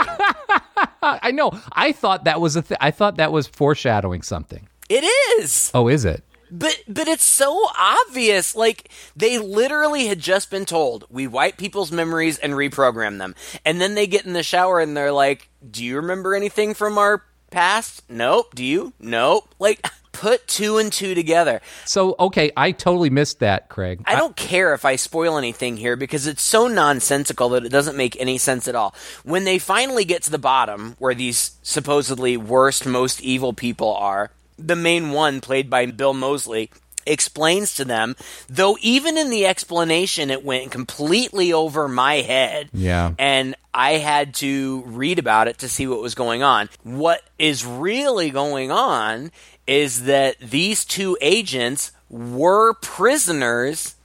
I 1.01 1.31
know. 1.31 1.51
I 1.71 1.91
thought 1.91 2.23
that 2.25 2.41
was 2.41 2.55
a. 2.55 2.61
Th- 2.61 2.77
I 2.81 2.91
thought 2.91 3.17
that 3.17 3.31
was 3.31 3.47
foreshadowing 3.47 4.21
something. 4.21 4.67
it 4.89 5.03
is. 5.39 5.71
Oh, 5.73 5.87
is 5.87 6.05
it? 6.05 6.23
But 6.51 6.83
but 6.87 7.07
it's 7.07 7.23
so 7.23 7.67
obvious. 7.77 8.55
Like 8.55 8.89
they 9.15 9.39
literally 9.39 10.05
had 10.07 10.19
just 10.19 10.51
been 10.51 10.65
told, 10.65 11.05
we 11.09 11.25
wipe 11.27 11.57
people's 11.57 11.91
memories 11.91 12.37
and 12.37 12.53
reprogram 12.53 13.17
them. 13.17 13.33
And 13.65 13.81
then 13.81 13.95
they 13.95 14.05
get 14.07 14.25
in 14.25 14.33
the 14.33 14.43
shower 14.43 14.79
and 14.79 14.95
they're 14.95 15.11
like, 15.11 15.49
"Do 15.69 15.83
you 15.83 15.95
remember 15.97 16.35
anything 16.35 16.73
from 16.75 16.97
our 16.99 17.23
past?" 17.49 18.03
Nope. 18.09 18.53
Do 18.55 18.63
you? 18.63 18.93
Nope. 18.99 19.53
Like 19.59 19.85
put 20.15 20.47
two 20.47 20.77
and 20.77 20.91
two 20.91 21.13
together. 21.13 21.61
So 21.85 22.15
okay, 22.19 22.51
I 22.55 22.71
totally 22.71 23.09
missed 23.09 23.39
that, 23.39 23.69
Craig. 23.69 24.01
I 24.05 24.15
don't 24.15 24.35
care 24.35 24.73
if 24.73 24.85
I 24.85 24.95
spoil 24.95 25.37
anything 25.37 25.77
here 25.77 25.95
because 25.95 26.27
it's 26.27 26.41
so 26.41 26.67
nonsensical 26.67 27.49
that 27.49 27.65
it 27.65 27.69
doesn't 27.69 27.97
make 27.97 28.19
any 28.19 28.37
sense 28.37 28.67
at 28.67 28.75
all. 28.75 28.95
When 29.23 29.43
they 29.43 29.59
finally 29.59 30.05
get 30.05 30.23
to 30.23 30.31
the 30.31 30.37
bottom, 30.37 30.95
where 30.99 31.13
these 31.13 31.57
supposedly 31.61 32.37
worst, 32.37 32.85
most 32.85 33.21
evil 33.21 33.53
people 33.53 33.93
are, 33.93 34.31
the 34.57 34.75
main 34.75 35.11
one, 35.11 35.41
played 35.41 35.69
by 35.69 35.85
Bill 35.85 36.13
Moseley, 36.13 36.69
explains 37.05 37.75
to 37.75 37.85
them, 37.85 38.15
though 38.49 38.77
even 38.81 39.17
in 39.17 39.29
the 39.29 39.45
explanation, 39.45 40.31
it 40.31 40.43
went 40.43 40.71
completely 40.71 41.53
over 41.53 41.87
my 41.87 42.15
head. 42.15 42.69
Yeah. 42.73 43.13
And 43.19 43.55
I 43.73 43.93
had 43.93 44.33
to 44.35 44.83
read 44.85 45.19
about 45.19 45.47
it 45.47 45.59
to 45.59 45.69
see 45.69 45.87
what 45.87 46.01
was 46.01 46.15
going 46.15 46.43
on. 46.43 46.69
What 46.83 47.21
is 47.37 47.65
really 47.65 48.29
going 48.29 48.71
on 48.71 49.31
is 49.67 50.03
that 50.03 50.39
these 50.39 50.85
two 50.85 51.17
agents 51.21 51.91
were 52.09 52.73
prisoners 52.75 53.95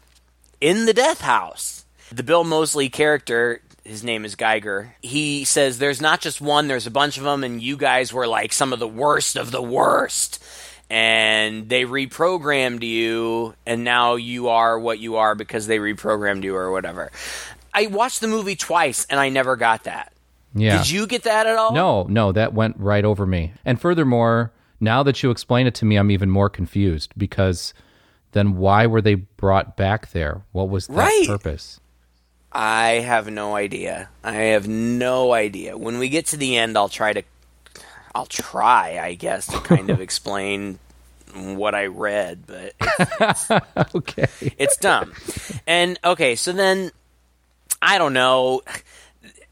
in 0.60 0.86
the 0.86 0.94
death 0.94 1.20
house. 1.20 1.84
The 2.12 2.22
Bill 2.22 2.44
Moseley 2.44 2.88
character 2.88 3.62
his 3.84 4.04
name 4.04 4.24
is 4.24 4.36
Geiger. 4.36 4.94
He 5.02 5.44
says 5.44 5.78
there's 5.78 6.00
not 6.00 6.20
just 6.20 6.40
one, 6.40 6.68
there's 6.68 6.86
a 6.86 6.90
bunch 6.90 7.18
of 7.18 7.24
them, 7.24 7.42
and 7.42 7.60
you 7.62 7.76
guys 7.76 8.12
were 8.12 8.26
like 8.26 8.52
some 8.52 8.72
of 8.72 8.78
the 8.78 8.88
worst 8.88 9.36
of 9.36 9.50
the 9.50 9.62
worst. 9.62 10.42
And 10.88 11.68
they 11.68 11.84
reprogrammed 11.84 12.82
you, 12.82 13.54
and 13.64 13.84
now 13.84 14.16
you 14.16 14.48
are 14.48 14.78
what 14.78 14.98
you 14.98 15.16
are 15.16 15.34
because 15.34 15.66
they 15.66 15.78
reprogrammed 15.78 16.42
you 16.42 16.56
or 16.56 16.72
whatever. 16.72 17.12
I 17.72 17.86
watched 17.86 18.20
the 18.20 18.28
movie 18.28 18.56
twice, 18.56 19.06
and 19.08 19.20
I 19.20 19.28
never 19.28 19.56
got 19.56 19.84
that. 19.84 20.12
Yeah. 20.52 20.78
Did 20.78 20.90
you 20.90 21.06
get 21.06 21.22
that 21.24 21.46
at 21.46 21.56
all? 21.56 21.72
No, 21.72 22.04
no, 22.04 22.32
that 22.32 22.54
went 22.54 22.76
right 22.78 23.04
over 23.04 23.24
me. 23.24 23.52
And 23.64 23.80
furthermore, 23.80 24.52
now 24.80 25.02
that 25.02 25.22
you 25.22 25.30
explain 25.30 25.66
it 25.66 25.74
to 25.76 25.84
me, 25.84 25.96
I'm 25.96 26.10
even 26.10 26.30
more 26.30 26.48
confused 26.48 27.12
because 27.16 27.74
then 28.32 28.56
why 28.56 28.86
were 28.86 29.02
they 29.02 29.14
brought 29.14 29.76
back 29.76 30.12
there? 30.12 30.42
What 30.52 30.68
was 30.68 30.86
that 30.88 30.94
Right. 30.96 31.24
purpose? 31.26 31.80
I 32.52 32.94
have 33.04 33.30
no 33.30 33.54
idea. 33.54 34.08
I 34.24 34.32
have 34.32 34.66
no 34.66 35.32
idea. 35.32 35.76
When 35.76 35.98
we 35.98 36.08
get 36.08 36.26
to 36.26 36.36
the 36.36 36.56
end, 36.56 36.76
I'll 36.76 36.88
try 36.88 37.12
to, 37.12 37.22
I'll 38.14 38.26
try, 38.26 38.98
I 39.00 39.14
guess, 39.14 39.46
to 39.46 39.60
kind 39.60 39.88
of 39.90 40.00
explain 40.08 40.78
what 41.34 41.74
I 41.76 41.86
read, 41.86 42.44
but 42.46 42.74
it's, 43.20 43.50
Okay. 43.94 44.26
it's 44.58 44.76
dumb. 44.78 45.12
And 45.66 45.98
okay, 46.04 46.34
so 46.34 46.52
then 46.52 46.90
I 47.80 47.98
don't 47.98 48.14
know. 48.14 48.62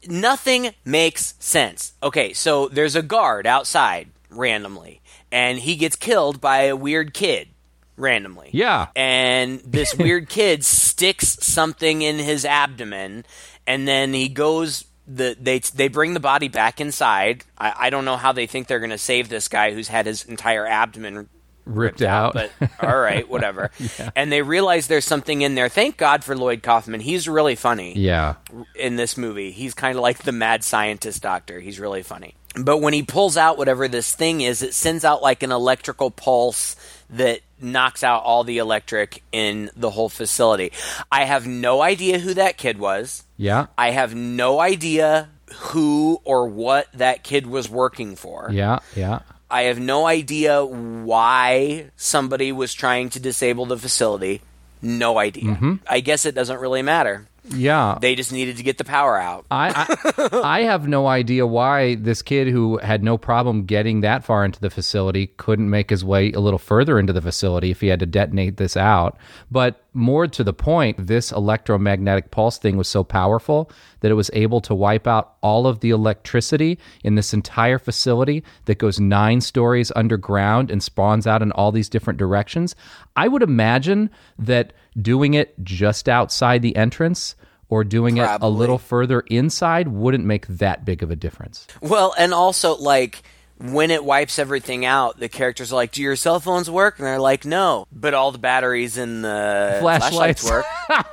Nothing 0.07 0.71
makes 0.85 1.35
sense. 1.39 1.93
Okay, 2.03 2.33
so 2.33 2.67
there's 2.67 2.95
a 2.97 3.01
guard 3.01 3.47
outside 3.47 4.09
randomly, 4.29 5.01
and 5.31 5.59
he 5.59 5.75
gets 5.75 5.95
killed 5.95 6.41
by 6.41 6.63
a 6.63 6.75
weird 6.75 7.13
kid 7.13 7.49
randomly. 7.97 8.49
Yeah. 8.53 8.87
And 8.95 9.59
this 9.61 9.95
weird 9.97 10.29
kid 10.29 10.63
sticks 10.63 11.37
something 11.41 12.01
in 12.01 12.17
his 12.17 12.45
abdomen, 12.45 13.25
and 13.67 13.87
then 13.87 14.13
he 14.13 14.29
goes. 14.29 14.85
The, 15.11 15.35
they 15.41 15.57
they 15.57 15.87
bring 15.87 16.13
the 16.13 16.19
body 16.19 16.49
back 16.49 16.79
inside. 16.79 17.43
I, 17.57 17.73
I 17.75 17.89
don't 17.89 18.05
know 18.05 18.15
how 18.15 18.31
they 18.31 18.45
think 18.45 18.67
they're 18.67 18.77
going 18.77 18.91
to 18.91 18.97
save 18.99 19.27
this 19.27 19.47
guy 19.47 19.73
who's 19.73 19.87
had 19.87 20.05
his 20.05 20.23
entire 20.23 20.67
abdomen 20.67 21.29
Ripped 21.69 22.01
out. 22.01 22.33
but 22.33 22.51
all 22.81 22.99
right, 22.99 23.27
whatever. 23.29 23.69
And 24.15 24.31
they 24.31 24.41
realize 24.41 24.87
there's 24.87 25.05
something 25.05 25.41
in 25.41 25.53
there. 25.53 25.69
Thank 25.69 25.97
God 25.97 26.23
for 26.23 26.35
Lloyd 26.35 26.63
Kaufman. 26.63 26.99
He's 26.99 27.29
really 27.29 27.55
funny 27.55 27.93
yeah. 27.95 28.35
in 28.75 28.95
this 28.95 29.17
movie. 29.17 29.51
He's 29.51 29.75
kind 29.75 29.95
of 29.95 30.01
like 30.01 30.23
the 30.23 30.31
mad 30.31 30.63
scientist 30.63 31.21
doctor. 31.21 31.59
He's 31.59 31.79
really 31.79 32.01
funny. 32.01 32.35
But 32.63 32.77
when 32.77 32.93
he 32.93 33.03
pulls 33.03 33.37
out 33.37 33.57
whatever 33.57 33.87
this 33.87 34.13
thing 34.13 34.41
is, 34.41 34.61
it 34.61 34.73
sends 34.73 35.05
out 35.05 35.21
like 35.21 35.43
an 35.43 35.51
electrical 35.51 36.11
pulse 36.11 36.75
that 37.09 37.41
knocks 37.61 38.03
out 38.03 38.23
all 38.23 38.43
the 38.43 38.59
electric 38.59 39.23
in 39.31 39.69
the 39.75 39.89
whole 39.89 40.09
facility. 40.09 40.71
I 41.11 41.25
have 41.25 41.47
no 41.47 41.81
idea 41.81 42.19
who 42.19 42.33
that 42.35 42.57
kid 42.57 42.77
was. 42.77 43.23
Yeah. 43.37 43.67
I 43.77 43.91
have 43.91 44.15
no 44.15 44.59
idea 44.59 45.29
who 45.55 46.21
or 46.23 46.47
what 46.47 46.87
that 46.93 47.23
kid 47.23 47.47
was 47.47 47.69
working 47.69 48.15
for. 48.15 48.49
Yeah. 48.51 48.79
Yeah. 48.95 49.19
I 49.51 49.63
have 49.63 49.79
no 49.79 50.05
idea 50.05 50.63
why 50.63 51.89
somebody 51.97 52.51
was 52.51 52.73
trying 52.73 53.09
to 53.11 53.19
disable 53.19 53.65
the 53.65 53.77
facility. 53.77 54.41
No 54.81 55.17
idea. 55.17 55.55
Mm-hmm. 55.55 55.73
I 55.89 56.01
guess 56.01 56.25
it 56.25 56.35
doesn't 56.35 56.59
really 56.59 56.83
matter. 56.83 57.25
Yeah. 57.45 57.97
They 58.01 58.15
just 58.15 58.31
needed 58.31 58.57
to 58.57 58.63
get 58.63 58.77
the 58.77 58.83
power 58.83 59.17
out. 59.17 59.45
I, 59.49 59.97
I 60.19 60.29
I 60.59 60.61
have 60.63 60.87
no 60.87 61.07
idea 61.07 61.45
why 61.47 61.95
this 61.95 62.21
kid 62.21 62.47
who 62.47 62.77
had 62.77 63.03
no 63.03 63.17
problem 63.17 63.65
getting 63.65 64.01
that 64.01 64.23
far 64.23 64.45
into 64.45 64.59
the 64.59 64.69
facility 64.69 65.27
couldn't 65.27 65.69
make 65.69 65.89
his 65.89 66.03
way 66.03 66.31
a 66.31 66.39
little 66.39 66.59
further 66.59 66.99
into 66.99 67.13
the 67.13 67.21
facility 67.21 67.71
if 67.71 67.81
he 67.81 67.87
had 67.87 67.99
to 67.99 68.05
detonate 68.05 68.57
this 68.57 68.75
out. 68.75 69.17
But 69.51 69.83
more 69.93 70.27
to 70.27 70.43
the 70.43 70.53
point, 70.53 71.07
this 71.07 71.31
electromagnetic 71.31 72.31
pulse 72.31 72.57
thing 72.57 72.77
was 72.77 72.87
so 72.87 73.03
powerful 73.03 73.71
that 74.01 74.11
it 74.11 74.15
was 74.15 74.29
able 74.33 74.61
to 74.61 74.75
wipe 74.75 75.07
out 75.07 75.35
all 75.41 75.67
of 75.67 75.79
the 75.79 75.89
electricity 75.89 76.79
in 77.03 77.15
this 77.15 77.33
entire 77.33 77.79
facility 77.79 78.43
that 78.65 78.77
goes 78.77 78.99
nine 78.99 79.41
stories 79.41 79.91
underground 79.95 80.71
and 80.71 80.81
spawns 80.81 81.27
out 81.27 81.41
in 81.41 81.51
all 81.53 81.71
these 81.71 81.89
different 81.89 82.19
directions. 82.19 82.75
I 83.15 83.27
would 83.27 83.43
imagine 83.43 84.09
that 84.37 84.73
doing 84.99 85.33
it 85.33 85.55
just 85.63 86.09
outside 86.09 86.61
the 86.61 86.75
entrance 86.75 87.35
or 87.69 87.83
doing 87.83 88.17
it 88.17 88.27
a 88.41 88.49
little 88.49 88.79
further 88.79 89.21
inside 89.21 89.87
wouldn't 89.87 90.25
make 90.25 90.47
that 90.47 90.85
big 90.85 91.03
of 91.03 91.11
a 91.11 91.15
difference. 91.15 91.67
Well, 91.81 92.15
and 92.17 92.33
also 92.33 92.75
like 92.75 93.21
when 93.59 93.91
it 93.91 94.03
wipes 94.03 94.39
everything 94.39 94.85
out, 94.85 95.19
the 95.19 95.27
characters 95.29 95.71
are 95.71 95.75
like, 95.75 95.91
"Do 95.91 96.01
your 96.01 96.15
cell 96.15 96.39
phones 96.39 96.69
work?" 96.69 96.97
And 96.97 97.05
they're 97.07 97.19
like, 97.19 97.45
"No," 97.45 97.87
but 97.91 98.13
all 98.13 98.31
the 98.31 98.37
batteries 98.37 98.97
in 98.97 99.21
the 99.21 99.77
Flashlights. 99.81 100.43
flashlights 100.47 100.49
work. 100.49 100.65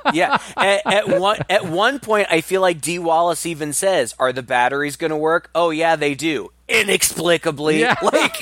yeah. 0.13 0.37
At, 0.55 0.81
at 0.85 1.19
one 1.19 1.39
at 1.49 1.65
one 1.65 1.99
point, 1.99 2.27
I 2.31 2.41
feel 2.41 2.61
like 2.61 2.79
Dee 2.81 2.99
Wallace 2.99 3.45
even 3.45 3.73
says, 3.73 4.15
"Are 4.17 4.31
the 4.33 4.43
batteries 4.43 4.95
going 4.95 5.11
to 5.11 5.17
work?" 5.17 5.49
Oh 5.53 5.69
yeah, 5.71 5.95
they 5.95 6.15
do. 6.15 6.51
Inexplicably, 6.69 7.79
Yeah. 7.79 7.95
like 8.01 8.35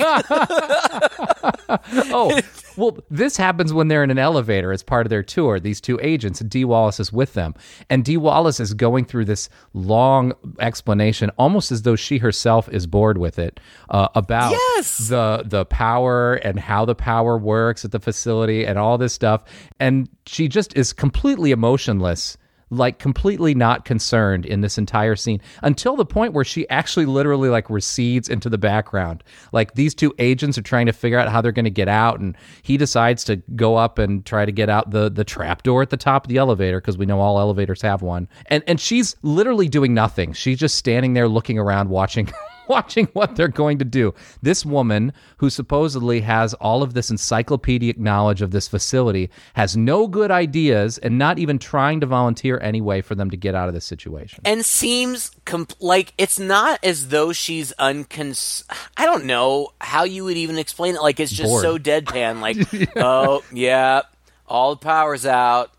Oh, 2.10 2.40
well, 2.76 2.98
this 3.10 3.36
happens 3.36 3.72
when 3.72 3.88
they're 3.88 4.04
in 4.04 4.10
an 4.10 4.18
elevator 4.18 4.72
as 4.72 4.82
part 4.82 5.06
of 5.06 5.10
their 5.10 5.22
tour. 5.22 5.58
These 5.58 5.80
two 5.80 5.98
agents, 6.02 6.40
Dee 6.40 6.64
Wallace 6.64 7.00
is 7.00 7.12
with 7.12 7.34
them. 7.34 7.54
And 7.90 8.04
Dee 8.04 8.16
Wallace 8.16 8.60
is 8.60 8.74
going 8.74 9.04
through 9.04 9.24
this 9.26 9.48
long 9.72 10.32
explanation, 10.60 11.30
almost 11.38 11.72
as 11.72 11.82
though 11.82 11.96
she 11.96 12.18
herself 12.18 12.68
is 12.68 12.86
bored 12.86 13.18
with 13.18 13.38
it, 13.38 13.60
uh, 13.90 14.08
about 14.14 14.52
Yes! 14.52 15.08
the 15.08 15.42
the 15.44 15.64
power 15.66 16.34
and 16.34 16.58
how 16.58 16.84
the 16.84 16.94
power 16.94 17.38
works 17.38 17.84
at 17.84 17.92
the 17.92 18.00
facility 18.00 18.64
and 18.66 18.78
all 18.78 18.98
this 18.98 19.12
stuff. 19.12 19.42
And 19.80 20.08
she 20.26 20.48
just 20.48 20.76
is 20.76 20.92
completely 20.92 21.50
emotionless 21.52 22.36
like 22.70 22.98
completely 22.98 23.54
not 23.54 23.84
concerned 23.84 24.44
in 24.44 24.60
this 24.60 24.76
entire 24.76 25.14
scene 25.14 25.40
until 25.62 25.94
the 25.96 26.04
point 26.04 26.32
where 26.32 26.44
she 26.44 26.68
actually 26.68 27.06
literally 27.06 27.48
like 27.48 27.70
recedes 27.70 28.28
into 28.28 28.48
the 28.48 28.58
background. 28.58 29.22
Like 29.52 29.74
these 29.74 29.94
two 29.94 30.12
agents 30.18 30.58
are 30.58 30.62
trying 30.62 30.86
to 30.86 30.92
figure 30.92 31.18
out 31.18 31.28
how 31.28 31.40
they're 31.40 31.52
going 31.52 31.64
to 31.64 31.70
get 31.70 31.88
out 31.88 32.18
and 32.18 32.36
he 32.62 32.76
decides 32.76 33.22
to 33.24 33.36
go 33.54 33.76
up 33.76 33.98
and 33.98 34.26
try 34.26 34.44
to 34.44 34.52
get 34.52 34.68
out 34.68 34.90
the 34.90 35.08
the 35.08 35.24
trap 35.24 35.62
door 35.62 35.82
at 35.82 35.90
the 35.90 35.96
top 35.96 36.24
of 36.24 36.28
the 36.28 36.38
elevator 36.38 36.80
because 36.80 36.98
we 36.98 37.06
know 37.06 37.20
all 37.20 37.38
elevators 37.38 37.82
have 37.82 38.02
one. 38.02 38.28
And 38.46 38.64
and 38.66 38.80
she's 38.80 39.16
literally 39.22 39.68
doing 39.68 39.94
nothing. 39.94 40.32
She's 40.32 40.58
just 40.58 40.76
standing 40.76 41.14
there 41.14 41.28
looking 41.28 41.58
around 41.58 41.88
watching 41.88 42.32
watching 42.68 43.06
what 43.12 43.36
they're 43.36 43.48
going 43.48 43.78
to 43.78 43.84
do. 43.84 44.14
This 44.42 44.64
woman, 44.64 45.12
who 45.38 45.50
supposedly 45.50 46.20
has 46.20 46.54
all 46.54 46.82
of 46.82 46.94
this 46.94 47.10
encyclopedic 47.10 47.98
knowledge 47.98 48.42
of 48.42 48.50
this 48.50 48.68
facility, 48.68 49.30
has 49.54 49.76
no 49.76 50.06
good 50.06 50.30
ideas 50.30 50.98
and 50.98 51.18
not 51.18 51.38
even 51.38 51.58
trying 51.58 52.00
to 52.00 52.06
volunteer 52.06 52.58
anyway 52.60 53.00
for 53.00 53.14
them 53.14 53.30
to 53.30 53.36
get 53.36 53.54
out 53.54 53.68
of 53.68 53.74
this 53.74 53.84
situation. 53.84 54.42
and 54.44 54.64
seems 54.64 55.30
com- 55.44 55.66
like 55.80 56.12
it's 56.18 56.38
not 56.38 56.78
as 56.82 57.08
though 57.08 57.32
she's 57.32 57.72
uncons. 57.78 58.64
I 58.96 59.04
don't 59.04 59.24
know 59.24 59.70
how 59.80 60.04
you 60.04 60.24
would 60.24 60.36
even 60.36 60.58
explain 60.58 60.94
it. 60.94 61.02
Like 61.02 61.20
it's 61.20 61.32
just 61.32 61.48
Bored. 61.48 61.62
so 61.62 61.78
deadpan. 61.78 62.40
Like, 62.40 62.56
oh 62.96 63.42
yeah, 63.52 64.02
all 64.46 64.74
the 64.74 64.80
power's 64.84 65.26
out. 65.26 65.70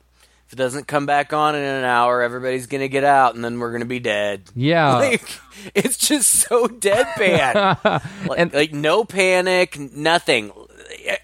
If 0.47 0.53
it 0.53 0.55
doesn't 0.55 0.87
come 0.87 1.05
back 1.05 1.33
on 1.33 1.55
in 1.55 1.61
an 1.61 1.83
hour, 1.83 2.21
everybody's 2.21 2.67
gonna 2.67 2.87
get 2.87 3.03
out, 3.03 3.35
and 3.35 3.43
then 3.43 3.59
we're 3.59 3.73
gonna 3.73 3.85
be 3.85 3.99
dead. 3.99 4.43
Yeah. 4.55 4.97
Like 4.97 5.29
it's 5.75 5.97
just 5.97 6.29
so 6.29 6.67
deadpan. 6.67 8.03
like, 8.27 8.53
like 8.53 8.73
no 8.73 9.03
panic, 9.03 9.77
nothing. 9.77 10.51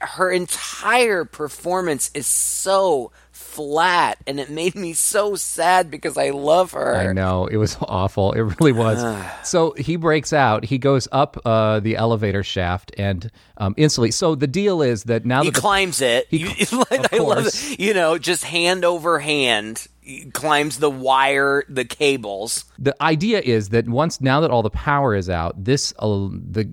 Her 0.02 0.32
entire 0.32 1.24
performance 1.24 2.10
is 2.14 2.26
so 2.28 3.12
flat, 3.54 4.18
and 4.26 4.40
it 4.40 4.50
made 4.50 4.76
me 4.76 4.94
so 4.94 5.36
sad 5.36 5.92
because 5.92 6.18
I 6.18 6.32
love 6.32 6.72
her. 6.72 6.96
I 6.96 7.14
know 7.14 7.46
it 7.46 7.58
was 7.58 7.78
awful. 7.82 8.34
It 8.34 8.42
really 8.42 8.72
was. 8.72 9.04
so 9.44 9.72
he 9.78 9.96
breaks 9.96 10.34
out. 10.34 10.66
He 10.66 10.78
goes 10.78 11.08
up 11.12 11.38
uh, 11.46 11.80
the 11.80 11.96
elevator 11.96 12.44
shaft 12.44 12.92
and 12.98 13.30
um, 13.58 13.76
instantly. 13.78 14.12
So 14.12 14.36
the 14.36 14.48
deal 14.48 14.82
is 14.82 15.04
that 15.04 15.26
now 15.26 15.44
he 15.44 15.50
that 15.50 15.56
the, 15.56 15.62
climbs 15.62 16.02
it. 16.02 16.28
He 16.30 16.38
You- 16.38 16.50
I 16.92 17.18
love 17.18 17.48
it. 17.48 17.80
You 17.80 17.94
know, 17.94 18.18
just 18.18 18.44
hand 18.44 18.84
over 18.86 19.20
hand, 19.20 19.88
climbs 20.34 20.80
the 20.80 20.90
wire, 20.90 21.64
the 21.70 21.86
cables. 21.86 22.66
the 22.78 22.96
idea 23.02 23.40
is 23.40 23.70
that 23.70 23.88
once 23.88 24.20
now 24.20 24.42
that 24.42 24.52
all 24.52 24.62
the 24.62 24.70
power 24.70 25.16
is 25.16 25.30
out, 25.30 25.62
this 25.64 25.94
uh, 26.00 26.08
the 26.08 26.70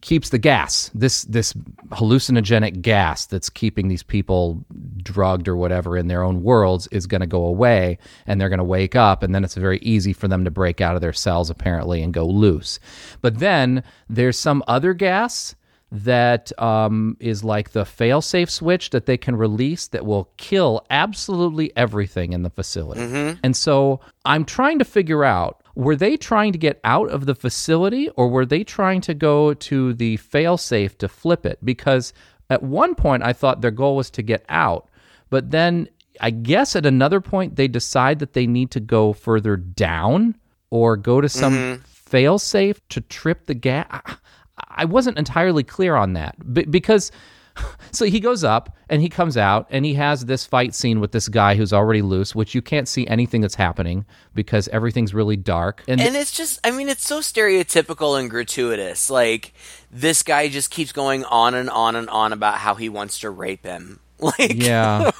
keeps 0.00 0.30
the 0.30 0.38
gas, 0.38 0.90
this 0.94 1.24
this 1.24 1.52
hallucinogenic 1.90 2.82
gas 2.82 3.26
that's 3.26 3.48
keeping 3.48 3.88
these 3.88 4.02
people 4.02 4.64
drugged 4.98 5.48
or 5.48 5.56
whatever 5.56 5.96
in 5.96 6.08
their 6.08 6.22
own 6.22 6.42
worlds 6.42 6.86
is 6.88 7.06
going 7.06 7.20
to 7.20 7.26
go 7.26 7.44
away, 7.44 7.98
and 8.26 8.40
they're 8.40 8.48
going 8.48 8.58
to 8.58 8.64
wake 8.64 8.94
up, 8.94 9.22
and 9.22 9.34
then 9.34 9.44
it's 9.44 9.54
very 9.54 9.78
easy 9.78 10.12
for 10.12 10.28
them 10.28 10.44
to 10.44 10.50
break 10.50 10.80
out 10.80 10.94
of 10.94 11.00
their 11.00 11.12
cells 11.12 11.50
apparently 11.50 12.02
and 12.02 12.12
go 12.14 12.26
loose. 12.26 12.78
But 13.20 13.38
then 13.38 13.82
there's 14.08 14.38
some 14.38 14.62
other 14.68 14.94
gas 14.94 15.54
that 15.94 16.50
um, 16.60 17.16
is 17.20 17.44
like 17.44 17.70
the 17.70 17.84
fail-safe 17.84 18.50
switch 18.50 18.90
that 18.90 19.06
they 19.06 19.16
can 19.16 19.36
release 19.36 19.86
that 19.88 20.04
will 20.04 20.28
kill 20.38 20.84
absolutely 20.90 21.70
everything 21.76 22.32
in 22.32 22.42
the 22.42 22.50
facility. 22.50 23.00
And 23.44 23.56
so 23.56 24.00
I'm 24.24 24.44
trying 24.44 24.80
to 24.80 24.84
figure 24.84 25.22
out 25.24 25.62
were 25.76 25.94
they 25.94 26.16
trying 26.16 26.52
to 26.52 26.58
get 26.58 26.80
out 26.82 27.10
of 27.10 27.26
the 27.26 27.34
facility 27.34 28.08
or 28.16 28.28
were 28.28 28.44
they 28.44 28.64
trying 28.64 29.02
to 29.02 29.14
go 29.14 29.54
to 29.54 29.94
the 29.94 30.16
fail-safe 30.16 30.98
to 30.98 31.08
flip 31.08 31.46
it? 31.46 31.58
Because 31.64 32.12
at 32.50 32.62
one 32.64 32.96
point 32.96 33.22
I 33.22 33.32
thought 33.32 33.60
their 33.60 33.70
goal 33.70 33.94
was 33.94 34.10
to 34.10 34.22
get 34.22 34.44
out, 34.48 34.88
but 35.30 35.52
then 35.52 35.88
I 36.20 36.30
guess 36.30 36.74
at 36.74 36.86
another 36.86 37.20
point 37.20 37.54
they 37.54 37.68
decide 37.68 38.18
that 38.18 38.32
they 38.32 38.46
need 38.48 38.72
to 38.72 38.80
go 38.80 39.12
further 39.12 39.56
down 39.56 40.36
or 40.70 40.96
go 40.96 41.20
to 41.20 41.28
some 41.28 41.82
failsafe 42.10 42.80
to 42.88 43.00
trip 43.00 43.46
the 43.46 43.54
gas. 43.54 44.16
I 44.68 44.84
wasn't 44.84 45.18
entirely 45.18 45.62
clear 45.64 45.96
on 45.96 46.12
that 46.14 46.36
B- 46.52 46.64
because 46.64 47.10
so 47.92 48.04
he 48.04 48.20
goes 48.20 48.42
up 48.44 48.76
and 48.88 49.00
he 49.00 49.08
comes 49.08 49.36
out 49.36 49.66
and 49.70 49.84
he 49.84 49.94
has 49.94 50.26
this 50.26 50.44
fight 50.44 50.74
scene 50.74 51.00
with 51.00 51.12
this 51.12 51.28
guy 51.28 51.54
who's 51.54 51.72
already 51.72 52.02
loose, 52.02 52.34
which 52.34 52.54
you 52.54 52.62
can't 52.62 52.88
see 52.88 53.06
anything 53.06 53.40
that's 53.40 53.54
happening 53.54 54.04
because 54.34 54.68
everything's 54.68 55.14
really 55.14 55.36
dark. 55.36 55.82
And, 55.86 56.00
And 56.00 56.16
it's 56.16 56.32
just, 56.32 56.58
I 56.64 56.70
mean, 56.70 56.88
it's 56.88 57.06
so 57.06 57.20
stereotypical 57.20 58.18
and 58.18 58.28
gratuitous. 58.28 59.10
Like, 59.10 59.52
this 59.90 60.22
guy 60.22 60.48
just 60.48 60.70
keeps 60.70 60.92
going 60.92 61.24
on 61.24 61.54
and 61.54 61.70
on 61.70 61.96
and 61.96 62.08
on 62.10 62.32
about 62.32 62.58
how 62.58 62.74
he 62.74 62.88
wants 62.88 63.20
to 63.20 63.30
rape 63.30 63.64
him. 63.64 64.00
Like, 64.20 64.54
yeah, 64.54 65.10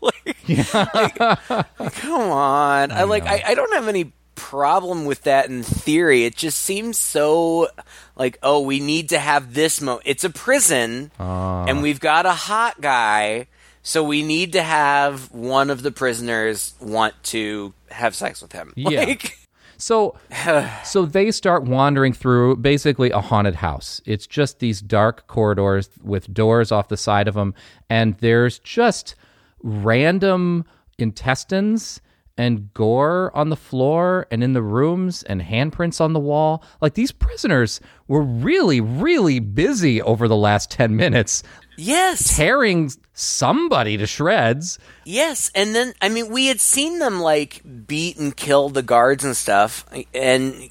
like, 0.00 1.18
come 1.18 2.30
on. 2.30 2.92
I, 2.92 3.02
like, 3.02 3.26
I, 3.26 3.42
I 3.48 3.54
don't 3.54 3.72
have 3.74 3.88
any 3.88 4.12
problem 4.38 5.04
with 5.04 5.22
that 5.24 5.48
in 5.50 5.62
theory. 5.62 6.24
It 6.24 6.36
just 6.36 6.58
seems 6.60 6.96
so 6.96 7.68
like, 8.16 8.38
oh, 8.42 8.60
we 8.60 8.80
need 8.80 9.10
to 9.10 9.18
have 9.18 9.52
this 9.54 9.80
mo. 9.82 10.00
It's 10.04 10.24
a 10.24 10.30
prison, 10.30 11.10
Ah. 11.20 11.64
and 11.66 11.82
we've 11.82 12.00
got 12.00 12.24
a 12.24 12.32
hot 12.32 12.80
guy. 12.80 13.48
So 13.82 14.02
we 14.02 14.22
need 14.22 14.52
to 14.52 14.62
have 14.62 15.30
one 15.32 15.70
of 15.70 15.82
the 15.82 15.90
prisoners 15.90 16.74
want 16.80 17.14
to 17.24 17.72
have 17.90 18.14
sex 18.14 18.40
with 18.42 18.52
him. 18.52 18.72
Yeah. 18.76 19.04
Like, 19.06 19.38
So, 19.78 20.16
so 20.84 21.06
they 21.06 21.30
start 21.30 21.62
wandering 21.64 22.12
through 22.12 22.56
basically 22.56 23.10
a 23.12 23.20
haunted 23.20 23.54
house. 23.54 24.00
It's 24.04 24.26
just 24.26 24.58
these 24.58 24.80
dark 24.80 25.26
corridors 25.28 25.88
with 26.02 26.32
doors 26.34 26.72
off 26.72 26.88
the 26.88 26.96
side 26.96 27.28
of 27.28 27.34
them, 27.34 27.54
and 27.88 28.16
there's 28.18 28.58
just 28.58 29.14
random 29.62 30.64
intestines 30.98 32.00
and 32.38 32.72
gore 32.72 33.30
on 33.34 33.50
the 33.50 33.56
floor 33.56 34.26
and 34.30 34.42
in 34.42 34.52
the 34.52 34.62
rooms 34.62 35.22
and 35.24 35.42
handprints 35.42 36.00
on 36.00 36.12
the 36.12 36.20
wall. 36.20 36.62
Like 36.80 36.94
these 36.94 37.12
prisoners 37.12 37.80
were 38.06 38.22
really, 38.22 38.80
really 38.80 39.40
busy 39.40 40.00
over 40.00 40.28
the 40.28 40.36
last 40.36 40.70
10 40.70 40.96
minutes 40.96 41.42
yes. 41.76 42.36
tearing 42.36 42.90
somebody 43.14 43.96
to 43.96 44.06
shreds. 44.06 44.78
Yes, 45.04 45.50
and 45.54 45.74
then 45.74 45.94
I 46.00 46.08
mean 46.08 46.30
we 46.30 46.46
had 46.46 46.60
seen 46.60 46.98
them 46.98 47.20
like 47.20 47.62
beat 47.86 48.18
and 48.18 48.36
kill 48.36 48.68
the 48.68 48.82
guards 48.82 49.24
and 49.24 49.36
stuff, 49.36 49.86
and 50.14 50.70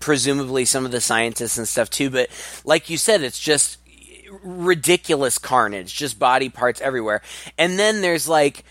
presumably 0.00 0.64
some 0.64 0.84
of 0.84 0.90
the 0.90 1.00
scientists 1.00 1.58
and 1.58 1.68
stuff 1.68 1.90
too. 1.90 2.10
But 2.10 2.28
like 2.64 2.88
you 2.88 2.96
said, 2.96 3.22
it's 3.22 3.38
just 3.38 3.78
ridiculous 4.42 5.38
carnage, 5.38 5.94
just 5.94 6.18
body 6.18 6.48
parts 6.48 6.80
everywhere. 6.80 7.22
And 7.58 7.78
then 7.78 8.00
there's 8.00 8.28
like 8.28 8.64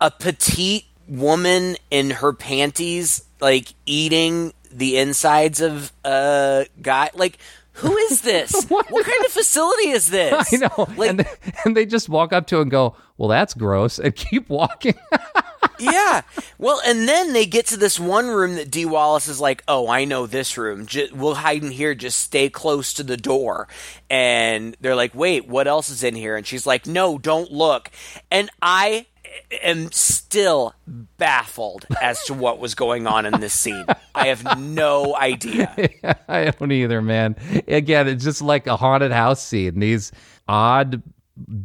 a 0.00 0.10
petite 0.10 0.84
woman 1.10 1.76
in 1.90 2.10
her 2.10 2.32
panties, 2.32 3.24
like 3.40 3.74
eating 3.84 4.54
the 4.70 4.96
insides 4.98 5.60
of 5.60 5.92
a 6.04 6.66
guy. 6.80 7.10
Like, 7.14 7.38
who 7.72 7.96
is 7.96 8.22
this? 8.22 8.64
what 8.68 8.86
kind 8.86 9.24
of 9.26 9.32
facility 9.32 9.90
is 9.90 10.10
this? 10.10 10.52
I 10.52 10.56
know. 10.56 10.88
Like, 10.96 11.10
and, 11.10 11.20
they, 11.20 11.52
and 11.64 11.76
they 11.76 11.86
just 11.86 12.08
walk 12.08 12.32
up 12.32 12.46
to 12.48 12.58
it 12.58 12.62
and 12.62 12.70
go, 12.70 12.96
Well, 13.18 13.28
that's 13.28 13.54
gross, 13.54 13.98
and 13.98 14.14
keep 14.14 14.48
walking. 14.48 14.94
yeah. 15.78 16.22
Well, 16.58 16.80
and 16.86 17.08
then 17.08 17.32
they 17.32 17.46
get 17.46 17.66
to 17.66 17.76
this 17.76 17.98
one 17.98 18.28
room 18.28 18.54
that 18.54 18.70
Dee 18.70 18.86
Wallace 18.86 19.28
is 19.28 19.40
like, 19.40 19.62
"Oh, 19.66 19.88
I 19.88 20.04
know 20.04 20.26
this 20.26 20.56
room. 20.56 20.86
J- 20.86 21.10
we'll 21.12 21.34
hide 21.34 21.62
in 21.62 21.70
here. 21.70 21.94
Just 21.94 22.18
stay 22.18 22.48
close 22.48 22.92
to 22.94 23.02
the 23.02 23.16
door." 23.16 23.68
And 24.08 24.76
they're 24.80 24.94
like, 24.94 25.14
"Wait, 25.14 25.48
what 25.48 25.66
else 25.66 25.88
is 25.90 26.02
in 26.02 26.14
here?" 26.14 26.36
And 26.36 26.46
she's 26.46 26.66
like, 26.66 26.86
"No, 26.86 27.18
don't 27.18 27.50
look." 27.50 27.90
And 28.30 28.50
I 28.62 29.06
am 29.62 29.90
still 29.92 30.74
baffled 31.16 31.86
as 32.00 32.24
to 32.24 32.34
what 32.34 32.58
was 32.58 32.74
going 32.74 33.06
on 33.06 33.26
in 33.26 33.40
this 33.40 33.54
scene. 33.54 33.84
I 34.14 34.28
have 34.28 34.58
no 34.58 35.16
idea. 35.16 35.74
I 36.28 36.50
don't 36.50 36.72
either, 36.72 37.02
man. 37.02 37.36
Again, 37.68 38.08
it's 38.08 38.24
just 38.24 38.42
like 38.42 38.66
a 38.66 38.76
haunted 38.76 39.12
house 39.12 39.42
scene. 39.42 39.80
These 39.80 40.12
odd, 40.48 41.02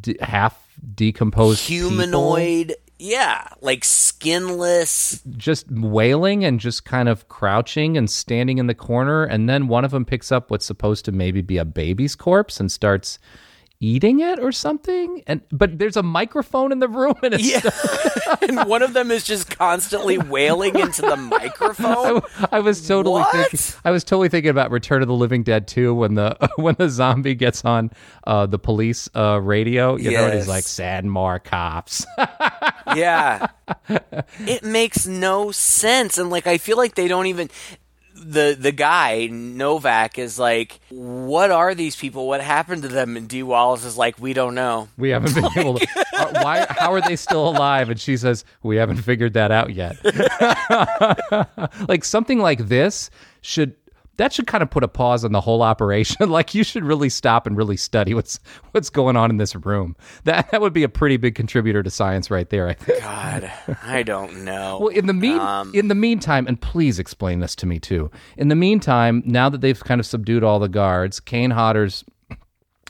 d- 0.02 0.18
half 0.22 0.62
decomposed 0.94 1.66
people 1.68 1.90
Humanoid. 1.90 2.76
Yeah, 2.98 3.50
like 3.62 3.84
skinless. 3.84 5.22
just 5.36 5.70
wailing 5.70 6.46
and 6.46 6.62
just 6.62 6.86
kind 6.86 7.10
of 7.10 7.28
crouching 7.28 7.98
and 7.98 8.10
standing 8.10 8.58
in 8.58 8.68
the 8.68 8.74
corner. 8.74 9.26
And 9.26 9.50
then 9.50 9.68
one 9.68 9.84
of 9.84 9.92
them 9.92 10.06
picks 10.06 10.32
up 10.32 10.50
what's 10.50 10.66
supposed 10.66 11.04
to 11.06 11.12
maybe 11.12 11.42
be 11.42 11.58
a 11.58 11.66
baby's 11.66 12.16
corpse 12.16 12.60
and 12.60 12.72
starts 12.72 13.20
eating 13.80 14.20
it 14.22 14.40
or 14.40 14.52
something. 14.52 15.22
And 15.28 15.42
but 15.52 15.78
there's 15.78 15.98
a 15.98 16.04
microphone 16.04 16.72
in 16.72 16.80
the 16.80 16.88
room, 16.88 17.16
and 17.24 17.34
it's 17.34 17.44
Yeah. 17.52 17.62
and 18.42 18.68
one 18.70 18.82
of 18.82 18.94
them 18.94 19.12
is 19.12 19.24
just 19.24 19.56
constantly 19.58 20.18
wailing 20.18 20.78
into 20.80 21.02
the 21.02 21.16
microphone. 21.16 22.22
I 22.52 22.60
was 22.60 22.88
totally 22.88 23.22
What? 23.22 23.32
thinking. 23.50 23.60
I 23.84 23.92
was 23.92 24.04
totally 24.04 24.30
thinking 24.30 24.50
about 24.50 24.72
Return 24.72 25.02
of 25.02 25.08
the 25.08 25.14
Living 25.14 25.44
Dead 25.44 25.68
2 25.68 25.94
when 25.94 26.16
the 26.16 26.36
when 26.56 26.76
the 26.78 26.90
zombie 26.90 27.36
gets 27.36 27.64
on 27.66 27.92
uh, 28.26 28.46
the 28.46 28.60
police 28.60 29.10
uh, 29.16 29.40
radio. 29.42 29.96
You 29.96 30.12
know, 30.12 30.26
and 30.26 30.34
he's 30.34 30.48
like, 30.48 30.64
"Send 30.64 31.12
more 31.12 31.40
cops." 31.40 32.06
Yeah. 32.96 33.48
it 34.40 34.64
makes 34.64 35.06
no 35.08 35.52
sense. 35.52 36.18
And 36.18 36.30
like 36.30 36.48
I 36.48 36.58
feel 36.58 36.78
like 36.78 36.96
they 36.96 37.08
don't 37.08 37.28
even 37.28 37.50
the 38.26 38.58
the 38.60 38.72
guy, 38.72 39.28
Novak, 39.32 40.18
is 40.18 40.40
like, 40.40 40.80
What 40.90 41.52
are 41.52 41.76
these 41.76 41.96
people? 41.96 42.28
What 42.28 42.42
happened 42.42 42.82
to 42.84 42.88
them? 42.88 43.16
And 43.18 43.30
Dee 43.30 43.44
Wallace 43.44 43.86
is 43.86 43.98
like, 43.98 44.20
We 44.20 44.34
don't 44.34 44.56
know. 44.56 44.88
we 44.98 45.10
haven't 45.10 45.36
been 45.36 45.46
able 45.58 45.78
to. 45.80 45.88
Uh, 46.14 46.42
why? 46.44 46.66
How 46.70 46.92
are 46.94 47.02
they 47.02 47.16
still 47.16 47.48
alive? 47.48 47.90
And 47.90 48.00
she 48.00 48.18
says, 48.18 48.46
"We 48.64 48.78
haven't 48.78 48.98
figured 48.98 49.34
that 49.34 49.52
out 49.52 49.74
yet." 49.74 49.98
like 51.90 52.04
something 52.04 52.40
like 52.40 52.68
this 52.68 53.10
should. 53.42 53.76
That 54.18 54.34
should 54.34 54.48
kind 54.48 54.62
of 54.62 54.70
put 54.70 54.84
a 54.84 54.88
pause 54.88 55.26
on 55.26 55.32
the 55.32 55.42
whole 55.42 55.62
operation. 55.62 56.30
like 56.30 56.54
you 56.54 56.64
should 56.64 56.84
really 56.84 57.10
stop 57.10 57.46
and 57.48 57.58
really 57.58 57.78
study 57.78 58.14
what's 58.14 58.40
what's 58.72 58.90
going 58.90 59.16
on 59.16 59.30
in 59.30 59.38
this 59.38 59.56
room. 59.56 59.96
That 60.24 60.52
that 60.52 60.62
would 60.62 60.74
be 60.74 60.84
a 60.84 60.90
pretty 60.90 61.18
big 61.18 61.36
contributor 61.36 61.84
to 61.84 61.90
science 61.90 62.32
right 62.32 62.50
there. 62.50 62.68
I 62.68 62.74
think. 62.74 63.02
God, 63.02 63.52
I 63.84 64.04
don't 64.04 64.44
know. 64.46 64.80
Well, 64.80 64.90
in 64.90 65.08
the 65.08 65.14
mean, 65.14 65.42
in 65.74 65.88
the 65.88 65.96
meantime, 65.96 66.48
and 66.48 66.60
please 66.60 67.00
explain 67.00 67.40
this 67.40 67.56
to 67.58 67.66
me 67.66 67.80
too. 67.80 68.10
In 68.38 68.48
the 68.48 68.56
meantime, 68.56 69.24
now 69.26 69.50
that 69.50 69.62
they've 69.62 69.80
kind 69.80 70.00
of 70.00 70.06
subdued 70.06 70.44
all 70.44 70.60
the 70.60 70.70
guards, 70.70 71.20
Kane 71.20 71.52
Hodder's 71.52 72.04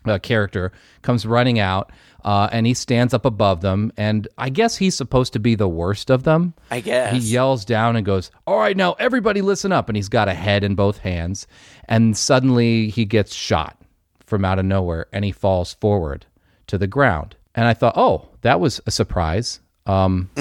uh, 0.06 0.20
character 0.20 0.72
comes 1.02 1.26
running 1.26 1.60
out, 1.60 1.92
uh, 2.26 2.50
and 2.52 2.66
he 2.66 2.74
stands 2.74 3.14
up 3.14 3.24
above 3.24 3.62
them, 3.62 3.94
and 3.96 4.28
I 4.36 4.50
guess 4.50 4.76
he's 4.76 4.96
supposed 4.96 5.32
to 5.34 5.40
be 5.40 5.54
the 5.54 5.68
worst 5.70 6.10
of 6.10 6.24
them. 6.24 6.56
I 6.72 6.82
guess. 6.82 7.14
He 7.14 7.20
yells 7.20 7.64
down 7.64 7.96
and 7.96 8.04
goes, 8.06 8.32
All 8.48 8.58
right, 8.58 8.76
now 8.76 8.94
everybody 8.94 9.42
listen 9.44 9.72
up. 9.72 9.88
And 9.90 9.96
he's 9.96 10.10
got 10.10 10.28
a 10.28 10.34
head 10.34 10.64
in 10.64 10.74
both 10.74 10.98
hands. 10.98 11.46
And 11.88 12.18
suddenly 12.18 12.90
he 12.90 13.06
gets 13.06 13.34
shot 13.34 13.80
from 14.26 14.44
out 14.44 14.58
of 14.58 14.66
nowhere 14.66 15.06
and 15.14 15.24
he 15.24 15.32
falls 15.32 15.76
forward 15.76 16.26
to 16.66 16.80
the 16.80 16.88
ground. 16.88 17.36
And 17.54 17.68
I 17.68 17.76
thought, 17.76 17.94
Oh, 17.96 18.28
that 18.42 18.60
was 18.60 18.82
a 18.88 18.92
surprise. 18.92 19.60
Um, 19.86 20.32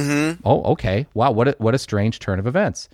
Oh, 0.43 0.63
okay. 0.73 1.07
Wow, 1.13 1.33
what 1.33 1.49
a, 1.49 1.55
what 1.59 1.75
a 1.75 1.79
strange 1.79 2.19
turn 2.19 2.39
of 2.39 2.47
events. 2.47 2.89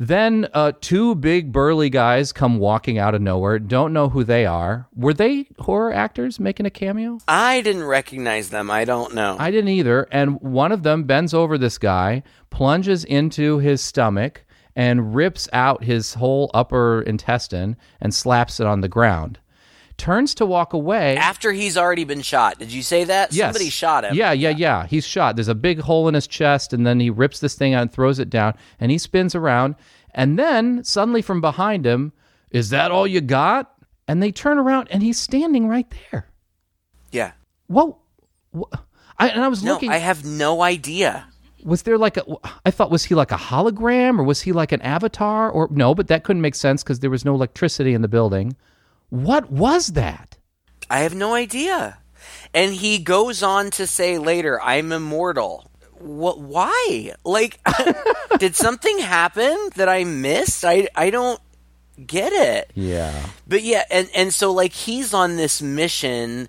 Then 0.00 0.48
uh, 0.54 0.72
two 0.80 1.14
big 1.14 1.52
burly 1.52 1.90
guys 1.90 2.32
come 2.32 2.58
walking 2.58 2.96
out 2.96 3.14
of 3.14 3.20
nowhere. 3.20 3.58
Don't 3.58 3.92
know 3.92 4.08
who 4.08 4.24
they 4.24 4.46
are. 4.46 4.88
Were 4.96 5.12
they 5.12 5.46
horror 5.58 5.92
actors 5.92 6.40
making 6.40 6.64
a 6.64 6.70
cameo? 6.70 7.18
I 7.28 7.60
didn't 7.60 7.84
recognize 7.84 8.48
them. 8.48 8.70
I 8.70 8.86
don't 8.86 9.14
know. 9.14 9.36
I 9.38 9.50
didn't 9.50 9.68
either. 9.68 10.08
And 10.10 10.40
one 10.40 10.72
of 10.72 10.84
them 10.84 11.04
bends 11.04 11.34
over 11.34 11.58
this 11.58 11.76
guy, 11.76 12.22
plunges 12.48 13.04
into 13.04 13.58
his 13.58 13.82
stomach, 13.82 14.46
and 14.74 15.14
rips 15.14 15.50
out 15.52 15.84
his 15.84 16.14
whole 16.14 16.50
upper 16.54 17.02
intestine 17.02 17.76
and 18.00 18.14
slaps 18.14 18.58
it 18.58 18.66
on 18.66 18.80
the 18.80 18.88
ground. 18.88 19.38
Turns 20.00 20.34
to 20.36 20.46
walk 20.46 20.72
away. 20.72 21.16
After 21.16 21.52
he's 21.52 21.76
already 21.76 22.04
been 22.04 22.22
shot. 22.22 22.58
Did 22.58 22.72
you 22.72 22.82
say 22.82 23.04
that? 23.04 23.32
Yes. 23.34 23.48
Somebody 23.54 23.68
shot 23.70 24.04
him. 24.04 24.14
Yeah, 24.14 24.32
yeah, 24.32 24.48
yeah. 24.50 24.86
He's 24.86 25.06
shot. 25.06 25.36
There's 25.36 25.48
a 25.48 25.54
big 25.54 25.80
hole 25.80 26.08
in 26.08 26.14
his 26.14 26.26
chest, 26.26 26.72
and 26.72 26.86
then 26.86 27.00
he 27.00 27.10
rips 27.10 27.38
this 27.40 27.54
thing 27.54 27.74
out 27.74 27.82
and 27.82 27.92
throws 27.92 28.18
it 28.18 28.30
down, 28.30 28.54
and 28.80 28.90
he 28.90 28.96
spins 28.98 29.34
around. 29.34 29.74
And 30.14 30.38
then 30.38 30.82
suddenly 30.84 31.20
from 31.22 31.40
behind 31.42 31.84
him, 31.86 32.12
is 32.50 32.70
that 32.70 32.90
all 32.90 33.06
you 33.06 33.20
got? 33.20 33.72
And 34.08 34.22
they 34.22 34.32
turn 34.32 34.56
around, 34.58 34.88
and 34.90 35.02
he's 35.02 35.20
standing 35.20 35.68
right 35.68 35.86
there. 36.10 36.26
Yeah. 37.12 37.32
Whoa. 37.66 37.98
Wha- 38.52 38.68
I, 39.18 39.28
and 39.28 39.44
I 39.44 39.48
was 39.48 39.62
No, 39.62 39.74
looking. 39.74 39.90
I 39.90 39.98
have 39.98 40.24
no 40.24 40.62
idea. 40.62 41.26
was 41.62 41.82
there 41.82 41.98
like 41.98 42.16
a 42.16 42.24
i 42.64 42.70
thought 42.70 42.90
was 42.90 43.04
he 43.04 43.14
like 43.14 43.30
a 43.30 43.36
hologram 43.36 44.18
or 44.18 44.24
was 44.24 44.40
he 44.40 44.50
like 44.52 44.72
an 44.72 44.80
avatar 44.80 45.50
or 45.50 45.68
no 45.70 45.94
but 45.94 46.08
that 46.08 46.24
couldn't 46.24 46.40
make 46.40 46.54
sense 46.54 46.82
because 46.82 47.00
there 47.00 47.10
was 47.10 47.22
no 47.22 47.34
electricity 47.34 47.92
in 47.92 48.00
the 48.00 48.08
building 48.08 48.56
what 49.10 49.50
was 49.50 49.88
that 49.88 50.30
I 50.90 51.00
have 51.00 51.14
no 51.14 51.34
idea. 51.34 51.98
And 52.52 52.74
he 52.74 52.98
goes 52.98 53.42
on 53.42 53.70
to 53.72 53.86
say 53.86 54.18
later, 54.18 54.60
I'm 54.60 54.90
immortal. 54.90 55.70
What 55.98 56.40
why? 56.40 57.12
Like 57.24 57.60
did 58.38 58.56
something 58.56 58.98
happen 58.98 59.56
that 59.76 59.88
I 59.88 60.02
missed? 60.04 60.64
I 60.64 60.88
I 60.96 61.10
don't 61.10 61.40
get 62.04 62.32
it. 62.32 62.72
yeah 62.74 63.26
But 63.46 63.62
yeah, 63.62 63.84
and 63.90 64.10
and 64.14 64.34
so 64.34 64.50
like 64.52 64.72
he's 64.72 65.14
on 65.14 65.36
this 65.36 65.62
mission 65.62 66.48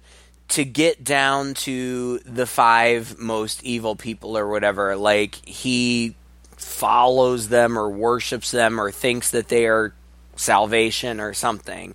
to 0.50 0.66
get 0.66 1.04
down 1.04 1.54
to 1.54 2.20
the 2.20 2.46
five 2.46 3.20
most 3.20 3.64
evil 3.64 3.96
people 3.96 4.38
or 4.38 4.48
whatever. 4.48 4.96
Like 4.96 5.36
he 5.46 6.16
follows 6.58 7.50
them 7.50 7.78
or 7.78 7.90
worships 7.90 8.52
them 8.52 8.80
or 8.80 8.92
thinks 8.92 9.32
that 9.32 9.50
they 9.50 9.68
are 9.68 9.94
salvation 10.36 11.20
or 11.20 11.34
something. 11.34 11.94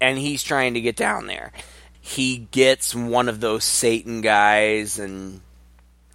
And 0.00 0.18
he's 0.18 0.42
trying 0.42 0.74
to 0.74 0.80
get 0.80 0.96
down 0.96 1.26
there. 1.26 1.52
He 2.00 2.48
gets 2.50 2.94
one 2.94 3.28
of 3.28 3.40
those 3.40 3.64
Satan 3.64 4.20
guys 4.20 4.98
and 4.98 5.40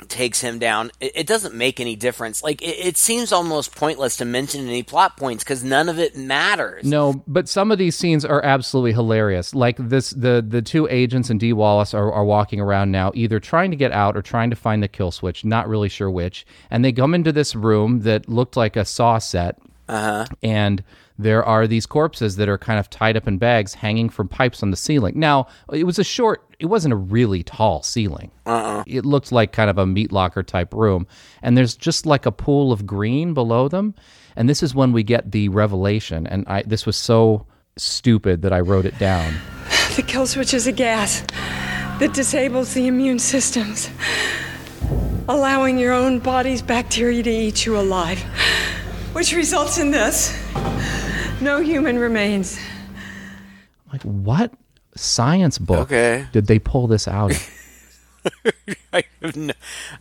takes 0.08 0.42
him 0.42 0.60
down. 0.60 0.92
It, 1.00 1.12
it 1.16 1.28
doesn't 1.28 1.54
make 1.56 1.80
any 1.80 1.96
difference. 1.96 2.44
Like 2.44 2.62
it, 2.62 2.88
it 2.88 2.98
seems 2.98 3.32
almost 3.32 3.76
pointless 3.76 4.18
to 4.18 4.26
mention 4.26 4.68
any 4.68 4.84
plot 4.84 5.16
points 5.18 5.44
because 5.44 5.64
none 5.64 5.88
of 5.90 6.00
it 6.00 6.16
matters. 6.18 6.84
No, 6.84 7.24
but 7.28 7.48
some 7.48 7.72
of 7.72 7.78
these 7.78 7.96
scenes 7.96 8.26
are 8.26 8.44
absolutely 8.44 8.94
hilarious. 8.94 9.54
Like 9.54 9.78
this, 9.78 10.10
the 10.10 10.44
the 10.46 10.62
two 10.62 10.88
agents 10.90 11.30
and 11.30 11.40
Dee 11.40 11.54
Wallace 11.54 11.94
are, 11.94 12.12
are 12.12 12.26
walking 12.26 12.60
around 12.60 12.92
now, 12.92 13.12
either 13.14 13.40
trying 13.40 13.72
to 13.72 13.78
get 13.78 13.92
out 13.92 14.18
or 14.18 14.22
trying 14.22 14.50
to 14.50 14.56
find 14.56 14.82
the 14.84 14.88
kill 14.90 15.12
switch. 15.12 15.46
Not 15.46 15.70
really 15.70 15.90
sure 15.90 16.10
which. 16.10 16.46
And 16.72 16.84
they 16.84 16.92
come 16.92 17.14
into 17.14 17.32
this 17.32 17.56
room 17.56 18.02
that 18.02 18.28
looked 18.28 18.58
like 18.58 18.76
a 18.76 18.84
saw 18.86 19.20
set, 19.20 19.58
Uh-huh. 19.88 20.26
and 20.42 20.84
there 21.20 21.44
are 21.44 21.68
these 21.68 21.86
corpses 21.86 22.38
that 22.38 22.50
are 22.50 22.58
kind 22.58 22.80
of 22.80 22.90
tied 22.90 23.16
up 23.16 23.28
in 23.28 23.38
bags, 23.38 23.74
hanging 23.74 24.10
from 24.10 24.28
pipes 24.28 24.64
on 24.64 24.72
the 24.72 24.78
ceiling. 24.78 25.20
Now, 25.20 25.48
it 25.72 25.84
was 25.86 26.00
a 26.00 26.04
short. 26.04 26.44
It 26.60 26.66
wasn't 26.68 26.94
a 26.94 26.98
really 26.98 27.44
tall 27.44 27.84
ceiling. 27.84 28.32
Uh-uh. 28.46 28.84
It 28.88 29.06
looked 29.06 29.32
like 29.32 29.52
kind 29.52 29.70
of 29.70 29.78
a 29.78 29.86
meat 29.86 30.12
locker 30.12 30.44
type 30.44 30.74
room, 30.74 31.08
and 31.42 31.56
there's 31.58 31.76
just 31.76 32.06
like 32.06 32.26
a 32.26 32.32
pool 32.32 32.72
of 32.72 32.86
green 32.86 33.34
below 33.34 33.68
them. 33.68 33.94
And 34.36 34.50
this 34.50 34.64
is 34.64 34.74
when 34.74 34.92
we 34.92 35.04
get 35.04 35.32
the 35.32 35.50
revelation. 35.50 36.26
And 36.26 36.46
I 36.48 36.64
this 36.64 36.86
was 36.86 36.98
so 36.98 37.46
stupid 37.78 38.42
that 38.42 38.54
I 38.54 38.60
wrote 38.60 38.86
it 38.86 38.98
down. 38.98 39.34
The 39.96 40.02
kill 40.02 40.26
switch 40.26 40.56
is 40.56 40.66
a 40.66 40.72
gas 40.72 41.22
that 42.00 42.14
disables 42.16 42.74
the 42.74 42.88
immune 42.88 43.20
systems, 43.20 43.92
allowing 45.30 45.78
your 45.78 45.94
own 45.94 46.18
body's 46.18 46.64
bacteria 46.64 47.22
to 47.22 47.30
eat 47.30 47.68
you 47.68 47.78
alive, 47.78 48.20
which 49.14 49.36
results 49.36 49.78
in 49.78 49.92
this 49.92 50.36
no 51.44 51.62
human 51.62 52.00
remains. 52.00 52.58
I'm 53.88 53.92
Like, 53.94 54.02
what 54.04 54.54
science 54.96 55.58
book 55.58 55.92
Okay. 55.92 56.26
did 56.32 56.48
they 56.48 56.60
pull 56.60 56.88
this 56.88 57.08
out 57.08 57.32
of? 57.32 57.50
I 58.94 59.04
have 59.22 59.36
no, 59.36 59.54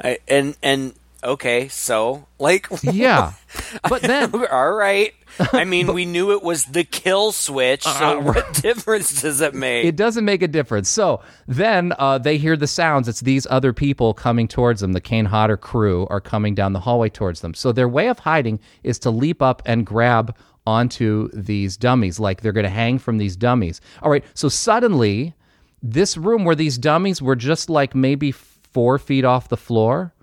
I, 0.03 0.19
and 0.29 0.57
and 0.63 0.95
okay, 1.25 1.67
so 1.69 2.27
like 2.39 2.69
yeah, 2.83 3.33
but 3.89 4.03
then 4.03 4.33
all 4.53 4.73
right. 4.73 5.13
I 5.53 5.65
mean, 5.65 5.93
we 5.95 6.05
knew 6.05 6.33
it 6.33 6.43
was 6.43 6.67
the 6.67 6.85
kill 6.85 7.33
switch, 7.33 7.83
so 7.85 8.21
what 8.21 8.53
difference 8.63 9.23
does 9.23 9.41
it 9.41 9.55
make? 9.55 9.87
It 9.87 9.97
doesn't 9.97 10.25
make 10.27 10.43
a 10.43 10.47
difference. 10.47 10.89
So 10.91 11.23
then 11.49 11.95
uh, 11.99 12.19
they 12.19 12.37
hear 12.37 12.55
the 12.55 12.67
sounds. 12.67 13.09
It's 13.09 13.23
these 13.23 13.47
other 13.51 13.73
people 13.73 14.13
coming 14.15 14.47
towards 14.47 14.83
them. 14.83 14.93
The 14.93 15.01
Kane 15.01 15.25
Hodder 15.25 15.57
crew 15.57 16.07
are 16.11 16.21
coming 16.21 16.55
down 16.55 16.75
the 16.75 16.81
hallway 16.81 17.09
towards 17.09 17.41
them. 17.41 17.55
So 17.55 17.73
their 17.73 17.89
way 17.89 18.09
of 18.09 18.19
hiding 18.21 18.61
is 18.85 18.99
to 19.01 19.11
leap 19.11 19.41
up 19.41 19.63
and 19.65 19.87
grab 19.87 20.37
onto 20.67 21.29
these 21.33 21.77
dummies, 21.77 22.21
like 22.21 22.41
they're 22.41 22.53
going 22.53 22.65
to 22.65 22.71
hang 22.71 22.99
from 22.99 23.19
these 23.19 23.37
dummies. 23.37 23.81
All 24.03 24.11
right. 24.11 24.25
So 24.35 24.49
suddenly, 24.49 25.35
this 25.83 26.17
room 26.17 26.45
where 26.45 26.55
these 26.55 26.79
dummies 26.79 27.21
were 27.21 27.37
just 27.37 27.69
like 27.69 27.95
maybe 27.95 28.33
four 28.33 28.99
feet 28.99 29.25
off 29.25 29.49
the 29.49 29.57
floor, 29.57 30.15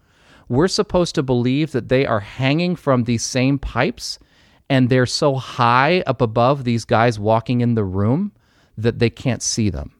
we're 0.47 0.67
supposed 0.67 1.15
to 1.15 1.23
believe 1.23 1.71
that 1.73 1.89
they 1.89 2.05
are 2.05 2.21
hanging 2.21 2.75
from 2.75 3.03
these 3.03 3.23
same 3.23 3.59
pipes 3.59 4.19
and 4.69 4.89
they're 4.89 5.05
so 5.05 5.35
high 5.35 6.01
up 6.05 6.21
above 6.21 6.63
these 6.63 6.85
guys 6.85 7.19
walking 7.19 7.61
in 7.61 7.75
the 7.75 7.83
room 7.83 8.31
that 8.77 8.99
they 8.99 9.09
can't 9.09 9.41
see 9.41 9.69
them. 9.69 9.91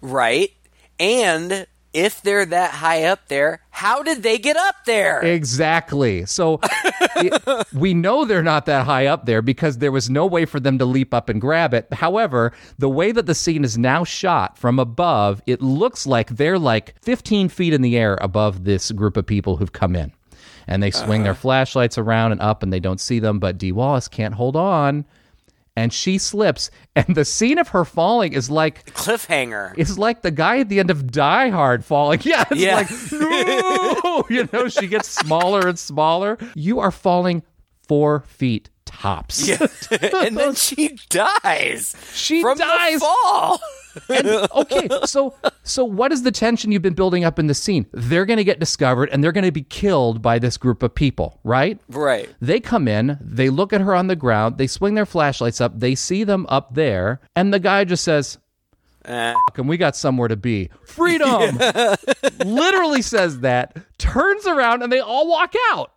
right? 0.00 0.50
And 0.98 1.66
if 1.92 2.22
they're 2.22 2.46
that 2.46 2.72
high 2.72 3.04
up 3.04 3.28
there, 3.28 3.62
how 3.70 4.02
did 4.02 4.22
they 4.22 4.38
get 4.38 4.56
up 4.56 4.76
there? 4.86 5.20
Exactly. 5.20 6.24
So 6.26 6.60
it- 7.16 7.66
we 7.72 7.94
know 7.94 8.24
they're 8.24 8.42
not 8.42 8.66
that 8.66 8.86
high 8.86 9.06
up 9.06 9.26
there 9.26 9.42
because 9.42 9.78
there 9.78 9.92
was 9.92 10.08
no 10.08 10.26
way 10.26 10.44
for 10.44 10.60
them 10.60 10.78
to 10.78 10.84
leap 10.84 11.12
up 11.12 11.28
and 11.28 11.40
grab 11.40 11.74
it. 11.74 11.92
However, 11.92 12.52
the 12.78 12.88
way 12.88 13.12
that 13.12 13.26
the 13.26 13.34
scene 13.34 13.64
is 13.64 13.76
now 13.76 14.04
shot 14.04 14.56
from 14.56 14.78
above, 14.78 15.42
it 15.46 15.60
looks 15.60 16.06
like 16.06 16.30
they're 16.30 16.58
like 16.58 16.94
15 17.02 17.48
feet 17.48 17.72
in 17.72 17.82
the 17.82 17.96
air 17.96 18.18
above 18.20 18.64
this 18.64 18.92
group 18.92 19.16
of 19.16 19.26
people 19.26 19.56
who've 19.56 19.72
come 19.72 19.96
in. 19.96 20.12
And 20.66 20.82
they 20.82 20.92
swing 20.92 21.24
their 21.24 21.32
uh-huh. 21.32 21.40
flashlights 21.40 21.98
around 21.98 22.32
and 22.32 22.40
up 22.40 22.62
and 22.62 22.72
they 22.72 22.78
don't 22.78 23.00
see 23.00 23.18
them, 23.18 23.40
but 23.40 23.58
Dee 23.58 23.72
Wallace 23.72 24.06
can't 24.06 24.34
hold 24.34 24.54
on. 24.54 25.04
And 25.80 25.92
she 25.92 26.18
slips. 26.18 26.70
And 26.94 27.14
the 27.16 27.24
scene 27.24 27.58
of 27.58 27.68
her 27.68 27.84
falling 27.86 28.32
is 28.34 28.50
like 28.50 28.84
Cliffhanger. 28.94 29.72
it's 29.78 29.96
like 29.96 30.20
the 30.22 30.30
guy 30.30 30.58
at 30.58 30.68
the 30.68 30.78
end 30.78 30.90
of 30.90 31.10
Die 31.10 31.48
Hard 31.48 31.84
falling. 31.84 32.20
Yeah, 32.24 32.44
it's 32.50 32.60
Yeah. 32.60 32.76
like 32.76 32.90
no, 34.04 34.24
you 34.30 34.48
know, 34.52 34.68
she 34.68 34.86
gets 34.86 35.08
smaller 35.08 35.66
and 35.68 35.78
smaller. 35.78 36.36
You 36.54 36.80
are 36.80 36.90
falling 36.90 37.42
four 37.88 38.20
feet 38.26 38.68
tops. 38.90 39.46
Yeah. 39.48 39.66
and 40.22 40.36
then 40.36 40.54
she 40.54 40.98
dies. 41.08 41.94
She 42.12 42.42
from 42.42 42.58
dies. 42.58 42.94
the 42.94 43.00
fall. 43.00 43.60
And, 44.08 44.28
okay, 44.28 44.88
so 45.04 45.34
so 45.64 45.84
what 45.84 46.12
is 46.12 46.22
the 46.22 46.30
tension 46.30 46.70
you've 46.70 46.82
been 46.82 46.94
building 46.94 47.24
up 47.24 47.38
in 47.38 47.46
the 47.48 47.54
scene? 47.54 47.86
They're 47.92 48.24
going 48.26 48.36
to 48.36 48.44
get 48.44 48.60
discovered 48.60 49.08
and 49.10 49.22
they're 49.22 49.32
going 49.32 49.44
to 49.44 49.52
be 49.52 49.62
killed 49.64 50.22
by 50.22 50.38
this 50.38 50.56
group 50.56 50.82
of 50.82 50.94
people, 50.94 51.40
right? 51.42 51.80
Right. 51.88 52.28
They 52.40 52.60
come 52.60 52.86
in, 52.86 53.18
they 53.20 53.50
look 53.50 53.72
at 53.72 53.80
her 53.80 53.94
on 53.94 54.06
the 54.06 54.16
ground, 54.16 54.58
they 54.58 54.66
swing 54.66 54.94
their 54.94 55.06
flashlights 55.06 55.60
up, 55.60 55.78
they 55.78 55.94
see 55.94 56.22
them 56.24 56.46
up 56.48 56.74
there, 56.74 57.20
and 57.34 57.52
the 57.52 57.58
guy 57.58 57.84
just 57.84 58.04
says, 58.04 58.38
Eh. 59.06 59.34
and 59.56 59.68
we 59.68 59.76
got 59.76 59.96
somewhere 59.96 60.28
to 60.28 60.36
be. 60.36 60.68
Freedom! 60.84 61.58
Literally 62.44 63.02
says 63.02 63.40
that, 63.40 63.76
turns 63.98 64.46
around, 64.46 64.82
and 64.82 64.92
they 64.92 65.00
all 65.00 65.26
walk 65.26 65.54
out. 65.72 65.92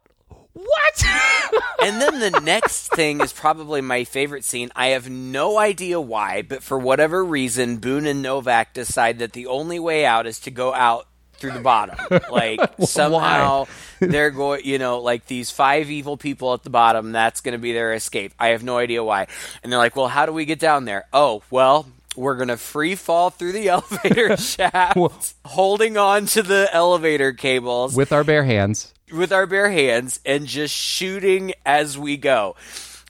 What? 0.54 1.04
and 1.84 2.02
then 2.02 2.20
the 2.20 2.40
next 2.42 2.90
thing 2.90 3.22
is 3.22 3.34
probably 3.34 3.82
my 3.82 4.04
favorite 4.04 4.44
scene. 4.44 4.72
I 4.76 4.88
have 4.90 5.10
no 5.10 5.58
idea 5.58 6.00
why, 6.00 6.44
but 6.44 6.62
for 6.62 6.78
whatever 6.78 7.26
reason, 7.26 7.78
Boone 7.78 8.06
and 8.06 8.22
Novak 8.22 8.74
decide 8.74 9.20
that 9.20 9.34
the 9.34 9.48
only 9.48 9.80
way 9.80 10.06
out 10.06 10.28
is 10.28 10.40
to 10.42 10.52
go 10.52 10.74
out 10.74 11.08
through 11.34 11.52
the 11.52 11.60
bottom. 11.60 11.98
Like 12.32 12.60
somehow 12.80 13.66
they're 14.00 14.32
going, 14.32 14.62
you 14.66 14.80
know, 14.80 15.00
like 15.00 15.28
these 15.28 15.52
five 15.52 15.92
evil 15.92 16.18
people 16.18 16.54
at 16.54 16.64
the 16.64 16.70
bottom, 16.70 17.12
that's 17.12 17.42
going 17.42 17.54
to 17.54 17.60
be 17.60 17.74
their 17.74 17.94
escape. 17.94 18.34
I 18.40 18.50
have 18.50 18.64
no 18.64 18.78
idea 18.78 19.04
why. 19.04 19.28
And 19.62 19.72
they're 19.72 19.80
like, 19.80 19.96
well, 19.96 20.08
how 20.08 20.26
do 20.26 20.32
we 20.32 20.46
get 20.46 20.60
down 20.60 20.86
there? 20.86 21.06
Oh, 21.14 21.44
well, 21.52 21.86
we're 22.16 22.36
going 22.36 22.48
to 22.48 22.58
free 22.58 22.96
fall 22.96 23.30
through 23.30 23.52
the 23.52 23.70
elevator 23.70 24.38
shaft, 24.38 25.36
holding 25.46 25.98
on 25.98 26.26
to 26.28 26.42
the 26.42 26.70
elevator 26.72 27.34
cables 27.34 27.96
With 27.96 28.12
our 28.12 28.24
bare 28.24 28.44
hands. 28.44 28.94
With 29.14 29.32
our 29.32 29.46
bare 29.46 29.72
hands 29.72 30.20
and 30.26 30.48
just 30.48 30.74
shooting 30.74 31.54
as 31.66 31.98
we 31.98 32.18
go. 32.18 32.56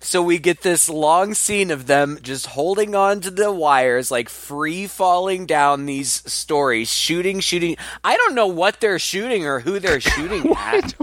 So 0.04 0.22
we 0.22 0.38
get 0.38 0.62
this 0.64 0.90
long 0.90 1.34
scene 1.34 1.72
of 1.72 1.88
them 1.88 2.20
just 2.22 2.48
holding 2.48 2.94
on 2.94 3.22
to 3.22 3.32
the 3.32 3.54
wires, 3.54 4.12
like 4.12 4.28
free 4.28 4.86
falling 4.86 5.46
down 5.46 5.86
these 5.86 6.30
stories, 6.30 6.92
shooting, 6.92 7.40
shooting. 7.40 7.78
I 8.04 8.18
don't 8.18 8.36
know 8.36 8.48
what 8.48 8.82
they're 8.82 9.00
shooting 9.00 9.46
or 9.46 9.62
who 9.62 9.80
they're 9.80 10.02
shooting 10.02 10.52
at. 10.58 10.94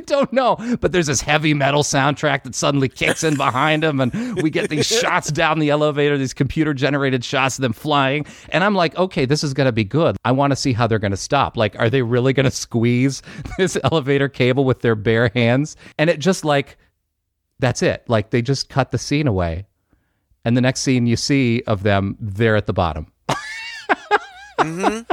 I 0.00 0.02
don't 0.06 0.32
know, 0.32 0.56
but 0.80 0.92
there's 0.92 1.06
this 1.06 1.20
heavy 1.20 1.52
metal 1.52 1.82
soundtrack 1.82 2.44
that 2.44 2.54
suddenly 2.54 2.88
kicks 2.88 3.22
in 3.22 3.36
behind 3.36 3.82
them, 3.82 4.00
and 4.00 4.42
we 4.42 4.50
get 4.50 4.70
these 4.70 4.86
shots 5.00 5.30
down 5.30 5.58
the 5.58 5.70
elevator, 5.70 6.16
these 6.16 6.32
computer 6.32 6.72
generated 6.72 7.24
shots 7.24 7.58
of 7.58 7.62
them 7.62 7.72
flying. 7.72 8.24
And 8.48 8.64
I'm 8.64 8.74
like, 8.74 8.96
okay, 8.96 9.26
this 9.26 9.44
is 9.44 9.52
going 9.52 9.66
to 9.66 9.72
be 9.72 9.84
good. 9.84 10.16
I 10.24 10.32
want 10.32 10.52
to 10.52 10.56
see 10.56 10.72
how 10.72 10.86
they're 10.86 10.98
going 10.98 11.10
to 11.10 11.16
stop. 11.16 11.56
Like, 11.56 11.78
are 11.78 11.90
they 11.90 12.02
really 12.02 12.32
going 12.32 12.44
to 12.44 12.50
squeeze 12.50 13.22
this 13.58 13.76
elevator 13.84 14.28
cable 14.28 14.64
with 14.64 14.80
their 14.80 14.94
bare 14.94 15.30
hands? 15.34 15.76
And 15.98 16.08
it 16.08 16.18
just 16.18 16.44
like, 16.44 16.78
that's 17.58 17.82
it. 17.82 18.04
Like, 18.08 18.30
they 18.30 18.40
just 18.40 18.68
cut 18.68 18.90
the 18.90 18.98
scene 18.98 19.26
away. 19.26 19.66
And 20.44 20.56
the 20.56 20.62
next 20.62 20.80
scene 20.80 21.06
you 21.06 21.16
see 21.16 21.62
of 21.66 21.82
them, 21.82 22.16
they're 22.18 22.56
at 22.56 22.66
the 22.66 22.72
bottom. 22.72 23.12
Mm-hmm. 24.58 25.12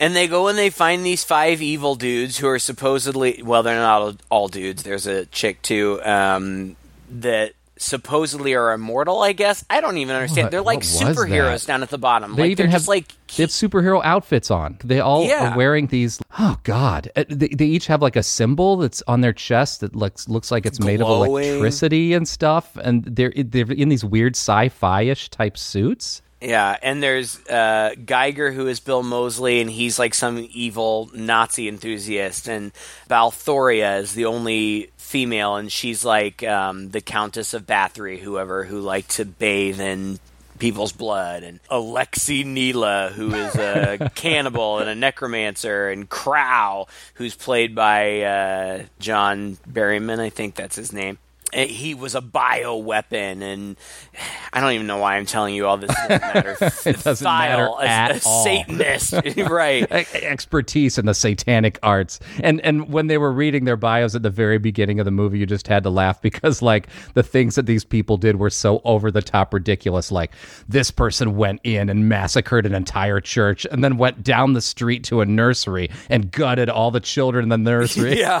And 0.00 0.16
they 0.16 0.26
go 0.26 0.48
and 0.48 0.56
they 0.58 0.70
find 0.70 1.04
these 1.04 1.22
five 1.22 1.60
evil 1.62 1.94
dudes 1.94 2.38
who 2.38 2.48
are 2.48 2.58
supposedly 2.58 3.42
well, 3.44 3.62
they're 3.62 3.76
not 3.76 4.00
all, 4.02 4.14
all 4.30 4.48
dudes. 4.48 4.82
There's 4.82 5.06
a 5.06 5.26
chick 5.26 5.60
too 5.62 6.00
um, 6.02 6.74
that 7.10 7.52
supposedly 7.76 8.54
are 8.54 8.72
immortal. 8.72 9.20
I 9.22 9.32
guess 9.32 9.64
I 9.70 9.80
don't 9.80 9.96
even 9.98 10.14
understand. 10.16 10.46
What- 10.46 10.50
they're 10.52 10.62
like 10.62 10.80
superheroes 10.80 11.60
that? 11.60 11.66
down 11.66 11.82
at 11.82 11.90
the 11.90 11.98
bottom. 11.98 12.34
They 12.34 12.42
like 12.42 12.50
even 12.52 12.64
they're 12.64 12.70
have 12.72 12.80
just 12.80 12.88
like 12.88 13.08
they 13.36 13.42
have 13.42 13.50
superhero 13.50 14.00
outfits 14.02 14.50
on. 14.50 14.78
They 14.82 15.00
all 15.00 15.24
Yeah. 15.26 15.52
are 15.52 15.56
wearing 15.56 15.86
these. 15.88 16.18
Oh 16.38 16.58
God! 16.64 17.10
Uh, 17.14 17.24
They, 17.28 17.48
they 17.48 17.66
each 17.66 17.86
have 17.86 18.00
like 18.00 18.16
a 18.16 18.22
symbol 18.22 18.76
that's 18.78 19.02
on 19.06 19.20
their 19.20 19.32
chest 19.34 19.80
that 19.80 19.94
looks 19.94 20.28
looks 20.28 20.50
like 20.50 20.64
it's 20.64 20.80
made 20.80 21.02
of 21.02 21.08
electricity 21.08 22.14
and 22.14 22.26
stuff. 22.26 22.76
And 22.76 23.04
they're 23.04 23.32
they're 23.36 23.70
in 23.70 23.90
these 23.90 24.04
weird 24.04 24.34
sci-fi 24.34 25.02
ish 25.02 25.28
type 25.28 25.58
suits. 25.58 26.22
Yeah, 26.40 26.74
and 26.82 27.02
there's 27.02 27.38
uh, 27.48 27.94
Geiger, 28.02 28.50
who 28.50 28.66
is 28.66 28.80
Bill 28.80 29.02
Moseley, 29.02 29.60
and 29.60 29.70
he's 29.70 29.98
like 29.98 30.14
some 30.14 30.48
evil 30.52 31.10
Nazi 31.12 31.68
enthusiast. 31.68 32.48
And 32.48 32.72
Balthoria 33.10 34.00
is 34.00 34.14
the 34.14 34.24
only 34.24 34.90
female, 34.96 35.56
and 35.56 35.70
she's 35.70 36.02
like 36.02 36.42
um, 36.42 36.90
the 36.90 37.02
Countess 37.02 37.52
of 37.52 37.66
Bathory, 37.66 38.18
whoever, 38.18 38.64
who 38.64 38.80
like 38.80 39.06
to 39.08 39.26
bathe 39.26 39.80
in 39.80 40.18
people's 40.58 40.92
blood, 40.92 41.42
and 41.42 41.60
Alexei 41.68 42.42
Nila, 42.44 43.10
who 43.14 43.34
is 43.34 43.54
a 43.56 44.10
cannibal 44.14 44.78
and 44.78 44.88
a 44.88 44.94
necromancer, 44.94 45.90
and 45.90 46.08
Crow, 46.08 46.86
who's 47.14 47.34
played 47.34 47.74
by 47.74 48.22
uh, 48.22 48.82
John 48.98 49.58
Berryman, 49.68 50.20
I 50.20 50.30
think 50.30 50.54
that's 50.54 50.76
his 50.76 50.92
name. 50.92 51.18
And 51.52 51.70
He 51.70 51.94
was 51.94 52.14
a 52.14 52.20
bio 52.20 52.76
weapon, 52.76 53.42
and 53.42 53.76
I 54.52 54.60
don't 54.60 54.72
even 54.72 54.86
know 54.86 54.98
why 54.98 55.16
I'm 55.16 55.26
telling 55.26 55.54
you 55.54 55.66
all 55.66 55.76
this. 55.76 55.90
It 55.90 56.08
doesn't 56.08 56.20
matter. 56.34 56.56
It 56.60 57.02
doesn't 57.02 57.24
matter 57.24 57.66
Thyle, 57.66 57.78
a, 57.80 57.86
at 57.86 58.10
a 58.10 58.20
all. 58.26 58.44
Satanist, 58.44 59.14
right? 59.50 59.90
Expertise 60.14 60.98
in 60.98 61.06
the 61.06 61.14
satanic 61.14 61.78
arts. 61.82 62.20
And 62.42 62.60
and 62.62 62.92
when 62.92 63.06
they 63.08 63.18
were 63.18 63.32
reading 63.32 63.64
their 63.64 63.76
bios 63.76 64.14
at 64.14 64.22
the 64.22 64.30
very 64.30 64.58
beginning 64.58 65.00
of 65.00 65.04
the 65.04 65.10
movie, 65.10 65.38
you 65.38 65.46
just 65.46 65.66
had 65.68 65.82
to 65.84 65.90
laugh 65.90 66.20
because 66.22 66.62
like 66.62 66.88
the 67.14 67.22
things 67.22 67.54
that 67.56 67.66
these 67.66 67.84
people 67.84 68.16
did 68.16 68.36
were 68.36 68.50
so 68.50 68.80
over 68.84 69.10
the 69.10 69.22
top 69.22 69.52
ridiculous. 69.54 70.12
Like 70.12 70.32
this 70.68 70.90
person 70.90 71.36
went 71.36 71.60
in 71.64 71.88
and 71.88 72.08
massacred 72.08 72.66
an 72.66 72.74
entire 72.74 73.20
church 73.20 73.66
and 73.70 73.82
then 73.82 73.96
went 73.96 74.22
down 74.22 74.52
the 74.52 74.60
street 74.60 75.04
to 75.04 75.20
a 75.20 75.26
nursery 75.26 75.90
and 76.08 76.30
gutted 76.30 76.68
all 76.68 76.90
the 76.90 77.00
children 77.00 77.42
in 77.44 77.48
the 77.48 77.58
nursery. 77.58 78.18
Yeah. 78.20 78.40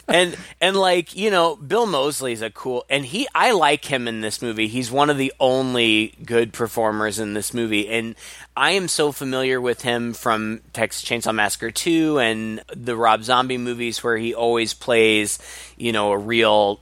and 0.13 0.37
and 0.59 0.75
like 0.75 1.15
you 1.15 1.31
know 1.31 1.55
bill 1.55 1.85
moseley's 1.85 2.41
a 2.41 2.49
cool 2.49 2.85
and 2.89 3.05
he 3.05 3.27
i 3.33 3.51
like 3.51 3.85
him 3.85 4.07
in 4.07 4.21
this 4.21 4.41
movie. 4.41 4.67
He's 4.67 4.91
one 4.91 5.09
of 5.09 5.17
the 5.17 5.33
only 5.39 6.13
good 6.25 6.53
performers 6.53 7.19
in 7.19 7.33
this 7.33 7.53
movie. 7.53 7.87
And 7.87 8.15
i 8.55 8.71
am 8.71 8.87
so 8.87 9.11
familiar 9.11 9.59
with 9.59 9.81
him 9.81 10.13
from 10.13 10.61
texas 10.73 11.03
chainsaw 11.03 11.33
massacre 11.33 11.71
2 11.71 12.19
and 12.19 12.63
the 12.75 12.95
rob 12.95 13.23
zombie 13.23 13.57
movies 13.57 14.03
where 14.03 14.17
he 14.17 14.33
always 14.33 14.73
plays 14.73 15.39
you 15.77 15.91
know 15.91 16.11
a 16.11 16.17
real 16.17 16.79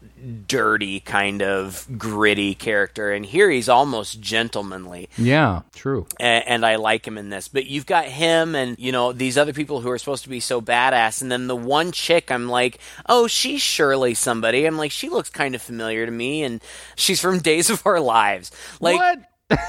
dirty 0.48 1.00
kind 1.00 1.42
of 1.42 1.88
gritty 1.98 2.56
character. 2.56 3.12
And 3.12 3.26
here 3.26 3.50
he's 3.50 3.70
almost 3.70 4.20
gentlemanly. 4.20 5.10
Yeah, 5.18 5.62
true. 5.74 6.08
and, 6.20 6.48
and 6.48 6.66
I 6.66 6.76
like 6.76 7.08
him 7.08 7.18
in 7.18 7.30
this. 7.30 7.48
But 7.48 7.66
you've 7.66 7.86
got 7.86 8.06
him 8.06 8.56
and 8.56 8.78
you 8.80 8.92
know 8.92 9.12
these 9.12 9.38
other 9.38 9.54
people 9.54 9.82
who 9.82 9.90
are 9.90 9.98
supposed 9.98 10.24
to 10.24 10.30
be 10.30 10.40
so 10.40 10.62
badass, 10.62 11.22
and 11.22 11.32
then 11.32 11.48
the 11.48 11.56
one 11.56 11.92
chick, 11.92 12.32
I'm 12.32 12.50
like, 12.50 12.80
oh, 13.08 13.19
Oh, 13.20 13.28
she's 13.28 13.62
surely 13.62 14.14
somebody. 14.14 14.64
I'm 14.66 14.78
like, 14.78 14.92
she 14.92 15.10
looks 15.10 15.30
kind 15.30 15.54
of 15.56 15.62
familiar 15.62 16.06
to 16.06 16.12
me, 16.12 16.44
and 16.44 16.62
she's 16.96 17.20
from 17.20 17.40
Days 17.40 17.70
of 17.70 17.86
Our 17.86 18.00
Lives. 18.00 18.50
Like, 18.80 18.96
what? 18.96 19.60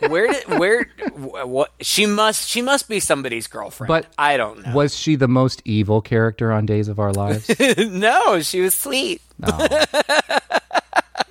where 0.08 0.32
did 0.32 0.48
where 0.58 0.84
wh- 1.12 1.46
what 1.46 1.72
she 1.80 2.06
must 2.06 2.48
she 2.48 2.62
must 2.62 2.88
be 2.88 3.00
somebody's 3.00 3.46
girlfriend. 3.46 3.88
But 3.88 4.06
I 4.16 4.38
don't 4.38 4.64
know. 4.64 4.72
Was 4.72 4.96
she 4.96 5.16
the 5.16 5.28
most 5.28 5.60
evil 5.66 6.00
character 6.00 6.50
on 6.50 6.64
Days 6.64 6.88
of 6.88 6.98
Our 6.98 7.12
Lives? 7.12 7.50
no, 7.78 8.40
she 8.40 8.62
was 8.62 8.74
sweet. 8.74 9.20
No 9.38 9.68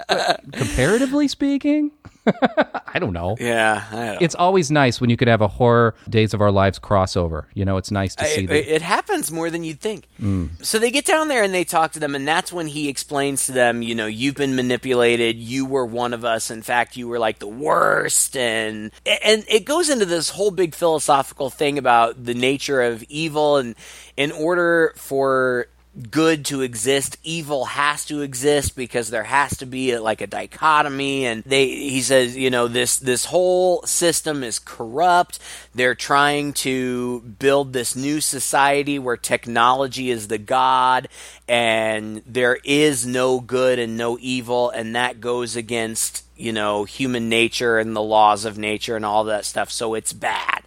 comparatively 0.52 1.28
speaking? 1.28 1.90
I 2.88 3.00
don't 3.00 3.14
know. 3.14 3.36
Yeah, 3.40 3.84
I 3.92 3.96
don't 3.96 4.22
It's 4.22 4.36
always 4.36 4.72
nice 4.72 5.02
when 5.02 5.10
you 5.10 5.18
could 5.18 5.28
have 5.28 5.42
a 5.42 5.48
horror 5.48 5.96
Days 6.10 6.34
of 6.34 6.42
Our 6.42 6.52
Lives 6.52 6.80
crossover. 6.80 7.46
You 7.54 7.66
know, 7.66 7.78
it's 7.78 7.92
nice 7.92 8.16
to 8.16 8.26
see 8.26 8.44
it, 8.44 8.48
that. 8.48 8.76
it 8.76 8.82
happens 8.82 9.32
more 9.32 9.50
than 9.50 9.64
you'd 9.64 9.80
think. 9.80 10.08
Mm. 10.22 10.64
So 10.64 10.80
they 10.80 10.92
get 10.92 11.06
down 11.06 11.28
there 11.28 11.44
and 11.44 11.54
they 11.54 11.64
talk 11.64 11.94
to 11.94 12.00
them, 12.00 12.16
and 12.16 12.28
that's 12.28 12.54
when 12.54 12.68
he 12.68 12.88
explains 12.90 13.48
to 13.48 13.52
them, 13.52 13.82
you 13.82 13.96
know, 13.96 14.06
you've 14.06 14.36
been 14.36 14.56
manipulated. 14.56 15.38
You 15.38 15.66
were 15.66 15.86
one 15.86 16.14
of 16.14 16.24
us. 16.24 16.50
In 16.52 16.62
fact, 16.62 16.96
you 16.96 17.08
were 17.08 17.20
like 17.20 17.40
the 17.40 17.48
worst, 17.48 18.38
and 18.38 18.92
and 19.06 19.44
it 19.50 19.66
goes 19.66 19.90
into 19.90 20.06
this 20.06 20.30
whole 20.30 20.52
big 20.52 20.76
philosophical 20.76 21.50
thing 21.50 21.78
about 21.78 22.24
the 22.24 22.34
nature 22.34 22.82
of 22.82 23.04
evil, 23.04 23.58
and 23.58 23.76
in 24.16 24.32
order 24.32 24.94
for 24.96 25.68
good 26.10 26.44
to 26.46 26.62
exist 26.62 27.18
evil 27.24 27.66
has 27.66 28.06
to 28.06 28.22
exist 28.22 28.76
because 28.76 29.12
there 29.12 29.24
has 29.24 29.58
to 29.58 29.66
be 29.66 29.92
a, 29.92 30.02
like 30.02 30.22
a 30.22 30.28
dichotomy. 30.28 31.26
And 31.26 31.44
they 31.44 31.68
he 31.68 32.02
says 32.02 32.36
you 32.36 32.50
know 32.50 32.68
this 32.68 32.98
this 32.98 33.26
whole 33.26 33.84
system 33.84 34.44
is 34.44 34.60
corrupt. 34.60 35.40
They're 35.76 35.96
trying 35.96 36.54
to 36.54 37.22
build 37.22 37.74
this 37.74 37.96
new 37.96 38.22
society 38.22 38.98
where 38.98 39.18
technology 39.18 40.10
is 40.10 40.28
the 40.28 40.38
god 40.38 41.08
and 41.48 42.24
there 42.26 42.58
is 42.64 43.06
no 43.06 43.40
good 43.40 43.78
and 43.78 43.96
no 43.96 44.18
evil. 44.20 44.70
And 44.72 44.96
that 44.96 45.22
goes 45.22 45.56
against 45.56 46.26
you 46.36 46.52
know 46.52 46.86
human 46.86 47.30
nature 47.30 47.78
and 47.78 47.96
the 47.96 48.02
laws 48.02 48.46
of 48.46 48.58
nature 48.58 48.96
and 48.96 49.06
all 49.06 49.26
that 49.26 49.46
stuff. 49.46 49.70
So 49.70 49.94
it's 49.94 50.14
bad 50.14 50.63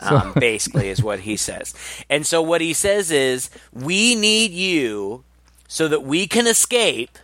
um, 0.00 0.32
basically 0.34 0.88
is 0.88 1.02
what 1.02 1.20
he 1.20 1.36
says. 1.36 1.74
And 2.10 2.26
so 2.26 2.42
what 2.42 2.60
he 2.60 2.72
says 2.72 3.10
is, 3.10 3.50
we 3.72 4.14
need 4.14 4.50
you 4.52 5.24
so 5.68 5.88
that 5.88 6.04
we 6.04 6.26
can 6.26 6.46
escape, 6.46 7.18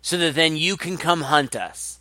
so 0.00 0.16
that 0.18 0.34
then 0.34 0.56
you 0.56 0.76
can 0.76 0.96
come 0.96 1.22
hunt 1.22 1.54
us, 1.54 1.98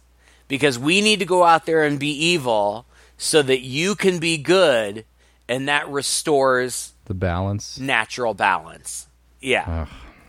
because 0.47 0.79
we 0.79 1.01
need 1.01 1.19
to 1.19 1.25
go 1.25 1.43
out 1.43 1.65
there 1.65 1.83
and 1.83 1.99
be 1.99 2.11
evil, 2.11 2.85
so 3.17 3.41
that 3.41 3.61
you 3.61 3.95
can 3.95 4.19
be 4.19 4.37
good, 4.37 5.05
and 5.49 5.67
that 5.67 5.89
restores 5.89 6.93
the 7.05 7.13
balance. 7.13 7.79
natural 7.79 8.33
balance. 8.33 9.07
Yeah. 9.41 9.87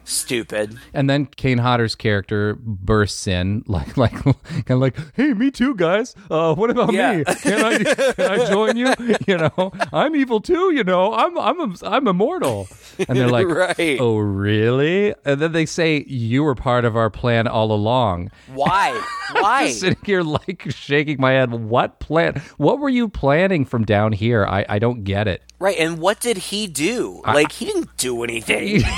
Stupid. 0.09 0.79
And 0.95 1.11
then 1.11 1.27
Kane 1.27 1.59
Hodder's 1.59 1.95
character 1.95 2.57
bursts 2.63 3.27
in, 3.27 3.63
like, 3.69 3.99
like, 3.99 4.13
kind 4.15 4.71
of 4.71 4.79
like, 4.79 4.97
"Hey, 5.15 5.35
me 5.35 5.51
too, 5.51 5.75
guys. 5.75 6.15
Uh, 6.31 6.55
what 6.55 6.71
about 6.71 6.95
Yeah. 6.95 7.17
me? 7.19 7.25
Can 7.25 7.63
I, 7.65 7.79
can 8.15 8.41
I 8.41 8.47
join 8.49 8.77
you? 8.79 8.95
You 9.27 9.37
know, 9.37 9.71
I'm 9.93 10.17
evil 10.17 10.41
too. 10.41 10.73
You 10.75 10.83
know, 10.83 11.13
I'm, 11.13 11.37
I'm, 11.39 11.75
I'm 11.83 12.09
immortal." 12.09 12.69
And 13.07 13.19
they're 13.19 13.29
like, 13.29 13.47
Right. 13.49 13.99
"Oh, 14.01 14.17
really?" 14.17 15.15
And 15.27 15.41
then 15.43 15.53
they 15.53 15.67
say, 15.67 16.05
"You 16.09 16.43
were 16.43 16.55
part 16.55 16.87
of 16.87 16.97
our 16.97 17.11
plan 17.11 17.47
all 17.47 17.71
along." 17.71 18.31
Why? 18.55 18.99
Why? 19.33 19.69
Sitting 19.71 19.99
here, 20.07 20.23
like, 20.23 20.65
shaking 20.71 21.21
my 21.21 21.33
head. 21.33 21.53
What 21.53 22.01
plan? 22.01 22.41
What 22.57 22.79
were 22.79 22.89
you 22.89 23.11
planning 23.11 23.67
from 23.67 23.85
down 23.85 24.13
here? 24.13 24.47
I, 24.47 24.65
I 24.71 24.79
don't 24.79 25.05
get 25.05 25.29
it. 25.29 25.43
right. 25.59 25.77
And 25.79 25.99
what 25.99 26.19
did 26.21 26.39
he 26.39 26.67
do? 26.67 27.21
Like, 27.27 27.53
he 27.53 27.67
didn't 27.67 27.95
do 27.99 28.25
anything. 28.25 28.81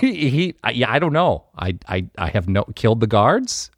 he, 0.00 0.54
I- 0.64 0.70
yeah, 0.72 0.90
I 0.92 0.98
don't 0.98 1.12
know. 1.12 1.44
I, 1.56 1.76
I, 1.88 2.06
I 2.18 2.28
have 2.28 2.48
no 2.48 2.64
killed 2.74 3.00
the 3.00 3.06
guards. 3.06 3.70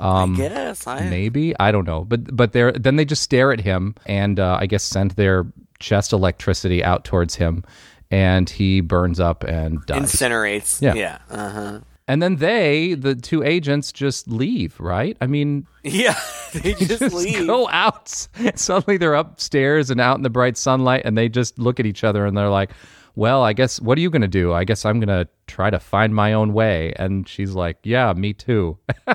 I 0.00 0.26
guess. 0.36 0.86
I, 0.86 1.08
Maybe 1.08 1.58
I 1.58 1.72
don't 1.72 1.84
know, 1.86 2.04
but 2.04 2.34
but 2.36 2.52
they're 2.52 2.70
then 2.70 2.94
they 2.94 3.04
just 3.04 3.22
stare 3.22 3.50
at 3.52 3.60
him 3.60 3.96
and 4.06 4.38
uh, 4.38 4.56
I 4.60 4.66
guess 4.66 4.84
send 4.84 5.10
their 5.12 5.44
chest 5.80 6.12
electricity 6.12 6.84
out 6.84 7.04
towards 7.04 7.34
him, 7.34 7.64
and 8.08 8.48
he 8.48 8.80
burns 8.80 9.18
up 9.18 9.42
and 9.42 9.84
dies. 9.86 10.02
incinerates. 10.02 10.80
Yeah. 10.80 10.94
Yeah. 10.94 11.18
Uh-huh. 11.28 11.80
and 12.06 12.22
then 12.22 12.36
they, 12.36 12.94
the 12.94 13.16
two 13.16 13.42
agents, 13.42 13.90
just 13.90 14.28
leave. 14.28 14.78
Right? 14.78 15.16
I 15.20 15.26
mean, 15.26 15.66
Yeah. 15.82 16.14
They 16.54 16.72
just, 16.78 17.00
just 17.00 17.14
leave. 17.14 17.46
go 17.46 17.68
out. 17.68 18.08
Suddenly 18.54 18.98
they're 18.98 19.14
upstairs 19.14 19.90
and 19.90 20.00
out 20.00 20.16
in 20.16 20.22
the 20.22 20.30
bright 20.30 20.56
sunlight, 20.56 21.02
and 21.04 21.18
they 21.18 21.28
just 21.28 21.58
look 21.58 21.80
at 21.80 21.86
each 21.86 22.04
other 22.04 22.24
and 22.24 22.36
they're 22.36 22.48
like. 22.50 22.70
Well, 23.14 23.42
I 23.42 23.52
guess 23.52 23.80
what 23.80 23.98
are 23.98 24.00
you 24.00 24.10
going 24.10 24.22
to 24.22 24.28
do? 24.28 24.52
I 24.52 24.64
guess 24.64 24.84
I'm 24.84 25.00
going 25.00 25.08
to 25.08 25.28
try 25.46 25.70
to 25.70 25.78
find 25.78 26.14
my 26.14 26.32
own 26.32 26.52
way. 26.52 26.92
And 26.96 27.28
she's 27.28 27.52
like, 27.52 27.78
"Yeah, 27.82 28.12
me 28.12 28.32
too." 28.32 28.78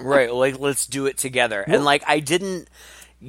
right 0.00 0.32
like 0.32 0.58
let's 0.58 0.86
do 0.86 1.06
it 1.06 1.16
together 1.16 1.62
and 1.62 1.84
like 1.84 2.02
i 2.06 2.20
didn't 2.20 2.68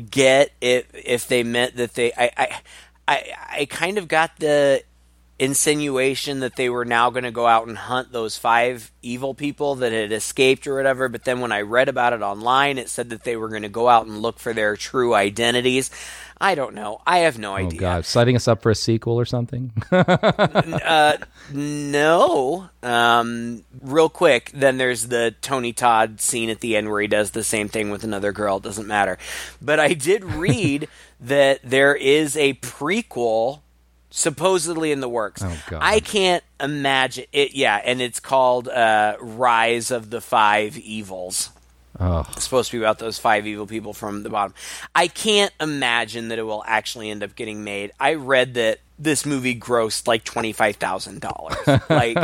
get 0.10 0.52
it 0.62 0.88
if 0.94 1.28
they 1.28 1.44
meant 1.44 1.76
that 1.76 1.94
they 1.94 2.12
i 2.14 2.32
i 2.38 2.62
i, 3.08 3.34
I 3.62 3.66
kind 3.66 3.98
of 3.98 4.08
got 4.08 4.38
the 4.40 4.84
insinuation 5.40 6.40
that 6.40 6.56
they 6.56 6.70
were 6.70 6.86
now 6.86 7.10
going 7.10 7.24
to 7.24 7.32
go 7.32 7.46
out 7.46 7.68
and 7.68 7.78
hunt 7.78 8.12
those 8.12 8.38
five 8.38 8.92
evil 9.02 9.34
people 9.34 9.76
that 9.76 9.92
had 9.92 10.12
escaped 10.12 10.66
or 10.66 10.76
whatever 10.76 11.08
but 11.10 11.24
then 11.26 11.40
when 11.40 11.52
i 11.52 11.62
read 11.62 11.88
about 11.90 12.14
it 12.14 12.22
online 12.22 12.78
it 12.78 12.90
said 12.90 13.10
that 13.10 13.24
they 13.24 13.36
were 13.38 13.50
going 13.50 13.62
to 13.62 13.70
go 13.70 13.88
out 13.88 14.08
and 14.08 14.22
look 14.22 14.40
for 14.40 14.52
their 14.54 14.76
true 14.76 15.14
identities 15.14 15.92
i 16.42 16.56
don't 16.56 16.74
know 16.74 17.00
i 17.06 17.20
have 17.20 17.38
no 17.38 17.52
Oh 17.52 17.58
idea 17.58 17.80
God, 17.80 18.06
setting 18.06 18.36
us 18.36 18.48
up 18.48 18.64
for 18.64 18.72
a 18.72 18.76
sequel 18.76 19.20
or 19.20 19.26
something. 19.26 19.72
No. 21.52 22.70
Um, 22.84 23.64
real 23.82 24.10
quick, 24.10 24.52
then 24.54 24.78
there's 24.78 25.08
the 25.08 25.34
Tony 25.42 25.74
Todd 25.74 26.20
scene 26.20 26.50
at 26.50 26.60
the 26.60 26.76
end 26.76 26.90
where 26.90 27.02
he 27.02 27.08
does 27.08 27.32
the 27.32 27.44
same 27.44 27.70
thing 27.70 27.90
with 27.90 28.04
another 28.04 28.32
girl. 28.32 28.58
It 28.58 28.64
doesn't 28.64 28.88
matter. 28.88 29.18
But 29.62 29.80
I 29.80 29.94
did 29.94 30.24
read 30.24 30.88
that 31.22 31.60
there 31.64 31.96
is 31.96 32.36
a 32.38 32.54
prequel 32.56 33.62
supposedly 34.18 34.92
in 34.92 35.00
the 35.00 35.08
works. 35.08 35.44
Oh, 35.44 35.64
God. 35.70 35.80
I 35.82 36.00
can't 36.00 36.44
imagine 36.60 37.26
it. 37.32 37.54
Yeah, 37.54 37.80
and 37.84 38.02
it's 38.02 38.20
called 38.20 38.68
uh, 38.68 39.16
Rise 39.22 39.92
of 39.92 40.10
the 40.10 40.22
Five 40.22 40.76
Evils. 40.78 41.52
oh, 42.00 42.26
It's 42.32 42.44
supposed 42.46 42.72
to 42.72 42.78
be 42.80 42.84
about 42.84 42.98
those 42.98 43.20
five 43.20 43.46
evil 43.46 43.68
people 43.68 43.94
from 43.94 44.24
the 44.24 44.30
bottom. 44.30 44.56
I 44.96 45.08
can't 45.08 45.54
imagine 45.62 46.30
that 46.30 46.40
it 46.40 46.44
will 46.44 46.64
actually 46.66 47.12
end 47.12 47.22
up 47.22 47.36
getting 47.36 47.64
made. 47.64 47.92
I 48.00 48.16
read 48.16 48.56
that 48.56 48.80
this 48.98 49.24
movie 49.28 49.54
grossed 49.58 50.08
like 50.08 50.24
twenty 50.24 50.52
five 50.54 50.78
thousand 50.78 51.22
dollars. 51.22 51.56
Like 51.90 52.18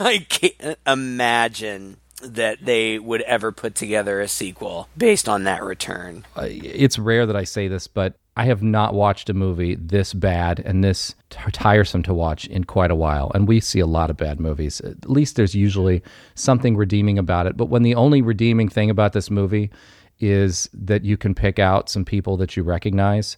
I 0.00 0.24
can't 0.28 0.78
imagine 0.86 1.96
that 2.22 2.64
they 2.64 3.00
would 3.00 3.22
ever 3.22 3.50
put 3.50 3.74
together 3.74 4.20
a 4.20 4.28
sequel 4.28 4.88
based 4.96 5.28
on 5.28 5.42
that 5.44 5.64
return. 5.64 6.24
it's 6.36 6.96
rare 7.00 7.26
that 7.26 7.34
I 7.34 7.42
say 7.42 7.66
this, 7.66 7.88
but 7.88 8.14
I 8.36 8.44
have 8.46 8.62
not 8.62 8.94
watched 8.94 9.28
a 9.28 9.34
movie 9.34 9.74
this 9.74 10.14
bad 10.14 10.58
and 10.58 10.82
this 10.82 11.14
t- 11.28 11.38
tiresome 11.52 12.02
to 12.04 12.14
watch 12.14 12.46
in 12.46 12.64
quite 12.64 12.90
a 12.90 12.94
while. 12.94 13.30
And 13.34 13.46
we 13.46 13.60
see 13.60 13.80
a 13.80 13.86
lot 13.86 14.08
of 14.08 14.16
bad 14.16 14.40
movies. 14.40 14.80
At 14.80 15.08
least 15.08 15.36
there's 15.36 15.54
usually 15.54 16.02
something 16.34 16.76
redeeming 16.76 17.18
about 17.18 17.46
it. 17.46 17.56
But 17.56 17.66
when 17.66 17.82
the 17.82 17.94
only 17.94 18.22
redeeming 18.22 18.70
thing 18.70 18.88
about 18.88 19.12
this 19.12 19.30
movie 19.30 19.70
is 20.18 20.70
that 20.72 21.04
you 21.04 21.16
can 21.16 21.34
pick 21.34 21.58
out 21.58 21.90
some 21.90 22.04
people 22.06 22.38
that 22.38 22.56
you 22.56 22.62
recognize, 22.62 23.36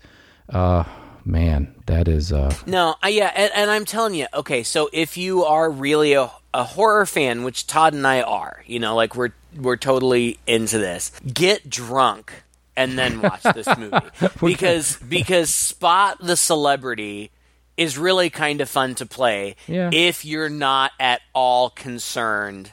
uh, 0.51 0.85
man, 1.25 1.75
that 1.87 2.07
is. 2.07 2.33
Uh, 2.33 2.55
No, 2.67 2.95
uh, 3.03 3.09
yeah, 3.09 3.33
and, 3.35 3.51
and 3.55 3.71
I'm 3.71 3.85
telling 3.85 4.15
you, 4.15 4.27
okay, 4.33 4.63
so 4.63 4.91
if 4.93 5.17
you 5.17 5.45
are 5.45 5.71
really 5.71 6.13
a, 6.13 6.31
a 6.53 6.63
horror 6.63 7.07
fan, 7.07 7.43
which 7.43 7.67
Todd 7.67 7.95
and 7.95 8.07
I 8.07 8.23
are, 8.23 8.63
you 8.67 8.79
know, 8.79 8.95
like 8.95 9.17
we're 9.17 9.33
we're 9.57 9.77
totally 9.77 10.39
into 10.47 10.79
this, 10.79 11.11
get 11.33 11.69
drunk 11.71 12.44
and 12.77 12.99
then 12.99 13.21
watch 13.23 13.43
this 13.55 13.69
movie 13.79 13.97
because 14.41 14.97
because 15.09 15.51
spot 15.51 16.19
the 16.21 16.37
celebrity 16.37 17.31
is 17.77 17.99
really 17.99 18.31
kind 18.31 18.61
of 18.61 18.69
fun 18.69 18.95
to 18.95 19.07
play 19.07 19.57
Yeah. 19.67 19.91
if 19.93 20.25
you're 20.25 20.49
not 20.49 20.93
at 21.01 21.21
all 21.35 21.71
concerned 21.71 22.71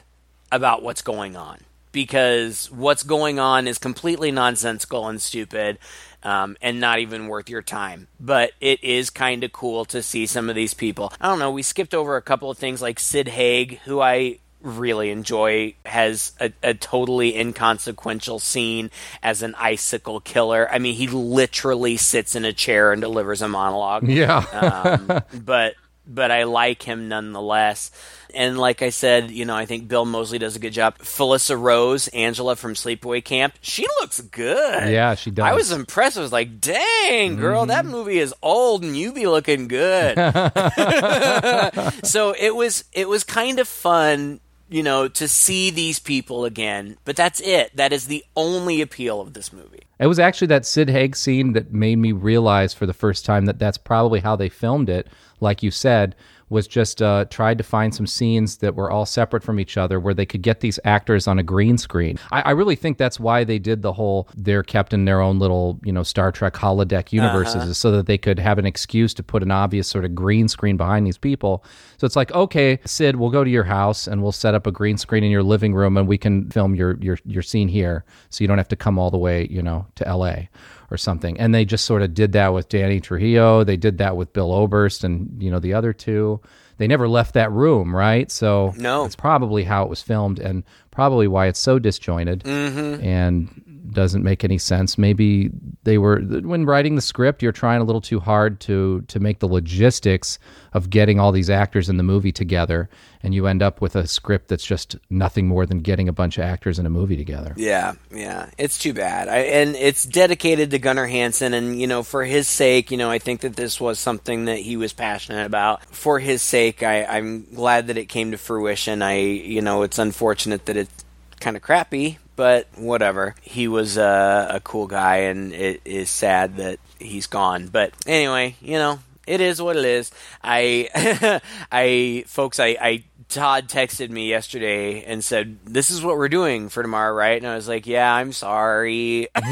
about 0.50 0.82
what's 0.82 1.02
going 1.02 1.36
on 1.36 1.58
because 1.92 2.70
what's 2.70 3.02
going 3.02 3.38
on 3.38 3.66
is 3.66 3.78
completely 3.78 4.30
nonsensical 4.30 5.08
and 5.08 5.20
stupid 5.20 5.78
um, 6.22 6.56
and 6.62 6.78
not 6.80 7.00
even 7.00 7.26
worth 7.26 7.50
your 7.50 7.62
time. 7.62 8.06
But 8.20 8.52
it 8.60 8.82
is 8.84 9.10
kind 9.10 9.42
of 9.44 9.52
cool 9.52 9.84
to 9.86 10.02
see 10.02 10.24
some 10.26 10.48
of 10.48 10.54
these 10.54 10.72
people. 10.72 11.12
I 11.20 11.26
don't 11.28 11.38
know. 11.40 11.50
We 11.50 11.62
skipped 11.62 11.94
over 11.94 12.16
a 12.16 12.22
couple 12.22 12.48
of 12.48 12.56
things 12.58 12.80
like 12.80 13.00
Sid 13.00 13.26
Haig, 13.28 13.80
who 13.84 14.00
I 14.00 14.38
really 14.62 15.10
enjoy, 15.10 15.74
has 15.84 16.32
a, 16.40 16.52
a 16.62 16.74
totally 16.74 17.36
inconsequential 17.36 18.38
scene 18.38 18.90
as 19.22 19.42
an 19.42 19.54
icicle 19.56 20.20
killer. 20.20 20.68
I 20.70 20.78
mean, 20.78 20.94
he 20.94 21.08
literally 21.08 21.96
sits 21.96 22.34
in 22.34 22.44
a 22.44 22.52
chair 22.52 22.92
and 22.92 23.00
delivers 23.02 23.42
a 23.42 23.48
monologue 23.48 24.08
yeah. 24.08 24.38
um, 24.52 25.22
but 25.44 25.74
but 26.06 26.30
I 26.30 26.44
like 26.44 26.82
him 26.82 27.08
nonetheless. 27.08 27.90
And 28.34 28.58
like 28.58 28.82
I 28.82 28.88
said, 28.90 29.30
you 29.30 29.44
know, 29.44 29.54
I 29.54 29.66
think 29.66 29.88
Bill 29.88 30.04
Moseley 30.04 30.38
does 30.38 30.56
a 30.56 30.58
good 30.58 30.72
job. 30.72 30.98
Felissa 30.98 31.60
Rose, 31.60 32.08
Angela 32.08 32.56
from 32.56 32.74
Sleepaway 32.74 33.22
Camp, 33.22 33.54
she 33.60 33.86
looks 34.00 34.20
good. 34.20 34.90
Yeah, 34.90 35.14
she 35.14 35.30
does. 35.30 35.44
I 35.44 35.52
was 35.52 35.70
impressed. 35.70 36.16
I 36.16 36.20
was 36.20 36.32
like, 36.32 36.60
"Dang, 36.60 37.36
girl, 37.36 37.66
that 37.66 37.84
movie 37.84 38.18
is 38.18 38.34
old, 38.42 38.84
and 38.84 38.96
you 38.96 39.12
be 39.12 39.26
looking 39.26 39.68
good." 39.68 40.16
so 42.04 42.34
it 42.38 42.54
was 42.54 42.84
it 42.92 43.08
was 43.08 43.22
kind 43.22 43.58
of 43.58 43.68
fun, 43.68 44.40
you 44.72 44.82
know, 44.82 45.06
to 45.06 45.28
see 45.28 45.70
these 45.70 45.98
people 45.98 46.44
again. 46.44 46.96
But 47.04 47.16
that's 47.16 47.40
it. 47.40 47.76
That 47.76 47.92
is 47.92 48.06
the 48.06 48.24
only 48.34 48.80
appeal 48.80 49.20
of 49.20 49.34
this 49.34 49.52
movie. 49.52 49.82
It 49.98 50.06
was 50.06 50.18
actually 50.18 50.48
that 50.48 50.66
Sid 50.66 50.88
Haig 50.88 51.14
scene 51.14 51.52
that 51.52 51.72
made 51.72 51.96
me 51.96 52.12
realize 52.12 52.72
for 52.72 52.86
the 52.86 52.94
first 52.94 53.24
time 53.24 53.44
that 53.46 53.58
that's 53.58 53.78
probably 53.78 54.20
how 54.20 54.34
they 54.34 54.48
filmed 54.48 54.88
it. 54.88 55.06
Like 55.40 55.62
you 55.62 55.70
said, 55.70 56.16
was 56.52 56.68
just 56.68 57.00
uh, 57.00 57.24
tried 57.30 57.58
to 57.58 57.64
find 57.64 57.94
some 57.94 58.06
scenes 58.06 58.58
that 58.58 58.74
were 58.74 58.90
all 58.90 59.06
separate 59.06 59.42
from 59.42 59.58
each 59.58 59.76
other 59.76 59.98
where 59.98 60.14
they 60.14 60.26
could 60.26 60.42
get 60.42 60.60
these 60.60 60.78
actors 60.84 61.26
on 61.26 61.38
a 61.38 61.42
green 61.42 61.78
screen. 61.78 62.18
I, 62.30 62.42
I 62.42 62.50
really 62.50 62.76
think 62.76 62.98
that's 62.98 63.18
why 63.18 63.42
they 63.42 63.58
did 63.58 63.82
the 63.82 63.94
whole 63.94 64.28
they're 64.36 64.62
kept 64.62 64.92
in 64.92 65.06
their 65.06 65.20
own 65.20 65.38
little 65.38 65.80
you 65.82 65.92
know 65.92 66.02
Star 66.02 66.30
Trek 66.30 66.54
holodeck 66.54 67.12
universes, 67.12 67.64
is 67.64 67.78
so 67.78 67.90
that 67.92 68.06
they 68.06 68.18
could 68.18 68.38
have 68.38 68.58
an 68.58 68.66
excuse 68.66 69.14
to 69.14 69.22
put 69.22 69.42
an 69.42 69.50
obvious 69.50 69.88
sort 69.88 70.04
of 70.04 70.14
green 70.14 70.46
screen 70.46 70.76
behind 70.76 71.06
these 71.06 71.18
people. 71.18 71.64
So 71.96 72.04
it's 72.04 72.16
like, 72.16 72.32
okay, 72.32 72.78
Sid, 72.84 73.16
we'll 73.16 73.30
go 73.30 73.44
to 73.44 73.50
your 73.50 73.64
house 73.64 74.06
and 74.06 74.22
we'll 74.22 74.32
set 74.32 74.54
up 74.54 74.66
a 74.66 74.72
green 74.72 74.98
screen 74.98 75.24
in 75.24 75.30
your 75.30 75.42
living 75.42 75.74
room 75.74 75.96
and 75.96 76.06
we 76.06 76.18
can 76.18 76.50
film 76.50 76.74
your 76.74 76.98
your 77.00 77.18
your 77.24 77.42
scene 77.42 77.68
here, 77.68 78.04
so 78.28 78.44
you 78.44 78.48
don't 78.48 78.58
have 78.58 78.68
to 78.68 78.76
come 78.76 78.98
all 78.98 79.10
the 79.10 79.18
way 79.18 79.48
you 79.50 79.62
know 79.62 79.86
to 79.94 80.06
L.A 80.06 80.50
or 80.92 80.96
something. 80.96 81.38
And 81.40 81.54
they 81.54 81.64
just 81.64 81.84
sort 81.84 82.02
of 82.02 82.14
did 82.14 82.32
that 82.32 82.52
with 82.52 82.68
Danny 82.68 83.00
Trujillo. 83.00 83.64
They 83.64 83.76
did 83.76 83.98
that 83.98 84.16
with 84.16 84.32
Bill 84.32 84.52
Oberst 84.52 85.04
and, 85.04 85.42
you 85.42 85.50
know, 85.50 85.58
the 85.58 85.74
other 85.74 85.92
two. 85.92 86.40
They 86.78 86.86
never 86.86 87.08
left 87.08 87.34
that 87.34 87.50
room, 87.52 87.94
right? 87.94 88.30
So 88.30 88.74
No. 88.76 89.04
it's 89.04 89.16
probably 89.16 89.64
how 89.64 89.84
it 89.84 89.88
was 89.88 90.02
filmed 90.02 90.38
and 90.38 90.64
probably 90.90 91.28
why 91.28 91.46
it's 91.46 91.60
so 91.60 91.78
disjointed 91.78 92.44
mm-hmm. 92.44 93.02
and 93.04 93.71
doesn't 93.90 94.22
make 94.22 94.44
any 94.44 94.58
sense. 94.58 94.96
Maybe 94.96 95.50
they 95.82 95.98
were 95.98 96.20
when 96.20 96.64
writing 96.64 96.94
the 96.94 97.02
script, 97.02 97.42
you're 97.42 97.52
trying 97.52 97.80
a 97.80 97.84
little 97.84 98.00
too 98.00 98.20
hard 98.20 98.60
to 98.60 99.02
to 99.08 99.20
make 99.20 99.40
the 99.40 99.48
logistics 99.48 100.38
of 100.72 100.90
getting 100.90 101.18
all 101.18 101.32
these 101.32 101.50
actors 101.50 101.88
in 101.88 101.96
the 101.96 102.02
movie 102.02 102.32
together 102.32 102.88
and 103.22 103.34
you 103.34 103.46
end 103.46 103.62
up 103.62 103.80
with 103.80 103.94
a 103.94 104.06
script 104.06 104.48
that's 104.48 104.64
just 104.64 104.96
nothing 105.08 105.46
more 105.46 105.64
than 105.64 105.78
getting 105.78 106.08
a 106.08 106.12
bunch 106.12 106.38
of 106.38 106.44
actors 106.44 106.78
in 106.78 106.86
a 106.86 106.90
movie 106.90 107.16
together. 107.16 107.54
Yeah, 107.56 107.94
yeah, 108.12 108.50
it's 108.58 108.78
too 108.78 108.92
bad. 108.92 109.28
I, 109.28 109.38
and 109.38 109.76
it's 109.76 110.04
dedicated 110.04 110.70
to 110.72 110.78
Gunnar 110.78 111.06
Hansen, 111.06 111.54
and 111.54 111.80
you 111.80 111.86
know, 111.86 112.02
for 112.02 112.24
his 112.24 112.48
sake, 112.48 112.90
you 112.90 112.96
know, 112.96 113.10
I 113.10 113.18
think 113.18 113.42
that 113.42 113.56
this 113.56 113.80
was 113.80 113.98
something 113.98 114.46
that 114.46 114.58
he 114.58 114.76
was 114.76 114.92
passionate 114.92 115.46
about. 115.46 115.84
For 115.86 116.18
his 116.18 116.42
sake, 116.42 116.82
I, 116.82 117.04
I'm 117.04 117.46
glad 117.54 117.86
that 117.86 117.96
it 117.96 118.06
came 118.06 118.32
to 118.32 118.38
fruition. 118.38 119.02
I, 119.02 119.18
you 119.18 119.62
know, 119.62 119.82
it's 119.82 119.98
unfortunate 119.98 120.66
that 120.66 120.76
it's 120.76 121.01
kind 121.42 121.56
of 121.56 121.62
crappy, 121.62 122.18
but 122.36 122.66
whatever. 122.76 123.34
He 123.42 123.68
was 123.68 123.98
uh, 123.98 124.48
a 124.50 124.60
cool 124.60 124.86
guy, 124.86 125.16
and 125.16 125.52
it 125.52 125.82
is 125.84 126.08
sad 126.08 126.56
that 126.56 126.78
he's 126.98 127.26
gone. 127.26 127.68
But 127.68 127.92
anyway, 128.06 128.56
you 128.60 128.78
know, 128.78 129.00
it 129.26 129.40
is 129.40 129.60
what 129.60 129.76
it 129.76 129.84
is. 129.84 130.10
I, 130.42 131.40
I, 131.72 132.24
folks, 132.26 132.60
I, 132.60 132.76
I, 132.80 133.04
Todd 133.28 133.68
texted 133.68 134.10
me 134.10 134.28
yesterday 134.28 135.04
and 135.04 135.24
said, 135.24 135.58
"This 135.64 135.90
is 135.90 136.02
what 136.02 136.16
we're 136.16 136.28
doing 136.28 136.68
for 136.68 136.82
tomorrow, 136.82 137.14
right?" 137.14 137.42
And 137.42 137.50
I 137.50 137.54
was 137.54 137.66
like, 137.66 137.86
"Yeah, 137.86 138.14
I'm 138.14 138.32
sorry." 138.32 139.28
In 139.36 139.48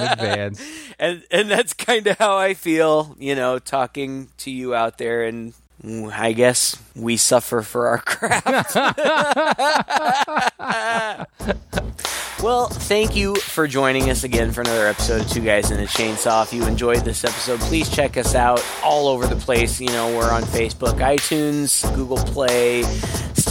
advance. 0.00 0.62
and 0.98 1.24
and 1.30 1.50
that's 1.50 1.72
kind 1.72 2.06
of 2.06 2.18
how 2.18 2.36
I 2.36 2.54
feel, 2.54 3.16
you 3.18 3.34
know, 3.34 3.58
talking 3.58 4.28
to 4.38 4.50
you 4.50 4.74
out 4.74 4.98
there 4.98 5.24
and 5.24 5.54
I 5.86 6.32
guess 6.32 6.82
we 6.96 7.18
suffer 7.18 7.60
for 7.60 7.88
our 7.88 7.98
craft. 7.98 8.74
well, 12.42 12.68
thank 12.68 13.14
you 13.14 13.34
for 13.34 13.66
joining 13.66 14.08
us 14.08 14.24
again 14.24 14.50
for 14.50 14.62
another 14.62 14.86
episode 14.86 15.20
of 15.22 15.30
Two 15.30 15.42
Guys 15.42 15.70
in 15.70 15.80
a 15.80 15.86
Chainsaw. 15.86 16.44
If 16.44 16.54
you 16.54 16.66
enjoyed 16.66 17.04
this 17.04 17.22
episode, 17.22 17.60
please 17.60 17.90
check 17.90 18.16
us 18.16 18.34
out 18.34 18.64
all 18.82 19.08
over 19.08 19.26
the 19.26 19.36
place. 19.36 19.78
You 19.78 19.88
know, 19.88 20.16
we're 20.16 20.32
on 20.32 20.44
Facebook, 20.44 21.00
iTunes, 21.00 21.84
Google 21.94 22.16
Play, 22.16 22.80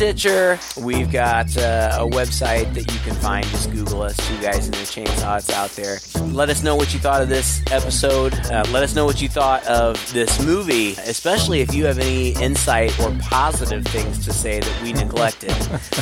Stitcher. 0.03 0.59
We've 0.81 1.09
got 1.09 1.55
uh, 1.55 1.99
a 2.01 2.05
website 2.05 2.73
that 2.73 2.91
you 2.91 2.99
can 2.99 3.15
find. 3.15 3.45
Just 3.45 3.71
Google 3.71 4.01
us, 4.01 4.17
Two 4.27 4.37
Guys 4.41 4.65
in 4.65 4.71
the 4.71 4.79
Chainsaw. 4.79 5.37
It's 5.37 5.49
out 5.49 5.69
there. 5.77 5.99
Let 6.33 6.49
us 6.49 6.61
know 6.61 6.75
what 6.75 6.93
you 6.93 6.99
thought 6.99 7.21
of 7.21 7.29
this 7.29 7.63
episode. 7.71 8.33
Uh, 8.51 8.65
let 8.71 8.83
us 8.83 8.95
know 8.95 9.05
what 9.05 9.21
you 9.21 9.29
thought 9.29 9.65
of 9.65 9.95
this 10.11 10.45
movie, 10.45 10.91
especially 11.05 11.61
if 11.61 11.73
you 11.73 11.85
have 11.85 11.99
any 11.99 12.31
insight 12.31 12.99
or 12.99 13.15
positive 13.21 13.85
things 13.85 14.25
to 14.25 14.33
say 14.33 14.59
that 14.59 14.83
we 14.83 14.91
neglected. 14.91 15.55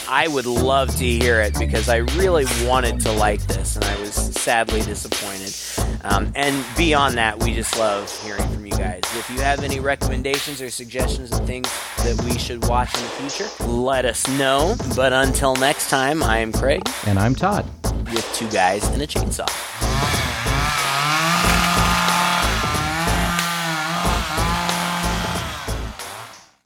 I 0.09 0.27
would 0.27 0.47
love 0.47 0.95
to 0.95 1.05
hear 1.05 1.39
it 1.39 1.59
because 1.59 1.87
I 1.87 1.97
really 1.97 2.45
wanted 2.65 3.01
to 3.01 3.11
like 3.11 3.45
this 3.45 3.75
and 3.75 3.85
I 3.85 3.99
was 3.99 4.15
sadly 4.15 4.81
disappointed. 4.81 5.53
Um, 6.03 6.31
and 6.35 6.65
beyond 6.75 7.17
that, 7.17 7.43
we 7.43 7.53
just 7.53 7.77
love 7.77 8.09
hearing 8.23 8.47
from 8.49 8.65
you 8.65 8.71
guys. 8.71 9.01
If 9.15 9.29
you 9.29 9.39
have 9.41 9.63
any 9.63 9.79
recommendations 9.79 10.61
or 10.61 10.71
suggestions 10.71 11.31
of 11.31 11.45
things 11.45 11.69
that 11.97 12.19
we 12.23 12.37
should 12.39 12.67
watch 12.67 12.95
in 12.95 13.03
the 13.03 13.09
future, 13.09 13.49
let 13.91 14.05
us 14.05 14.25
know. 14.39 14.75
But 14.95 15.11
until 15.11 15.53
next 15.55 15.89
time, 15.89 16.23
I 16.23 16.37
am 16.37 16.53
Craig 16.53 16.81
And 17.05 17.19
I'm 17.19 17.35
Todd. 17.35 17.65
with 18.13 18.25
two 18.33 18.49
guys 18.49 18.87
and 18.87 19.01
a 19.01 19.07
chainsaw. 19.07 20.30